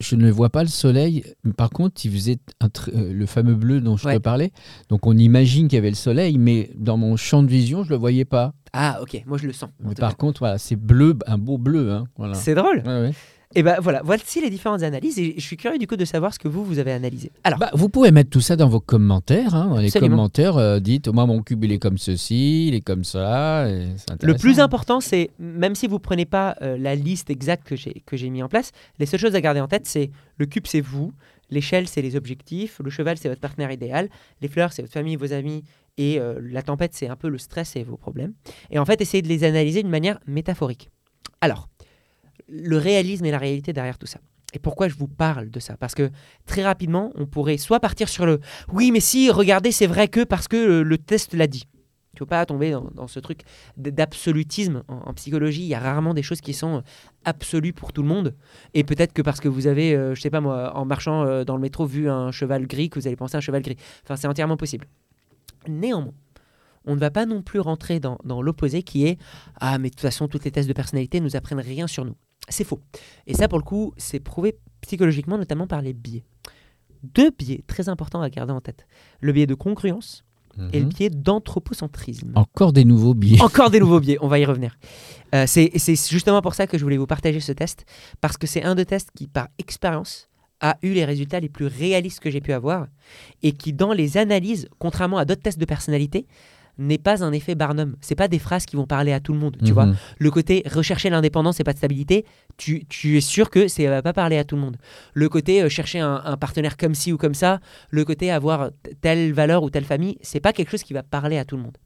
je 0.02 0.16
ne 0.16 0.30
vois 0.30 0.50
pas 0.50 0.62
le 0.62 0.68
soleil. 0.68 1.24
Par 1.56 1.70
contre, 1.70 2.04
il 2.04 2.10
faisait 2.12 2.38
un 2.60 2.68
euh, 2.94 3.12
le 3.12 3.26
fameux 3.26 3.54
bleu 3.54 3.80
dont 3.80 3.96
je 3.96 4.06
Ouais. 4.06 4.16
te 4.16 4.22
parlais. 4.22 4.52
Donc, 4.88 5.06
on 5.06 5.16
imagine 5.16 5.68
qu'il 5.68 5.76
y 5.76 5.78
avait 5.78 5.88
le 5.90 5.94
soleil, 5.96 6.36
mais 6.38 6.70
dans 6.76 6.96
mon 6.96 7.16
champ 7.16 7.42
de 7.42 7.48
vision, 7.48 7.84
je 7.84 7.90
le 7.90 7.96
voyais 7.96 8.24
pas. 8.24 8.52
Ah, 8.72 8.98
ok, 9.02 9.22
moi 9.26 9.36
je 9.38 9.46
le 9.46 9.52
sens. 9.52 9.68
en 9.84 9.88
Mais 9.88 9.94
par 9.94 10.16
contre, 10.16 10.40
voilà, 10.40 10.58
c'est 10.58 10.76
bleu, 10.76 11.16
un 11.26 11.38
beau 11.38 11.58
bleu. 11.58 11.92
Hein, 11.92 12.04
voilà. 12.16 12.34
C'est 12.34 12.54
drôle. 12.54 12.78
Ouais, 12.86 13.00
ouais. 13.02 13.12
Et 13.54 13.62
ben 13.62 13.76
voilà, 13.80 14.00
voici 14.04 14.40
les 14.40 14.50
différentes 14.50 14.82
analyses. 14.82 15.18
Et 15.18 15.34
je 15.36 15.40
suis 15.42 15.56
curieux 15.56 15.78
du 15.78 15.86
coup 15.86 15.96
de 15.96 16.04
savoir 16.04 16.32
ce 16.32 16.38
que 16.38 16.48
vous 16.48 16.64
vous 16.64 16.78
avez 16.78 16.92
analysé. 16.92 17.30
Alors, 17.44 17.58
Bah, 17.58 17.70
vous 17.74 17.88
pouvez 17.88 18.10
mettre 18.10 18.30
tout 18.30 18.40
ça 18.40 18.56
dans 18.56 18.68
vos 18.68 18.80
commentaires. 18.80 19.54
hein. 19.54 19.68
Dans 19.68 19.76
les 19.78 19.88
Absolument. 19.88 20.16
commentaires, 20.16 20.56
euh, 20.56 20.80
dites 20.80 21.08
moi, 21.08 21.26
mon 21.26 21.42
cube, 21.42 21.64
il 21.64 21.72
est 21.72 21.78
comme 21.78 21.98
ceci, 21.98 22.68
il 22.68 22.74
est 22.74 22.80
comme 22.80 23.04
ça. 23.04 23.68
et 23.68 23.88
c'est 23.96 24.22
Le 24.22 24.34
plus 24.34 24.58
important, 24.60 25.00
c'est, 25.00 25.30
même 25.38 25.74
si 25.74 25.86
vous 25.86 25.98
prenez 25.98 26.24
pas 26.24 26.56
euh, 26.62 26.76
la 26.78 26.94
liste 26.94 27.30
exacte 27.30 27.66
que 27.66 27.76
j'ai, 27.76 28.02
que 28.06 28.16
j'ai 28.16 28.30
mis 28.30 28.42
en 28.42 28.48
place, 28.48 28.72
les 28.98 29.06
seules 29.06 29.20
choses 29.20 29.34
à 29.34 29.40
garder 29.40 29.60
en 29.60 29.68
tête, 29.68 29.86
c'est 29.86 30.10
le 30.38 30.46
cube, 30.46 30.66
c'est 30.66 30.80
vous, 30.80 31.12
l'échelle, 31.50 31.88
c'est 31.88 32.02
les 32.02 32.16
objectifs, 32.16 32.80
le 32.82 32.90
cheval, 32.90 33.18
c'est 33.18 33.28
votre 33.28 33.40
partenaire 33.40 33.70
idéal, 33.70 34.08
les 34.40 34.48
fleurs, 34.48 34.72
c'est 34.72 34.82
votre 34.82 34.94
famille, 34.94 35.16
vos 35.16 35.32
amis, 35.32 35.62
et 35.98 36.18
euh, 36.18 36.40
la 36.42 36.62
tempête, 36.62 36.92
c'est 36.94 37.08
un 37.08 37.16
peu 37.16 37.28
le 37.28 37.36
stress 37.36 37.76
et 37.76 37.82
vos 37.84 37.98
problèmes. 37.98 38.32
Et 38.70 38.78
en 38.78 38.86
fait, 38.86 39.00
essayez 39.02 39.20
de 39.22 39.28
les 39.28 39.44
analyser 39.44 39.82
d'une 39.82 39.90
manière 39.90 40.18
métaphorique. 40.26 40.90
Alors, 41.42 41.68
le 42.52 42.76
réalisme 42.76 43.24
et 43.24 43.30
la 43.30 43.38
réalité 43.38 43.72
derrière 43.72 43.98
tout 43.98 44.06
ça. 44.06 44.20
Et 44.52 44.58
pourquoi 44.58 44.88
je 44.88 44.94
vous 44.94 45.08
parle 45.08 45.50
de 45.50 45.60
ça? 45.60 45.76
Parce 45.78 45.94
que 45.94 46.10
très 46.46 46.62
rapidement, 46.62 47.10
on 47.14 47.26
pourrait 47.26 47.56
soit 47.56 47.80
partir 47.80 48.08
sur 48.08 48.26
le 48.26 48.40
oui, 48.72 48.90
mais 48.92 49.00
si, 49.00 49.30
regardez, 49.30 49.72
c'est 49.72 49.86
vrai 49.86 50.08
que 50.08 50.24
parce 50.24 50.46
que 50.46 50.82
le, 50.82 50.98
test 50.98 51.32
l'a 51.34 51.46
dit. 51.46 51.64
Tu 52.14 52.16
ne 52.16 52.18
faut 52.18 52.26
pas 52.26 52.44
tomber 52.44 52.72
dans, 52.72 53.06
ce 53.06 53.20
truc 53.20 53.40
d'absolutisme. 53.78 54.82
En, 54.88 55.14
psychologie, 55.14 55.62
il 55.62 55.68
y 55.68 55.74
a 55.74 55.78
rarement 55.78 56.12
des 56.12 56.22
choses 56.22 56.42
qui 56.42 56.52
sont 56.52 56.76
euh, 56.76 56.80
absolues 57.24 57.72
pour 57.72 57.94
tout 57.94 58.02
le 58.02 58.08
monde. 58.08 58.34
Et 58.74 58.84
peut-être 58.84 59.14
que 59.14 59.22
parce 59.22 59.40
que 59.40 59.48
vous 59.48 59.66
avez, 59.66 59.96
euh, 59.96 60.14
je 60.14 60.20
sais 60.20 60.28
pas 60.28 60.42
moi, 60.42 60.76
en 60.76 60.84
marchant 60.84 61.24
euh, 61.24 61.44
dans 61.44 61.56
le 61.56 61.62
métro, 61.62 61.86
vu 61.86 62.10
un 62.10 62.30
cheval 62.30 62.66
gris, 62.66 62.90
que 62.90 63.00
vous 63.00 63.06
allez 63.06 63.16
penser 63.16 63.36
à 63.36 63.38
un 63.38 63.40
cheval 63.40 63.62
gris. 63.62 63.78
Enfin, 64.04 64.16
c'est 64.16 64.26
entièrement 64.26 64.58
possible. 64.58 64.86
Néanmoins, 65.66 66.12
on 66.84 66.94
ne 66.94 67.00
va 67.00 67.10
pas 67.10 67.24
non 67.24 67.40
plus 67.40 67.60
rentrer 67.60 68.00
dans, 68.00 68.42
l'opposé 68.42 68.82
qui 68.82 69.06
est 69.06 69.18
Ah, 69.58 69.78
mais 69.78 69.88
de 69.88 69.94
toute 69.94 70.02
façon, 70.02 70.28
toutes 70.28 70.44
les 70.44 70.50
tests 70.50 70.68
de 70.68 70.74
personnalité 70.74 71.20
nous 71.20 71.34
apprennent 71.36 71.60
rien 71.60 71.86
sur 71.86 72.04
nous. 72.04 72.16
C'est 72.48 72.64
faux. 72.64 72.80
Et 73.26 73.34
ça, 73.34 73.48
pour 73.48 73.58
le 73.58 73.64
coup, 73.64 73.92
c'est 73.96 74.20
prouvé 74.20 74.56
psychologiquement, 74.80 75.38
notamment 75.38 75.66
par 75.66 75.80
les 75.82 75.92
biais. 75.92 76.24
Deux 77.02 77.30
biais 77.30 77.62
très 77.66 77.88
importants 77.88 78.20
à 78.22 78.30
garder 78.30 78.52
en 78.52 78.60
tête 78.60 78.86
le 79.20 79.32
biais 79.32 79.46
de 79.46 79.54
congruence 79.54 80.24
et 80.72 80.78
le 80.80 80.84
Mhm. 80.86 80.92
biais 80.92 81.10
d'anthropocentrisme. 81.10 82.32
Encore 82.34 82.72
des 82.72 82.84
nouveaux 82.84 83.14
billets. 83.14 83.40
Encore 83.42 83.70
des 83.70 83.80
nouveaux 83.80 84.00
biais, 84.00 84.18
on 84.20 84.28
va 84.28 84.38
y 84.38 84.44
revenir. 84.44 84.76
Euh, 85.34 85.44
c'est 85.46 85.70
c'est 85.78 85.96
justement 86.10 86.42
pour 86.42 86.54
ça 86.54 86.66
que 86.66 86.76
je 86.78 86.82
voulais 86.84 86.98
vous 86.98 87.06
partager 87.06 87.40
ce 87.40 87.52
test, 87.52 87.84
parce 88.20 88.36
que 88.36 88.46
c'est 88.46 88.62
un 88.62 88.74
de 88.74 88.84
tests 88.84 89.10
qui, 89.14 89.26
par 89.28 89.48
expérience, 89.58 90.28
a 90.60 90.76
eu 90.82 90.92
les 90.92 91.04
résultats 91.04 91.40
les 91.40 91.48
plus 91.48 91.66
réalistes 91.66 92.20
que 92.20 92.30
j'ai 92.30 92.40
pu 92.40 92.52
avoir, 92.52 92.86
et 93.42 93.52
qui, 93.52 93.72
dans 93.72 93.92
les 93.92 94.16
analyses, 94.18 94.68
contrairement 94.78 95.16
à 95.18 95.24
d'autres 95.24 95.42
tests 95.42 95.58
de 95.58 95.64
personnalité, 95.64 96.26
n'est 96.78 96.98
pas 96.98 97.22
un 97.22 97.32
effet 97.32 97.54
Barnum. 97.54 97.96
C'est 98.00 98.14
pas 98.14 98.28
des 98.28 98.38
phrases 98.38 98.64
qui 98.64 98.76
vont 98.76 98.86
parler 98.86 99.12
à 99.12 99.20
tout 99.20 99.32
le 99.34 99.38
monde, 99.38 99.56
tu 99.64 99.72
vois. 99.72 99.86
Mhm. 99.86 99.96
Le 100.18 100.30
côté 100.30 100.62
rechercher 100.70 101.10
l'indépendance 101.10 101.60
et 101.60 101.64
pas 101.64 101.72
de 101.74 101.78
stabilité, 101.78 102.24
tu, 102.56 102.84
tu 102.86 103.16
es 103.18 103.20
sûr 103.20 103.50
que 103.50 103.68
ça 103.68 103.82
va 103.90 104.00
pas 104.02 104.12
parler 104.14 104.38
à 104.38 104.44
tout 104.44 104.56
le 104.56 104.62
monde. 104.62 104.76
Le 105.12 105.28
côté 105.28 105.62
euh, 105.62 105.68
chercher 105.68 106.00
un, 106.00 106.22
un 106.24 106.36
partenaire 106.36 106.76
comme 106.78 106.94
ci 106.94 107.12
ou 107.12 107.18
comme 107.18 107.34
ça, 107.34 107.60
le 107.90 108.04
côté 108.04 108.30
avoir 108.30 108.70
telle 109.02 109.32
valeur 109.32 109.62
ou 109.62 109.70
telle 109.70 109.84
famille, 109.84 110.16
c'est 110.22 110.40
pas 110.40 110.52
quelque 110.54 110.70
chose 110.70 110.82
qui 110.82 110.94
va 110.94 111.02
parler 111.02 111.36
à 111.38 111.44
tout 111.44 111.56
le 111.56 111.62
monde. 111.62 111.76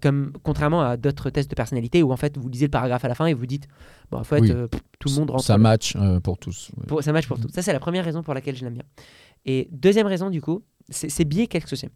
Comme 0.00 0.32
contrairement 0.44 0.82
à 0.82 0.96
d'autres 0.96 1.30
tests 1.30 1.50
de 1.50 1.56
personnalité 1.56 2.02
où 2.04 2.12
en 2.12 2.16
fait 2.16 2.36
vous 2.38 2.48
lisez 2.48 2.66
le 2.66 2.70
paragraphe 2.70 3.04
à 3.04 3.08
la 3.08 3.14
fin 3.16 3.26
et 3.26 3.34
vous 3.34 3.46
dites 3.46 3.66
bon 4.10 4.18
en 4.18 4.24
fait 4.24 4.40
Oui. 4.40 4.52
euh, 4.52 4.68
pff, 4.68 4.80
tout 5.00 5.08
le 5.08 5.14
monde 5.16 5.30
rentre. 5.30 5.44
Ça 5.44 5.58
match 5.58 5.96
euh, 5.96 6.20
pour 6.20 6.38
tous. 6.38 6.70
Pour- 6.86 7.02
ça 7.02 7.12
match 7.12 7.26
pour 7.26 7.40
tout. 7.40 7.48
Ça 7.52 7.62
c'est 7.62 7.72
la 7.72 7.80
première 7.80 8.04
raison 8.04 8.22
pour 8.22 8.34
laquelle 8.34 8.54
je 8.54 8.64
l'aime 8.64 8.74
bien. 8.74 8.84
Et 9.46 9.68
deuxième 9.72 10.06
raison 10.06 10.30
du 10.30 10.40
coup, 10.40 10.62
ces, 10.90 11.08
ces 11.08 11.24
biais, 11.24 11.46
qu'est-ce 11.48 11.66
que 11.66 11.74
c'est 11.76 11.90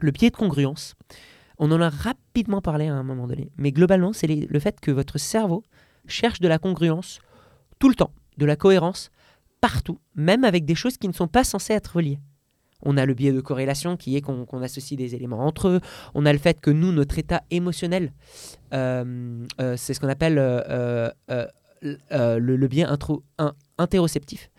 Le 0.00 0.10
biais 0.12 0.30
de 0.30 0.36
congruence, 0.36 0.94
on 1.58 1.70
en 1.70 1.80
a 1.80 1.88
rapidement 1.88 2.60
parlé 2.60 2.88
à 2.88 2.94
un 2.94 3.02
moment 3.02 3.26
donné, 3.26 3.50
mais 3.56 3.72
globalement, 3.72 4.12
c'est 4.12 4.26
le 4.26 4.58
fait 4.60 4.80
que 4.80 4.90
votre 4.90 5.18
cerveau 5.18 5.62
cherche 6.06 6.40
de 6.40 6.48
la 6.48 6.58
congruence 6.58 7.20
tout 7.78 7.88
le 7.88 7.94
temps, 7.94 8.12
de 8.38 8.46
la 8.46 8.56
cohérence 8.56 9.10
partout, 9.60 9.98
même 10.14 10.44
avec 10.44 10.64
des 10.64 10.74
choses 10.74 10.98
qui 10.98 11.08
ne 11.08 11.12
sont 11.12 11.28
pas 11.28 11.44
censées 11.44 11.72
être 11.72 12.00
liées. 12.00 12.18
On 12.82 12.98
a 12.98 13.06
le 13.06 13.14
biais 13.14 13.32
de 13.32 13.40
corrélation 13.40 13.96
qui 13.96 14.14
est 14.16 14.20
qu'on 14.20 14.44
associe 14.60 14.98
des 14.98 15.14
éléments 15.14 15.46
entre 15.46 15.68
eux. 15.68 15.80
On 16.12 16.26
a 16.26 16.32
le 16.32 16.38
fait 16.38 16.60
que 16.60 16.70
nous, 16.70 16.92
notre 16.92 17.18
état 17.18 17.42
émotionnel, 17.50 18.12
euh, 18.74 19.46
euh, 19.60 19.76
c'est 19.78 19.94
ce 19.94 20.00
qu'on 20.00 20.08
appelle 20.08 20.36
euh, 20.38 21.10
le, 21.80 22.66
biais 22.66 22.84
intro, 22.84 23.24
in- 23.38 23.54
interoceptif, 23.78 24.50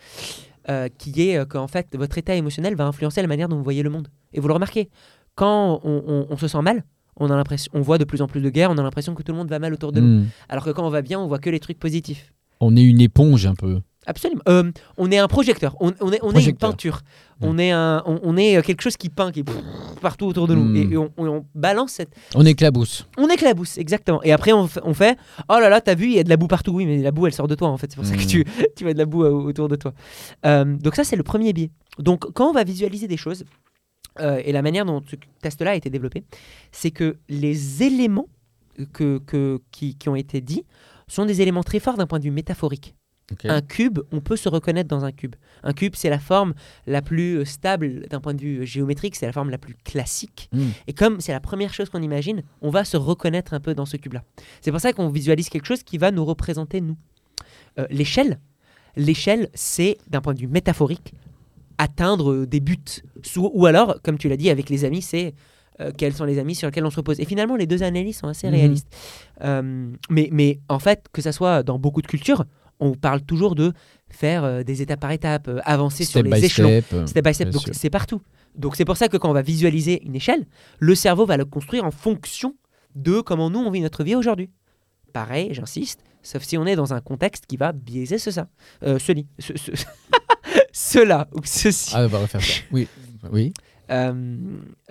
qui 0.98 1.30
est 1.30 1.48
qu'en 1.48 1.68
fait, 1.68 1.96
votre 1.96 2.18
état 2.18 2.34
émotionnel 2.34 2.76
va 2.76 2.86
influencer 2.86 3.22
la 3.22 3.28
manière 3.28 3.48
dont 3.48 3.58
vous 3.58 3.64
voyez 3.64 3.84
le 3.84 3.92
monde. 3.92 4.08
Et 4.34 4.40
vous 4.40 4.48
le 4.48 4.56
remarquez, 4.56 4.90
quand 5.36 5.82
on, 5.84 6.04
on- 6.08 6.28
on 6.30 6.38
se 6.38 6.48
sent 6.48 6.62
mal, 6.62 6.84
on, 7.18 7.30
a 7.30 7.36
l'impression, 7.36 7.72
on 7.76 7.82
voit 7.82 7.98
de 7.98 8.04
plus 8.06 8.22
en 8.22 8.28
plus 8.28 8.42
de 8.42 8.50
guerres, 8.50 8.72
on 8.72 8.78
a 8.78 8.84
l'impression 8.84 9.14
que 9.16 9.24
tout 9.24 9.32
le 9.32 9.38
monde 9.38 9.50
va 9.50 9.60
mal 9.60 9.74
autour 9.74 9.92
de 9.92 10.00
nous. 10.02 10.22
Hmm. 10.22 10.28
Alors 10.50 10.66
que 10.66 10.72
quand 10.72 10.86
on 10.86 10.90
va 10.90 11.02
bien, 11.02 11.20
on 11.20 11.28
voit 11.28 11.40
que 11.40 11.50
les 11.50 11.60
trucs 11.60 11.80
positifs. 11.80 12.34
On 12.60 12.76
est 12.76 12.84
une 12.84 13.02
éponge 13.02 13.46
un 13.46 13.56
peu. 13.56 13.80
Absolument. 14.08 14.42
Euh, 14.48 14.72
on 14.98 15.10
est 15.10 15.18
un 15.18 15.28
projecteur, 15.28 15.76
on, 15.80 15.92
on 16.00 16.12
est, 16.12 16.20
on 16.22 16.32
est 16.34 16.46
une 16.46 16.56
peinture, 16.56 17.02
on, 17.42 17.58
est 17.58 17.72
un, 17.72 18.04
on, 18.06 18.20
on 18.22 18.38
est 18.38 18.56
euh, 18.56 18.62
quelque 18.62 18.82
chose 18.84 18.98
qui 18.98 19.10
peint, 19.10 19.32
qui 19.32 19.40
est 19.40 19.46
partout 20.00 20.28
autour 20.28 20.48
de 20.48 20.54
nous. 20.54 20.64
Mm. 20.64 20.76
Et, 20.76 20.94
et 20.94 20.98
on, 20.98 21.46
balance 21.56 21.94
cette. 21.94 22.16
On 22.36 22.46
éclabousse. 22.46 23.08
On 23.18 23.28
éclabousse, 23.30 23.80
exactement. 23.80 24.22
Et 24.22 24.32
après, 24.32 24.54
on, 24.54 24.68
fait- 24.68 25.18
Oh 25.50 25.58
là 25.60 25.70
là, 25.70 25.82
t'as 25.82 25.96
vu, 25.96 26.06
il 26.06 26.14
y 26.14 26.20
a 26.20 26.24
de 26.24 26.30
la 26.30 26.38
boue 26.38 26.46
partout. 26.46 26.72
Oui, 26.74 26.86
mais 26.86 27.00
la 27.02 27.10
boue, 27.12 27.26
elle 27.26 27.34
sort 27.34 27.48
de 27.48 27.56
toi, 27.56 27.70
en 27.70 27.78
fait. 27.78 27.88
C'est 27.90 27.96
pour 27.96 28.06
ça 28.06 28.16
que 28.16 28.22
Mm. 28.24 28.28
tu, 28.28 28.46
tu 28.76 28.84
vois 28.84 28.94
de 28.94 29.00
la 29.00 29.06
boue 29.06 29.24
euh, 29.24 29.32
autour 29.32 29.70
de 29.70 29.76
toi. 29.76 29.92
Euh, 30.46 30.66
donc, 30.66 30.94
ça, 30.96 31.04
c'est 31.04 31.16
le 31.16 31.24
premier 31.24 31.52
biais. 31.52 31.72
Donc, 31.98 32.32
quand 32.34 32.48
on 32.50 32.54
va 32.54 32.64
visualiser 32.64 33.08
des 33.08 33.18
choses, 33.18 33.44
euh, 34.20 34.42
et 34.44 34.52
la 34.52 34.62
manière 34.62 34.86
dont 34.86 35.02
ce 35.08 35.16
test-là 35.42 35.72
a 35.72 35.76
été 35.76 35.90
développé, 35.90 36.24
c'est 36.72 36.92
que 36.92 37.18
les 37.30 37.84
éléments 37.84 38.28
que, 38.94 39.20
que- 39.20 39.62
qui, 39.72 39.96
qui 39.96 40.10
ont 40.10 40.16
été 40.16 40.42
dits 40.42 40.66
sont 41.08 41.26
des 41.26 41.42
éléments 41.42 41.64
très 41.64 41.80
forts 41.80 41.98
d'un 41.98 42.08
point 42.08 42.20
de 42.20 42.24
vue 42.24 42.32
métaphorique. 42.32 42.96
Un 43.44 43.62
cube, 43.62 44.00
on 44.12 44.22
peut 44.22 44.36
se 44.36 44.48
reconnaître 44.50 44.88
dans 44.88 45.04
un 45.04 45.12
cube. 45.12 45.36
Un 45.64 45.74
cube, 45.74 45.96
c'est 45.96 46.12
la 46.12 46.20
forme 46.20 46.54
la 46.86 47.02
plus 47.02 47.40
euh, 47.40 47.46
stable 47.46 48.06
d'un 48.08 48.22
point 48.22 48.36
de 48.36 48.42
vue 48.42 48.60
euh, 48.60 48.66
géométrique, 48.66 49.16
c'est 49.16 49.26
la 49.26 49.32
forme 49.32 49.50
la 49.50 49.58
plus 49.58 49.74
classique. 49.84 50.48
Hmm. 50.52 50.68
Et 50.86 50.94
comme 50.94 51.20
c'est 51.20 51.32
la 51.32 51.40
première 51.40 51.74
chose 51.74 51.90
qu'on 51.90 52.04
imagine, 52.04 52.44
on 52.62 52.70
va 52.70 52.86
se 52.86 52.98
reconnaître 52.98 53.56
un 53.56 53.60
peu 53.60 53.74
dans 53.74 53.88
ce 53.88 53.98
cube-là. 53.98 54.24
C'est 54.62 54.70
pour 54.70 54.80
ça 54.80 54.94
qu'on 54.94 55.10
visualise 55.10 55.50
quelque 55.50 55.66
chose 55.66 55.82
qui 55.82 55.98
va 55.98 56.12
nous 56.12 56.24
représenter 56.24 56.82
nous. 56.82 56.98
Euh, 57.80 57.88
l'échelle, 57.90 58.40
l'échelle, 58.96 59.50
c'est 59.56 59.98
d'un 60.08 60.22
point 60.22 60.36
de 60.36 60.40
vue 60.42 60.48
métaphorique 60.48 61.16
atteindre 61.78 62.32
euh, 62.32 62.46
des 62.48 62.60
buts. 62.60 62.78
Ou 63.38 63.66
alors, 63.66 64.02
comme 64.04 64.18
tu 64.18 64.30
l'as 64.30 64.38
dit 64.38 64.50
avec 64.50 64.70
les 64.70 64.86
amis, 64.86 65.02
c'est 65.02 65.34
euh, 65.82 65.92
quels 65.98 66.14
sont 66.14 66.24
les 66.26 66.40
amis 66.40 66.56
sur 66.56 66.68
lesquels 66.68 66.86
on 66.86 66.90
se 66.90 66.96
repose. 66.98 67.20
Et 67.20 67.26
finalement, 67.26 67.56
les 67.56 67.68
deux 67.68 67.84
analyses 67.84 68.18
sont 68.18 68.28
assez 68.28 68.48
Mhm. 68.48 68.54
réalistes. 68.54 68.88
Euh, 69.42 69.92
mais, 70.10 70.30
mais 70.32 70.60
en 70.70 70.80
fait, 70.80 71.06
que 71.12 71.22
ça 71.22 71.32
soit 71.32 71.64
dans 71.64 71.78
beaucoup 71.80 72.02
de 72.02 72.08
cultures, 72.08 72.46
on 72.80 72.94
parle 72.94 73.22
toujours 73.22 73.56
de 73.56 73.74
faire 74.10 74.44
euh, 74.44 74.64
des 74.64 74.82
étapes 74.82 75.00
par 75.02 75.12
étapes, 75.12 75.48
euh, 75.48 75.60
avancer 75.66 76.04
sur 76.06 76.22
les 76.24 76.30
by 76.32 76.46
échelons. 76.46 76.82
step. 76.82 77.08
Step 77.08 77.26
by 77.26 77.34
step, 77.34 77.50
donc 77.50 77.64
c'est 77.72 77.90
partout. 77.90 78.22
Donc 78.56 78.76
c'est 78.78 78.86
pour 78.86 78.96
ça 78.98 79.08
que 79.10 79.18
quand 79.18 79.30
on 79.30 79.34
va 79.34 79.42
visualiser 79.42 80.02
une 80.06 80.16
échelle, 80.16 80.46
le 80.80 80.96
cerveau 80.96 81.26
va 81.26 81.36
le 81.38 81.46
construire 81.46 81.84
en 81.86 81.92
fonction 81.92 82.56
de 82.96 83.20
comment 83.20 83.50
nous 83.50 83.60
on 83.60 83.70
vit 83.72 83.82
notre 83.82 84.04
vie 84.06 84.16
aujourd'hui. 84.16 84.50
Pareil, 85.12 85.50
j'insiste, 85.54 86.02
sauf 86.24 86.44
si 86.44 86.58
on 86.58 86.66
est 86.66 86.76
dans 86.78 86.94
un 86.94 87.02
contexte 87.02 87.46
qui 87.48 87.58
va 87.58 87.72
biaiser 87.74 88.18
ce 88.18 88.32
ça, 88.32 88.48
ce, 88.82 88.98
ce- 89.58 89.72
cela 90.76 91.30
ou 91.32 91.40
ceci. 91.46 91.94
Ah, 91.96 92.04
on 92.04 92.08
va 92.08 92.20
refaire 92.20 92.44
ça. 92.44 92.54
Oui. 92.70 92.90
Oui. 93.32 93.54
Euh, 93.90 94.38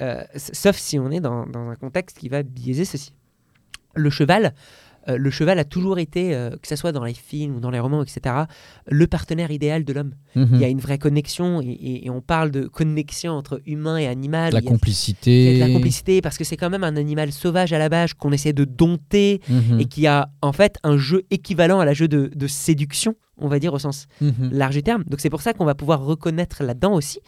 euh, 0.00 0.24
sauf 0.34 0.76
si 0.76 0.98
on 0.98 1.10
est 1.10 1.20
dans, 1.20 1.46
dans 1.46 1.68
un 1.68 1.76
contexte 1.76 2.16
qui 2.16 2.30
va 2.30 2.42
biaiser 2.42 2.86
ceci. 2.86 3.12
Le 3.94 4.08
cheval, 4.08 4.54
euh, 5.08 5.16
le 5.18 5.30
cheval 5.30 5.58
a 5.58 5.64
toujours 5.64 5.98
été, 5.98 6.34
euh, 6.34 6.50
que 6.50 6.66
ce 6.68 6.76
soit 6.76 6.92
dans 6.92 7.04
les 7.04 7.14
films 7.14 7.56
ou 7.56 7.60
dans 7.60 7.70
les 7.70 7.78
romans, 7.80 8.02
etc., 8.02 8.34
le 8.86 9.06
partenaire 9.06 9.50
idéal 9.50 9.84
de 9.84 9.92
l'homme. 9.92 10.14
Mhm. 10.34 10.48
Il 10.54 10.60
y 10.60 10.64
a 10.64 10.68
une 10.68 10.78
vraie 10.80 10.98
connexion 10.98 11.60
et, 11.60 11.66
et- 11.66 12.06
et 12.06 12.10
on 12.10 12.20
parle 12.20 12.50
de 12.50 12.66
connexion 12.66 13.32
entre 13.32 13.60
humain 13.66 13.96
et 13.98 14.06
animal. 14.06 14.52
La 14.52 14.60
il 14.60 14.64
y 14.64 14.68
a 14.68 14.70
complicité. 14.70 15.54
de 15.54 15.60
la 15.60 15.70
complicité 15.70 16.20
parce 16.22 16.38
que 16.38 16.44
c'est 16.44 16.56
quand 16.56 16.70
même 16.70 16.84
un 16.84 16.96
animal 16.96 17.32
sauvage 17.32 17.72
à 17.72 17.78
la 17.78 17.88
base 17.88 18.14
qu'on 18.14 18.32
essaie 18.32 18.52
de 18.52 18.64
dompter 18.64 19.40
Mhm. 19.48 19.80
et 19.80 19.84
qui 19.84 20.06
a 20.06 20.28
en 20.42 20.52
fait 20.52 20.78
un 20.84 20.96
jeu 20.96 21.24
équivalent 21.30 21.80
à 21.80 21.84
la 21.84 21.92
jeu 21.94 22.08
de, 22.08 22.30
de 22.34 22.46
séduction, 22.46 23.14
on 23.38 23.48
va 23.48 23.58
dire 23.58 23.74
au 23.74 23.78
sens 23.78 24.06
Mhm. 24.20 24.50
large 24.52 24.74
du 24.76 24.82
terme. 24.82 25.04
Donc 25.06 25.20
c'est 25.20 25.30
pour 25.30 25.42
ça 25.42 25.52
qu'on 25.52 25.64
va 25.64 25.74
pouvoir 25.74 26.02
reconnaître 26.04 26.62
là-dedans 26.62 26.94
aussi 26.94 27.18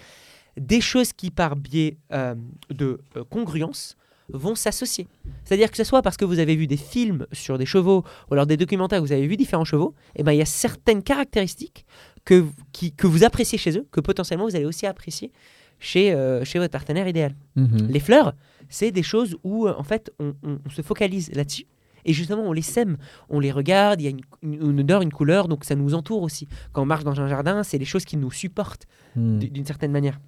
des 0.59 0.81
choses 0.81 1.13
qui 1.13 1.31
par 1.31 1.55
biais 1.57 1.99
euh, 2.13 2.35
de 2.71 3.01
congruence 3.29 3.97
vont 4.33 4.55
s'associer. 4.55 5.07
C'est-à-dire 5.45 5.71
que 5.71 5.77
ce 5.77 5.85
soit 5.85 6.03
parce 6.03 6.17
que 6.17 6.25
vous 6.25 6.39
avez 6.39 6.57
vu 6.57 6.67
des 6.67 6.77
films 6.77 7.27
sur 7.33 7.59
des 7.59 7.67
chevaux 7.67 8.05
ou 8.31 8.35
alors 8.35 8.47
des 8.47 8.57
documentaires 8.57 9.01
où 9.03 9.07
vous 9.07 9.13
avez 9.13 9.27
vu 9.27 9.37
différents 9.37 9.65
chevaux, 9.65 9.95
et 10.17 10.23
ben 10.23 10.33
il 10.33 10.39
y 10.39 10.43
a 10.43 10.47
certaines 10.47 11.03
caractéristiques 11.03 11.87
que, 12.25 12.45
qui- 12.73 12.93
que 12.93 13.07
vous 13.07 13.23
appréciez 13.25 13.59
chez 13.59 13.79
eux, 13.79 13.87
que 13.91 14.01
potentiellement 14.01 14.47
vous 14.49 14.57
allez 14.57 14.65
aussi 14.65 14.87
apprécier 14.87 15.31
chez, 15.79 16.13
euh, 16.13 16.45
chez 16.45 16.59
votre 16.59 16.73
partenaire 16.73 17.07
idéal. 17.07 17.35
Mhm. 17.55 17.87
Les 17.89 18.01
fleurs, 18.01 18.35
c'est 18.69 18.91
des 18.91 19.03
choses 19.03 19.37
où 19.45 19.67
euh, 19.69 19.75
en 19.79 19.85
fait 19.85 20.11
on, 20.19 20.35
on- 20.43 20.59
on 20.65 20.71
se 20.71 20.83
focalise 20.83 21.31
là-dessus. 21.35 21.65
Et 22.09 22.13
justement, 22.13 22.43
on 22.43 22.53
les 22.53 22.63
sème, 22.63 22.99
on 23.29 23.41
les 23.41 23.51
regarde, 23.51 24.01
il 24.01 24.05
y 24.05 24.07
a 24.07 24.11
une, 24.11 24.21
une- 24.43 24.71
une 24.71 24.81
odeur, 24.81 25.03
une 25.03 25.13
couleur, 25.13 25.49
donc 25.49 25.65
ça 25.65 25.75
nous 25.75 25.93
entoure 25.95 26.23
aussi. 26.23 26.47
Quand 26.73 26.83
on 26.83 26.87
marche 26.87 27.03
dans 27.05 27.21
un 27.21 27.27
jardin, 27.29 27.63
c'est 27.65 27.79
les 27.79 27.85
choses 27.85 28.05
qui 28.05 28.17
nous 28.17 28.31
supportent 28.31 28.87
d- 29.17 29.49
d'une 29.49 29.67
certaine 29.67 29.91
manière. 29.93 30.19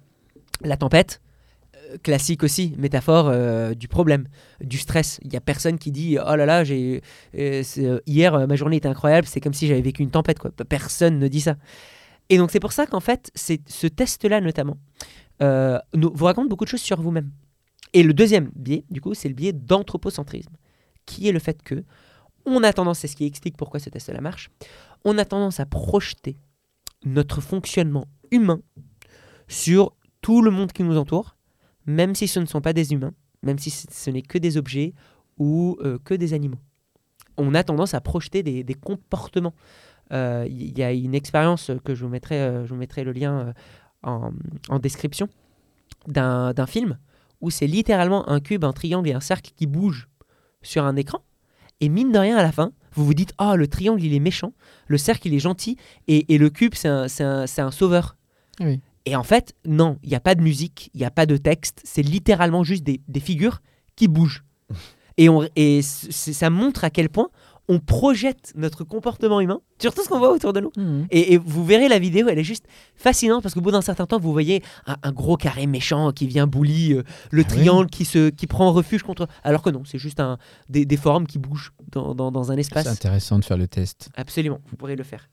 La 0.61 0.75
tempête, 0.75 1.21
classique 2.03 2.43
aussi, 2.43 2.73
métaphore 2.77 3.29
euh, 3.29 3.73
du 3.73 3.87
problème, 3.87 4.27
du 4.61 4.77
stress. 4.77 5.19
Il 5.23 5.33
y 5.33 5.35
a 5.35 5.41
personne 5.41 5.77
qui 5.77 5.91
dit 5.91 6.17
oh 6.19 6.35
là 6.35 6.45
là, 6.45 6.63
j'ai 6.63 7.01
euh, 7.37 7.63
euh, 7.77 7.99
hier 8.05 8.47
ma 8.47 8.55
journée 8.55 8.77
était 8.77 8.87
incroyable, 8.87 9.27
c'est 9.27 9.41
comme 9.41 9.53
si 9.53 9.67
j'avais 9.67 9.81
vécu 9.81 10.03
une 10.03 10.11
tempête 10.11 10.39
quoi. 10.39 10.51
Personne 10.67 11.19
ne 11.19 11.27
dit 11.27 11.41
ça. 11.41 11.55
Et 12.29 12.37
donc 12.37 12.51
c'est 12.51 12.59
pour 12.59 12.71
ça 12.71 12.85
qu'en 12.85 12.99
fait, 12.99 13.31
c'est 13.35 13.61
ce 13.67 13.87
test-là 13.87 14.41
notamment 14.41 14.77
nous, 15.93 16.11
vous 16.13 16.25
raconte 16.25 16.49
beaucoup 16.49 16.65
de 16.65 16.69
choses 16.69 16.81
sur 16.81 17.01
vous-même. 17.01 17.31
Et 17.93 18.03
le 18.03 18.13
deuxième 18.13 18.51
biais, 18.55 18.83
du 18.89 18.99
coup, 18.99 19.13
c'est 19.13 19.29
le 19.29 19.33
biais 19.33 19.53
d'anthropocentrisme, 19.53 20.51
qui 21.05 21.29
est 21.29 21.31
le 21.31 21.39
fait 21.39 21.63
que 21.63 21.85
on 22.45 22.61
a 22.63 22.73
tendance, 22.73 22.99
c'est 22.99 23.07
ce 23.07 23.15
qui 23.15 23.25
explique 23.25 23.55
pourquoi 23.55 23.79
ce 23.79 23.89
test-là 23.89 24.19
marche, 24.19 24.49
on 25.05 25.17
a 25.17 25.23
tendance 25.23 25.59
à 25.59 25.65
projeter 25.65 26.37
notre 27.05 27.41
fonctionnement 27.41 28.05
humain 28.31 28.61
sur 29.47 29.93
tout 30.21 30.41
le 30.41 30.51
monde 30.51 30.71
qui 30.71 30.83
nous 30.83 30.97
entoure, 30.97 31.37
même 31.85 32.15
si 32.15 32.27
ce 32.27 32.39
ne 32.39 32.45
sont 32.45 32.61
pas 32.61 32.73
des 32.73 32.93
humains, 32.93 33.13
même 33.43 33.59
si 33.59 33.69
ce 33.69 34.09
n'est 34.09 34.21
que 34.21 34.37
des 34.37 34.57
objets 34.57 34.93
ou 35.37 35.77
euh, 35.81 35.97
que 36.03 36.13
des 36.13 36.33
animaux. 36.33 36.59
On 37.39 37.55
a 37.55 37.63
tendance 37.63 37.93
à 37.93 38.01
projeter 38.01 38.43
des, 38.43 38.73
comportements. 38.73 39.53
Euh, 40.11 40.45
Il 40.49 40.77
y 40.77 40.83
a 40.83 40.91
une 40.91 41.15
expérience 41.15 41.71
que 41.85 41.95
je 41.95 42.03
vous 42.03 42.09
mettrai, 42.09 42.41
euh, 42.41 42.65
je 42.65 42.73
vous 42.73 42.79
mettrai 42.79 43.03
le 43.03 43.13
lien 43.13 43.53
euh, 44.03 44.31
en, 44.69 44.79
description 44.79 45.29
d'un 46.07 46.53
film 46.67 46.97
où 47.41 47.49
c'est 47.49 47.67
littéralement 47.67 48.27
un 48.29 48.41
cube, 48.41 48.65
un 48.65 48.73
triangle 48.73 49.07
et 49.07 49.13
un 49.13 49.21
cercle 49.21 49.51
qui 49.55 49.67
bougent 49.67 50.09
sur 50.61 50.83
un 50.83 50.97
écran. 50.97 51.19
Et 51.79 51.87
mine 51.87 52.11
de 52.11 52.19
rien, 52.19 52.35
à 52.35 52.43
la 52.43 52.51
fin, 52.51 52.73
vous 52.93 53.05
vous 53.05 53.13
dites 53.13 53.33
Ah, 53.37 53.55
le 53.55 53.67
triangle, 53.67 54.03
il 54.03 54.13
est 54.13 54.19
méchant, 54.19 54.53
le 54.87 54.97
cercle, 54.97 55.27
il 55.27 55.33
est 55.33 55.39
gentil, 55.39 55.77
et, 56.07 56.37
le 56.37 56.49
cube, 56.49 56.75
c'est 56.75 56.89
un, 56.89 57.45
un 57.57 57.71
sauveur. 57.71 58.17
Oui. 58.59 58.81
Et 59.05 59.15
en 59.15 59.23
fait, 59.23 59.53
non, 59.65 59.97
il 60.03 60.09
n'y 60.09 60.15
a 60.15 60.19
pas 60.19 60.35
de 60.35 60.41
musique, 60.41 60.89
il 60.93 60.99
n'y 60.99 61.05
a 61.05 61.11
pas 61.11 61.25
de 61.25 61.37
texte, 61.37 61.81
c'est 61.83 62.01
littéralement 62.03 62.63
juste 62.63 62.83
des, 62.83 63.01
des 63.07 63.19
figures 63.19 63.61
qui 63.95 64.07
bougent. 64.07 64.43
Et, 65.17 65.29
on, 65.29 65.47
ça 65.81 66.49
montre 66.49 66.83
à 66.83 66.89
quel 66.89 67.09
point 67.09 67.29
on 67.71 67.79
projette 67.79 68.51
notre 68.55 68.83
comportement 68.83 69.39
humain 69.41 69.61
sur 69.79 69.93
tout 69.93 70.03
ce 70.03 70.09
qu'on 70.09 70.17
voit 70.17 70.31
autour 70.31 70.53
de 70.53 70.59
nous. 70.59 70.71
Mhm. 70.75 71.05
Et, 71.11 71.33
et 71.33 71.37
vous 71.37 71.63
verrez 71.63 71.87
la 71.87 71.99
vidéo, 71.99 72.27
elle 72.27 72.39
est 72.39 72.43
juste 72.43 72.65
fascinante 72.95 73.43
parce 73.43 73.53
qu'au 73.53 73.61
bout 73.61 73.69
d'un 73.71 73.81
certain 73.83 74.07
temps, 74.07 74.17
vous 74.19 74.31
voyez 74.31 74.63
un, 74.87 74.95
un 75.03 75.11
gros 75.11 75.37
carré 75.37 75.67
méchant 75.67 76.11
qui 76.11 76.25
vient 76.25 76.47
bully 76.47 76.93
euh, 76.93 77.03
le 77.29 77.43
Ah 77.43 77.45
oui. 77.51 77.57
triangle 77.57 77.87
qui, 77.89 78.05
se, 78.05 78.29
qui 78.29 78.47
prend 78.47 78.71
refuge 78.71 79.03
contre. 79.03 79.27
Alors 79.43 79.61
que 79.61 79.69
non, 79.69 79.83
c'est 79.85 79.99
juste 79.99 80.19
un, 80.19 80.39
des, 80.67 80.85
des 80.85 80.97
formes 80.97 81.27
qui 81.27 81.37
bougent 81.37 81.71
dans, 81.91 82.15
dans- 82.15 82.31
dans 82.31 82.51
un 82.51 82.55
C'est 82.55 82.61
espace. 82.61 82.87
intéressant 82.87 83.37
de 83.37 83.45
faire 83.45 83.57
le 83.57 83.67
test. 83.67 84.09
Absolument, 84.15 84.61
vous 84.71 84.75
pourrez 84.75 84.95
le 84.95 85.03
faire. 85.03 85.29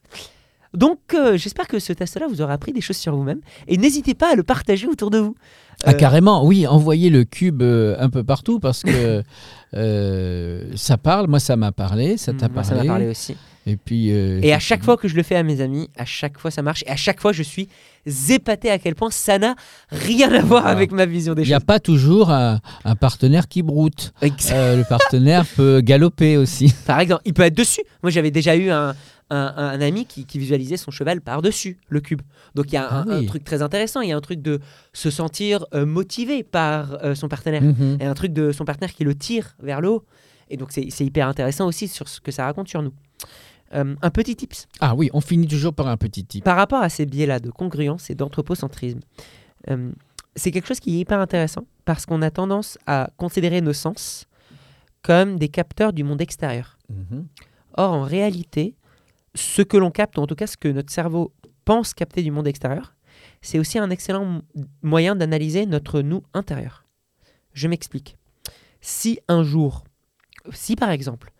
Donc, 0.76 0.98
euh, 1.14 1.36
j'espère 1.36 1.66
que 1.66 1.78
ce 1.78 1.92
test-là 1.92 2.26
vous 2.28 2.42
aura 2.42 2.52
appris 2.52 2.72
des 2.72 2.80
choses 2.82 2.98
sur 2.98 3.16
vous-même. 3.16 3.40
Et 3.66 3.78
n'hésitez 3.78 4.14
pas 4.14 4.32
à 4.32 4.34
le 4.36 4.42
partager 4.42 4.86
autour 4.86 5.10
de 5.10 5.18
vous. 5.18 5.34
Ah, 5.84 5.90
Euh, 5.90 5.92
carrément, 5.94 6.44
oui, 6.46 6.66
envoyer 6.66 7.10
le 7.10 7.24
cube 7.24 7.62
euh, 7.62 7.96
un 7.98 8.08
peu 8.10 8.22
partout 8.24 8.60
parce 8.60 8.82
que 8.82 9.22
ça 10.76 10.96
parle, 10.96 11.28
moi 11.28 11.38
ça 11.40 11.56
m'a 11.56 11.72
parlé, 11.72 12.16
ça 12.16 12.32
t'a 12.32 12.48
parlé. 12.48 12.68
ça 12.68 12.74
m'a 12.76 12.84
parlé 12.84 13.08
aussi. 13.08 13.36
Et 13.68 13.76
puis. 13.76 14.08
Et 14.10 14.52
à 14.54 14.58
chaque 14.60 14.84
fois 14.84 14.96
que 14.96 15.08
je 15.08 15.16
le 15.16 15.22
fais 15.24 15.34
à 15.34 15.42
mes 15.42 15.60
amis, 15.60 15.90
à 15.98 16.04
chaque 16.04 16.38
fois 16.38 16.50
ça 16.52 16.62
marche. 16.62 16.84
Et 16.86 16.90
à 16.90 16.96
chaque 16.96 17.20
fois, 17.20 17.32
je 17.32 17.42
suis 17.42 17.68
épaté 18.30 18.70
à 18.70 18.78
quel 18.78 18.94
point 18.94 19.10
ça 19.10 19.38
n'a 19.38 19.56
rien 19.90 20.32
à 20.32 20.40
voir 20.40 20.66
avec 20.68 20.92
ma 20.92 21.04
vision 21.04 21.34
des 21.34 21.42
Il 21.42 21.48
n'y 21.48 21.52
a 21.52 21.56
choses. 21.58 21.64
pas 21.66 21.80
toujours 21.80 22.30
un, 22.30 22.60
un 22.84 22.94
partenaire 22.94 23.48
qui 23.48 23.62
broute. 23.62 24.12
Le 24.22 24.88
partenaire 24.88 25.44
peut 25.56 25.80
galoper 25.80 26.36
aussi. 26.36 26.72
Par 26.86 27.00
exemple, 27.00 27.22
il 27.24 27.34
peut 27.34 27.42
être 27.42 27.56
dessus. 27.56 27.82
Moi, 28.04 28.10
j'avais 28.10 28.30
déjà 28.30 28.54
eu 28.56 28.70
un, 28.70 28.94
un, 29.30 29.54
un 29.56 29.80
ami 29.80 30.06
qui, 30.06 30.24
qui 30.24 30.38
visualisait 30.38 30.76
son 30.76 30.90
cheval 30.90 31.20
par-dessus 31.20 31.78
le 31.88 32.00
cube. 32.00 32.22
Donc 32.54 32.66
il 32.70 32.74
y 32.74 32.78
a 32.78 32.86
Ah 32.88 33.04
un, 33.08 33.24
truc 33.24 33.42
très 33.44 33.60
intéressant, 33.62 34.00
il 34.00 34.08
y 34.10 34.12
a 34.12 34.16
un 34.16 34.20
truc 34.20 34.40
de 34.40 34.60
se 34.92 35.10
sentir 35.10 35.66
euh, 35.74 35.84
motivé 35.84 36.42
par 36.44 37.02
euh, 37.04 37.14
son 37.16 37.28
partenaire, 37.28 37.62
Mhm. 37.62 37.96
et 38.00 38.04
un 38.04 38.14
truc 38.14 38.32
de 38.32 38.52
son 38.52 38.64
partenaire 38.64 38.94
qui 38.94 39.02
le 39.04 39.14
tire 39.16 39.56
vers 39.60 39.80
le 39.80 39.88
haut. 39.90 40.04
Et 40.48 40.56
donc 40.56 40.70
c'est 40.70 40.88
c'est 40.90 41.04
hyper 41.04 41.26
intéressant 41.26 41.66
aussi 41.66 41.88
sur 41.88 42.08
ce 42.08 42.20
que 42.20 42.30
ça 42.30 42.44
raconte 42.44 42.68
sur 42.68 42.82
nous. 42.82 42.92
Euh, 43.74 43.96
un 44.00 44.10
petit 44.10 44.36
tips 44.36 44.68
Ah 44.80 44.94
oui, 44.94 45.10
on 45.12 45.20
finit 45.20 45.48
toujours 45.48 45.74
par 45.74 45.88
un 45.88 45.96
petit 45.96 46.24
tip. 46.24 46.44
par 46.44 46.56
rapport 46.56 46.80
à 46.82 46.88
ces 46.88 47.04
biais-là 47.04 47.40
de 47.40 47.50
congruence 47.50 48.10
et 48.10 48.14
d'anthropocentrisme. 48.14 49.00
c'est 50.36 50.50
quelque 50.52 50.68
chose 50.68 50.78
qui 50.80 50.96
est 50.96 50.98
hyper 51.00 51.18
intéressant 51.18 51.64
parce 51.84 52.06
qu'on 52.06 52.22
a 52.22 52.30
tendance 52.30 52.78
à 52.86 53.10
considérer 53.16 53.60
nos 53.60 53.72
sens 53.72 54.26
comme 55.02 55.38
des 55.38 55.48
capteurs 55.48 55.92
du 55.92 56.04
monde 56.04 56.20
extérieur. 56.20 56.78
Mhm. 56.90 57.26
Or, 57.76 57.92
en 57.92 58.02
réalité, 58.02 58.74
ce 59.36 59.62
que 59.62 59.76
l'on 59.76 59.90
capte, 59.90 60.18
ou 60.18 60.22
en 60.22 60.26
tout 60.26 60.34
cas 60.34 60.46
ce 60.46 60.56
que 60.56 60.68
notre 60.68 60.90
cerveau 60.90 61.32
pense 61.64 61.94
capter 61.94 62.22
du 62.22 62.30
monde 62.30 62.48
extérieur, 62.48 62.96
c'est 63.42 63.58
aussi 63.58 63.78
un 63.78 63.90
excellent 63.90 64.42
moyen 64.82 65.14
d'analyser 65.14 65.66
notre 65.66 66.00
nous 66.00 66.22
intérieur. 66.34 66.84
Je 67.52 67.68
m'explique. 67.68 68.16
Si 68.80 69.20
un 69.28 69.42
jour, 69.42 69.84
si 70.52 70.76
par 70.76 70.90
exemple, 70.90 71.32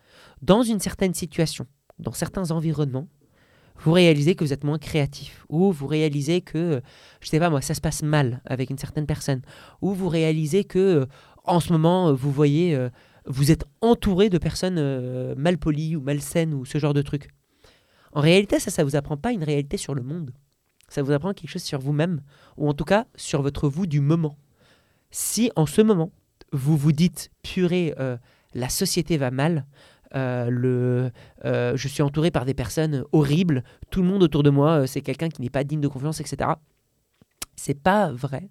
dans 0.42 0.62
une 0.62 0.80
certaine 0.80 1.14
situation, 1.14 1.66
dans 1.99 2.12
certains 2.12 2.51
environnements, 2.51 3.09
vous 3.78 3.92
réalisez 3.92 4.34
que 4.34 4.44
vous 4.44 4.53
êtes 4.53 4.64
moins 4.64 4.78
créatif, 4.78 5.44
ou 5.49 5.70
vous 5.70 5.86
réalisez 5.86 6.40
que, 6.40 6.80
je 7.20 7.28
sais 7.28 7.38
pas 7.38 7.51
moi, 7.51 7.61
ça 7.61 7.74
se 7.74 7.80
passe 7.80 8.03
mal 8.03 8.40
avec 8.47 8.70
une 8.70 8.78
certaine 8.78 9.07
personne, 9.07 9.42
ou 9.82 9.92
vous 9.92 10.09
réalisez 10.09 10.64
que, 10.64 11.07
en 11.44 11.61
ce 11.61 11.72
moment, 11.72 12.12
vous 12.14 12.32
voyez, 12.32 12.74
euh, 12.74 12.88
vous 13.26 13.51
êtes 13.51 13.64
entouré 13.82 14.30
de 14.30 14.38
personnes 14.38 14.78
euh, 14.78 15.34
malpolies 15.36 15.94
ou 15.94 16.01
malsaines 16.01 16.55
ou 16.55 16.64
ce 16.64 16.78
genre 16.78 16.94
de 16.94 17.03
trucs. 17.03 17.28
En 18.16 18.22
réalité, 18.22 18.58
ça, 18.58 18.70
ça 18.70 18.82
vous 18.82 18.96
apprend 18.96 19.18
pas 19.18 19.32
une 19.32 19.44
réalité 19.44 19.76
sur 19.76 19.94
le 19.94 20.02
monde. 20.02 20.32
Ça 20.88 21.02
vous 21.02 21.12
apprend 21.12 21.34
quelque 21.34 21.50
chose 21.50 21.62
sur 21.62 21.78
vous-même, 21.78 22.22
ou 22.56 22.66
en 22.66 22.72
tout 22.72 22.86
cas 22.86 23.06
sur 23.14 23.42
votre 23.42 23.68
vous 23.68 23.86
du 23.86 24.00
moment. 24.00 24.38
Si 25.10 25.50
en 25.54 25.66
ce 25.66 25.82
moment, 25.82 26.10
vous 26.50 26.78
vous 26.78 26.92
dites, 26.92 27.30
purée, 27.42 27.94
euh, 28.00 28.16
la 28.54 28.70
société 28.70 29.18
va 29.18 29.30
mal, 29.30 29.66
euh, 30.14 30.48
le, 30.48 31.10
euh, 31.44 31.76
je 31.76 31.88
suis 31.88 32.00
entouré 32.00 32.30
par 32.30 32.46
des 32.46 32.54
personnes 32.54 33.04
horribles, 33.12 33.62
tout 33.90 34.00
le 34.00 34.08
monde 34.08 34.22
autour 34.22 34.42
de 34.42 34.48
moi, 34.48 34.86
c'est 34.86 35.02
quelqu'un 35.02 35.28
qui 35.28 35.42
n'est 35.42 35.50
pas 35.50 35.64
digne 35.64 35.82
de 35.82 35.88
confiance, 35.88 36.18
etc. 36.18 36.52
C'est 37.54 37.78
pas 37.78 38.10
vrai. 38.12 38.48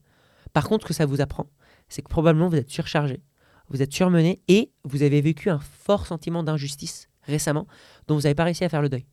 Par 0.53 0.69
contre, 0.69 0.83
ce 0.83 0.89
que 0.89 0.93
ça 0.93 1.07
vous 1.07 1.21
apprend, 1.21 1.47
c'est 1.89 2.03
que 2.03 2.09
probablement 2.09 2.49
vous 2.49 2.57
êtes 2.57 2.69
surchargé, 2.69 3.23
vous 3.69 3.81
êtes 3.81 3.93
surmené 3.93 4.43
et 4.47 4.71
vous 4.83 5.01
avez 5.01 5.21
vécu 5.21 5.49
un 5.49 5.59
fort 5.59 6.05
sentiment 6.05 6.43
d'injustice 6.43 7.09
récemment 7.23 7.65
dont 8.07 8.13
vous 8.13 8.21
n'avez 8.21 8.35
pas 8.35 8.43
réussi 8.43 8.63
à 8.63 8.69
faire 8.69 8.83
le 8.83 8.89
deuil. 8.89 9.07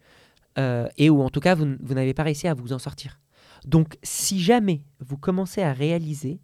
Euh, 0.58 0.86
et 0.98 1.08
où 1.10 1.22
en 1.22 1.30
tout 1.30 1.40
cas 1.40 1.54
vous, 1.54 1.66
vous 1.80 1.94
n'avez 1.94 2.12
pas 2.14 2.22
réussi 2.24 2.46
à 2.48 2.54
vous 2.54 2.72
en 2.72 2.78
sortir. 2.78 3.20
Donc 3.66 3.96
si 4.02 4.40
jamais 4.40 4.82
vous 5.00 5.16
commencez 5.16 5.62
à 5.62 5.72
réaliser 5.72 6.40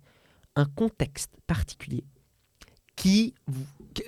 un 0.56 0.64
contexte 0.64 1.32
particulier 1.46 2.04
qui 2.96 3.34
vous, 3.46 3.64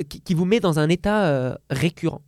qui, 0.09 0.21
qui 0.21 0.35
vous 0.35 0.45
met 0.45 0.61
dans 0.61 0.79
un 0.79 0.89
état 0.89 1.27
euh, 1.27 1.55
récurrent, 1.71 2.23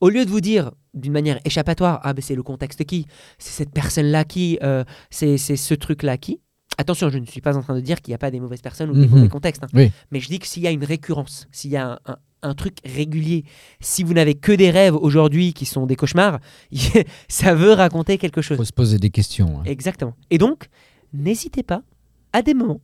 au 0.00 0.08
lieu 0.08 0.24
de 0.24 0.30
vous 0.30 0.40
dire 0.40 0.70
d'une 0.94 1.12
manière 1.12 1.40
échappatoire, 1.44 2.00
ah 2.02 2.12
ben 2.14 2.22
c'est 2.22 2.34
le 2.34 2.42
contexte 2.42 2.84
qui, 2.84 3.06
c'est 3.38 3.50
cette 3.64 3.72
personne-là 3.72 4.24
qui, 4.24 4.58
euh, 4.62 4.84
c'est 5.10 5.36
ce 5.36 5.74
truc-là 5.74 6.16
qui. 6.16 6.40
Attention, 6.78 7.10
je 7.10 7.18
ne 7.18 7.26
suis 7.26 7.40
pas 7.42 7.56
en 7.56 7.62
train 7.62 7.74
de 7.74 7.80
dire 7.80 8.00
qu'il 8.00 8.12
n'y 8.12 8.14
a 8.14 8.18
pas 8.18 8.30
des 8.30 8.40
mauvaises 8.40 8.62
personnes 8.62 8.90
ou 8.90 8.94
des 8.94 9.06
Mhm. 9.06 9.10
mauvais 9.16 9.28
contextes. 9.28 9.62
hein. 9.64 9.68
Oui. 9.74 9.90
Mais 10.10 10.20
je 10.20 10.28
dis 10.28 10.38
que 10.38 10.46
s'il 10.46 10.62
y 10.62 10.66
a 10.66 10.70
une 10.70 10.84
récurrence, 10.84 11.46
s'il 11.52 11.70
y 11.72 11.76
a 11.76 11.92
un, 11.92 11.98
un- 12.06 12.18
un 12.42 12.54
truc 12.54 12.78
régulier, 12.84 13.44
si 13.80 14.02
vous 14.02 14.14
n'avez 14.14 14.34
que 14.34 14.52
des 14.52 14.70
rêves 14.70 14.94
aujourd'hui 14.96 15.52
qui 15.52 15.66
sont 15.66 15.86
des 15.86 15.96
cauchemars, 15.96 16.40
ça 17.28 17.54
veut 17.54 17.72
raconter 17.72 18.18
quelque 18.18 18.42
chose. 18.42 18.56
faut 18.56 18.64
se 18.64 18.72
poser 18.72 18.98
des 18.98 19.10
questions. 19.10 19.60
hein. 19.60 19.64
Exactement. 19.66 20.14
Et 20.30 20.38
donc, 20.38 20.68
n'hésitez 21.12 21.62
pas, 21.62 21.82
à 22.32 22.42
des 22.42 22.54
moments, 22.54 22.80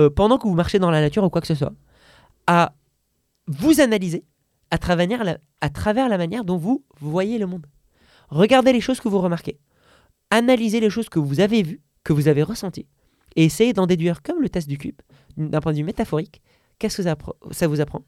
euh, 0.00 0.10
pendant 0.10 0.38
que 0.38 0.46
vous 0.46 0.54
marchez 0.54 0.78
dans 0.78 0.90
la 0.90 1.00
nature 1.00 1.24
ou 1.24 1.30
quoi 1.30 1.40
que 1.40 1.46
ce 1.46 1.54
soit, 1.54 1.72
à 2.46 2.74
vous 3.46 3.80
analyser 3.80 4.24
à 4.70 4.78
travers 4.78 5.24
la, 5.24 5.38
à 5.60 5.68
travers 5.68 6.08
la 6.08 6.16
manière 6.16 6.44
dont 6.44 6.56
vous 6.56 6.84
voyez 7.00 7.38
le 7.38 7.46
monde. 7.46 7.66
Regardez 8.30 8.72
les 8.72 8.80
choses 8.80 9.00
que 9.00 9.08
vous 9.08 9.20
remarquez. 9.20 9.58
Analysez 10.30 10.80
les 10.80 10.88
choses 10.88 11.10
que 11.10 11.18
vous 11.18 11.40
avez 11.40 11.62
vues, 11.62 11.82
que 12.04 12.14
vous 12.14 12.28
avez 12.28 12.42
ressenties. 12.42 12.86
Et 13.36 13.44
essayez 13.44 13.74
d'en 13.74 13.86
déduire, 13.86 14.22
comme 14.22 14.40
le 14.40 14.48
test 14.48 14.68
du 14.68 14.78
cube, 14.78 14.96
d'un 15.36 15.60
point 15.60 15.72
de 15.72 15.76
vue 15.78 15.84
métaphorique, 15.84 16.40
qu'est-ce 16.78 17.02
que 17.02 17.14
ça 17.50 17.66
vous 17.66 17.80
apprend? 17.80 18.02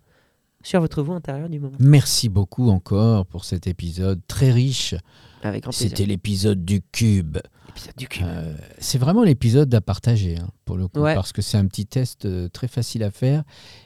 Sur 0.65 0.81
votre 0.81 1.03
vous 1.03 1.13
intérieur 1.13 1.49
du 1.49 1.61
moment. 1.61 1.77
Merci 1.79 2.29
beaucoup 2.29 2.69
encore 2.71 3.27
pour 3.27 3.45
cet 3.45 3.69
épisode 3.69 4.21
très 4.27 4.51
riche. 4.51 4.97
Avec 5.45 5.63
grand 5.65 5.71
plaisir. 5.73 5.91
C'était 5.91 6.07
l'épisode 6.07 6.65
du 6.65 6.81
cube. 6.81 7.37
l'épisode 7.69 7.97
du 7.99 8.09
cube. 8.09 8.25
Euh, 8.27 8.55
c'est 8.79 8.97
vraiment 8.97 9.23
l'épisode 9.25 9.75
à 9.75 9.83
partager, 9.83 10.39
hein, 10.39 10.49
pour 10.65 10.79
le 10.79 10.89
coup, 10.89 11.01
Ouais. 11.01 11.15
parce 11.15 11.33
que 11.33 11.43
c'est 11.43 11.59
un 11.59 11.67
petit 11.67 11.85
test 11.85 12.25
euh, 12.25 12.49
très 12.49 12.67
facile 12.67 13.03
à 13.03 13.11
faire 13.11 13.43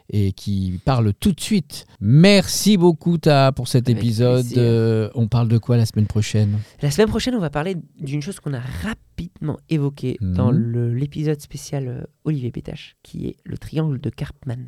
et 0.08 0.30
qui 0.32 0.80
parle 0.84 1.12
tout 1.14 1.32
de 1.32 1.40
suite. 1.40 1.84
Merci 2.00 2.76
beaucoup, 2.76 3.18
Ta, 3.18 3.50
pour 3.50 3.66
cet 3.66 3.88
Avec 3.88 3.98
épisode. 3.98 4.46
Euh, 4.56 5.10
on 5.16 5.26
parle 5.26 5.48
de 5.48 5.58
quoi 5.58 5.76
la 5.76 5.84
semaine 5.86 6.06
prochaine? 6.06 6.60
La 6.80 6.92
semaine 6.92 7.08
prochaine, 7.08 7.34
on 7.34 7.40
va 7.40 7.50
parler 7.50 7.76
d'une 7.98 8.22
chose 8.22 8.38
qu'on 8.38 8.54
a 8.54 8.60
rapidement 8.60 9.58
évoquée 9.68 10.16
Mhm. 10.20 10.32
dans 10.34 10.50
le- 10.52 10.94
l'épisode 10.94 11.40
spécial 11.40 11.88
euh, 11.88 12.02
Olivier 12.24 12.52
Pétache, 12.52 12.94
qui 13.02 13.26
est 13.26 13.36
le 13.44 13.58
triangle 13.58 14.00
de 14.00 14.10
Karpman. 14.10 14.66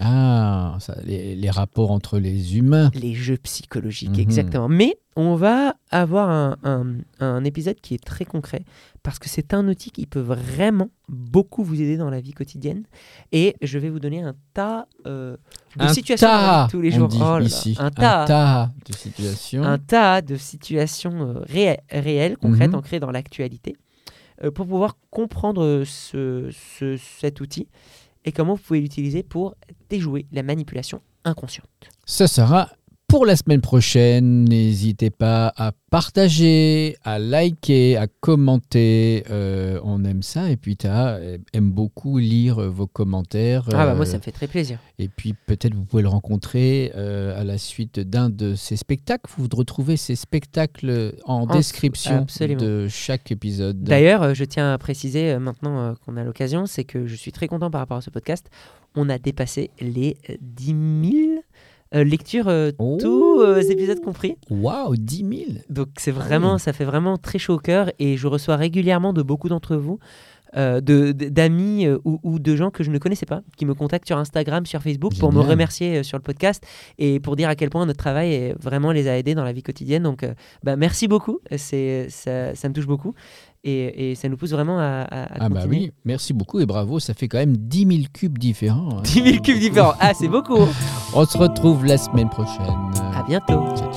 Ah, 0.00 0.76
ça, 0.80 0.96
les, 1.04 1.36
les 1.36 1.50
rapports 1.50 1.90
entre 1.92 2.18
les 2.18 2.56
humains. 2.58 2.90
Les 2.94 3.14
jeux 3.14 3.36
psychologiques, 3.38 4.10
Mhm. 4.10 4.18
exactement. 4.20 4.68
Mais 4.68 4.96
on 5.16 5.36
va 5.36 5.76
avoir 5.90 6.28
un, 6.28 6.56
un- 6.64 6.96
un 7.20 7.44
épisode 7.44 7.76
qui 7.80 7.94
est 7.94 8.04
très 8.04 8.24
concret, 8.24 8.64
parce 9.04 9.18
que 9.20 9.28
c'est 9.28 9.54
un 9.54 9.66
outil 9.68 9.90
qui 9.92 10.06
peut 10.06 10.20
vraiment 10.20 10.88
beaucoup 11.08 11.62
vous 11.62 11.80
aider 11.80 11.96
dans 11.96 12.10
la 12.10 12.20
vie 12.20 12.32
quotidienne. 12.32 12.82
Et 13.30 13.54
je 13.62 13.78
vais 13.78 13.88
vous 13.88 14.00
donner 14.00 14.20
un 14.22 14.34
tas 14.52 14.88
euh, 15.06 15.36
de 15.76 15.84
un 15.84 15.88
situations 15.94 16.26
tas, 16.26 16.68
tous 16.70 16.80
les 16.80 16.92
on 16.94 16.98
jours. 16.98 17.08
dit 17.08 17.18
Oh 17.22 17.38
là 17.38 17.44
ici. 17.44 17.76
Un 17.78 17.90
tas. 17.90 18.70
de 18.86 18.92
situations. 18.94 19.62
un 19.62 19.78
tas 19.78 20.20
de 20.22 20.36
situations 20.36 21.14
euh, 21.36 21.40
ré- 21.48 21.78
réelles, 21.90 22.36
concrètes, 22.36 22.70
Mhm. 22.72 22.78
ancrées 22.78 23.00
dans 23.00 23.12
l'actualité, 23.12 23.76
euh, 24.42 24.50
pour 24.50 24.66
pouvoir 24.66 24.96
comprendre 25.10 25.84
ce, 25.86 26.50
ce- 26.50 26.96
cet 26.96 27.40
outil 27.40 27.68
et 28.24 28.32
comment 28.32 28.54
vous 28.54 28.62
pouvez 28.62 28.80
l'utiliser 28.80 29.22
pour 29.22 29.54
déjouer 29.88 30.26
la 30.32 30.42
manipulation 30.42 31.00
inconsciente. 31.24 31.68
Ça 32.04 32.26
sera 32.26 32.70
pour 33.06 33.26
la 33.26 33.36
semaine 33.36 33.60
prochaine. 33.60 34.44
N'hésitez 34.44 35.10
pas 35.10 35.52
à 35.56 35.72
partager, 35.90 36.96
à 37.04 37.18
liker, 37.18 37.96
à 37.96 38.06
commenter. 38.06 39.24
Euh, 39.30 39.78
on 39.84 40.04
aime 40.04 40.22
ça. 40.22 40.50
Et 40.50 40.56
puis, 40.56 40.76
Ta 40.76 41.18
aime 41.52 41.70
beaucoup 41.70 42.18
lire 42.18 42.58
euh, 42.60 42.68
vos 42.68 42.86
commentaires. 42.86 43.64
Ah 43.72 43.86
bah 43.86 43.94
moi 43.94 44.04
Euh, 44.04 44.08
ça 44.08 44.16
me 44.18 44.22
fait 44.22 44.32
très 44.32 44.46
plaisir. 44.48 44.78
Et 44.98 45.08
puis, 45.08 45.34
peut-être 45.46 45.74
vous 45.74 45.84
pouvez 45.84 46.02
le 46.02 46.08
rencontrer 46.08 46.92
euh, 46.96 47.40
à 47.40 47.44
la 47.44 47.58
suite 47.58 48.00
d'un 48.00 48.30
de 48.30 48.54
ses 48.54 48.76
spectacles. 48.76 49.30
Vous 49.36 49.48
retrouvez 49.54 49.96
ces 49.96 50.16
spectacles 50.16 51.14
en 51.24 51.46
description 51.46 52.22
absolument. 52.22 52.60
de 52.60 52.88
chaque 52.88 53.30
épisode. 53.30 53.82
D'ailleurs, 53.82 54.22
euh, 54.22 54.34
je 54.34 54.44
tiens 54.44 54.72
à 54.72 54.78
préciser 54.78 55.30
euh, 55.32 55.38
maintenant 55.38 55.78
euh, 55.78 55.92
qu'on 56.04 56.16
a 56.16 56.24
l'occasion, 56.24 56.66
c'est 56.66 56.84
que 56.84 57.06
je 57.06 57.14
suis 57.14 57.32
très 57.32 57.46
content 57.48 57.70
par 57.70 57.80
rapport 57.80 57.98
à 57.98 58.02
ce 58.02 58.10
podcast. 58.10 58.50
On 58.96 59.08
a 59.08 59.18
dépassé 59.18 59.70
les 59.80 60.16
euh, 60.30 60.34
10 60.40 60.66
000 60.66 61.43
euh, 61.94 62.04
lectures, 62.04 62.48
euh, 62.48 62.70
Oh. 62.78 62.98
tous 63.00 63.40
euh, 63.40 63.60
épisodes 63.60 64.00
compris. 64.00 64.36
Waouh, 64.50 64.96
10 64.96 65.16
000 65.18 65.58
Donc 65.70 65.88
c'est 65.98 66.10
vraiment, 66.10 66.54
oui. 66.54 66.60
ça 66.60 66.72
fait 66.72 66.84
vraiment 66.84 67.16
très 67.18 67.38
chaud 67.38 67.54
au 67.54 67.58
cœur 67.58 67.90
et 67.98 68.16
je 68.16 68.26
reçois 68.26 68.56
régulièrement 68.56 69.12
de 69.12 69.22
beaucoup 69.22 69.48
d'entre 69.48 69.76
vous, 69.76 69.98
euh, 70.56 70.80
de- 70.80 71.10
d'amis 71.12 71.88
ou, 72.04 72.20
ou 72.22 72.38
de 72.38 72.54
gens 72.56 72.70
que 72.70 72.84
je 72.84 72.90
ne 72.90 72.98
connaissais 72.98 73.26
pas, 73.26 73.42
qui 73.56 73.66
me 73.66 73.74
contactent 73.74 74.06
sur 74.06 74.18
Instagram, 74.18 74.66
sur 74.66 74.82
Facebook 74.82 75.12
pour 75.18 75.32
me 75.32 75.40
remercier 75.40 76.02
sur 76.04 76.16
le 76.16 76.22
podcast 76.22 76.64
et 76.98 77.18
pour 77.20 77.34
dire 77.36 77.48
à 77.48 77.56
quel 77.56 77.70
point 77.70 77.84
notre 77.86 77.98
travail 77.98 78.34
euh, 78.50 78.54
vraiment 78.60 78.92
les 78.92 79.08
a 79.08 79.18
aidés 79.18 79.34
dans 79.34 79.44
la 79.44 79.52
vie 79.52 79.62
quotidienne. 79.64 80.04
Donc 80.04 80.24
bah, 80.62 80.76
merci 80.76 81.08
beaucoup, 81.08 81.40
c'est 81.56 82.06
ça, 82.08 82.54
ça 82.54 82.68
me 82.68 82.74
touche 82.74 82.86
beaucoup 82.86 83.14
et, 83.64 84.10
et 84.10 84.14
ça 84.14 84.28
nous 84.28 84.36
pousse 84.36 84.50
vraiment 84.50 84.78
à, 84.78 85.02
à, 85.10 85.26
Ah 85.40 85.48
bah 85.48 85.62
continuer. 85.62 85.76
oui, 85.86 85.92
merci 86.04 86.32
beaucoup 86.32 86.60
et 86.60 86.66
bravo. 86.66 87.00
Ça 87.00 87.14
fait 87.14 87.28
quand 87.28 87.38
même 87.38 87.56
10 87.56 87.86
000 87.86 87.90
cubes 88.12 88.38
différents. 88.38 88.98
hein. 88.98 89.02
10 89.04 89.22
000 89.22 89.42
cubes 89.42 89.58
différents, 89.58 89.94
ah 90.00 90.12
c'est 90.14 90.28
beaucoup. 90.28 90.66
On 91.14 91.24
se 91.24 91.38
retrouve 91.38 91.84
la 91.86 91.96
semaine 91.98 92.28
prochaine. 92.28 92.64
À 93.14 93.24
bientôt. 93.26 93.64
Ciao, 93.76 93.92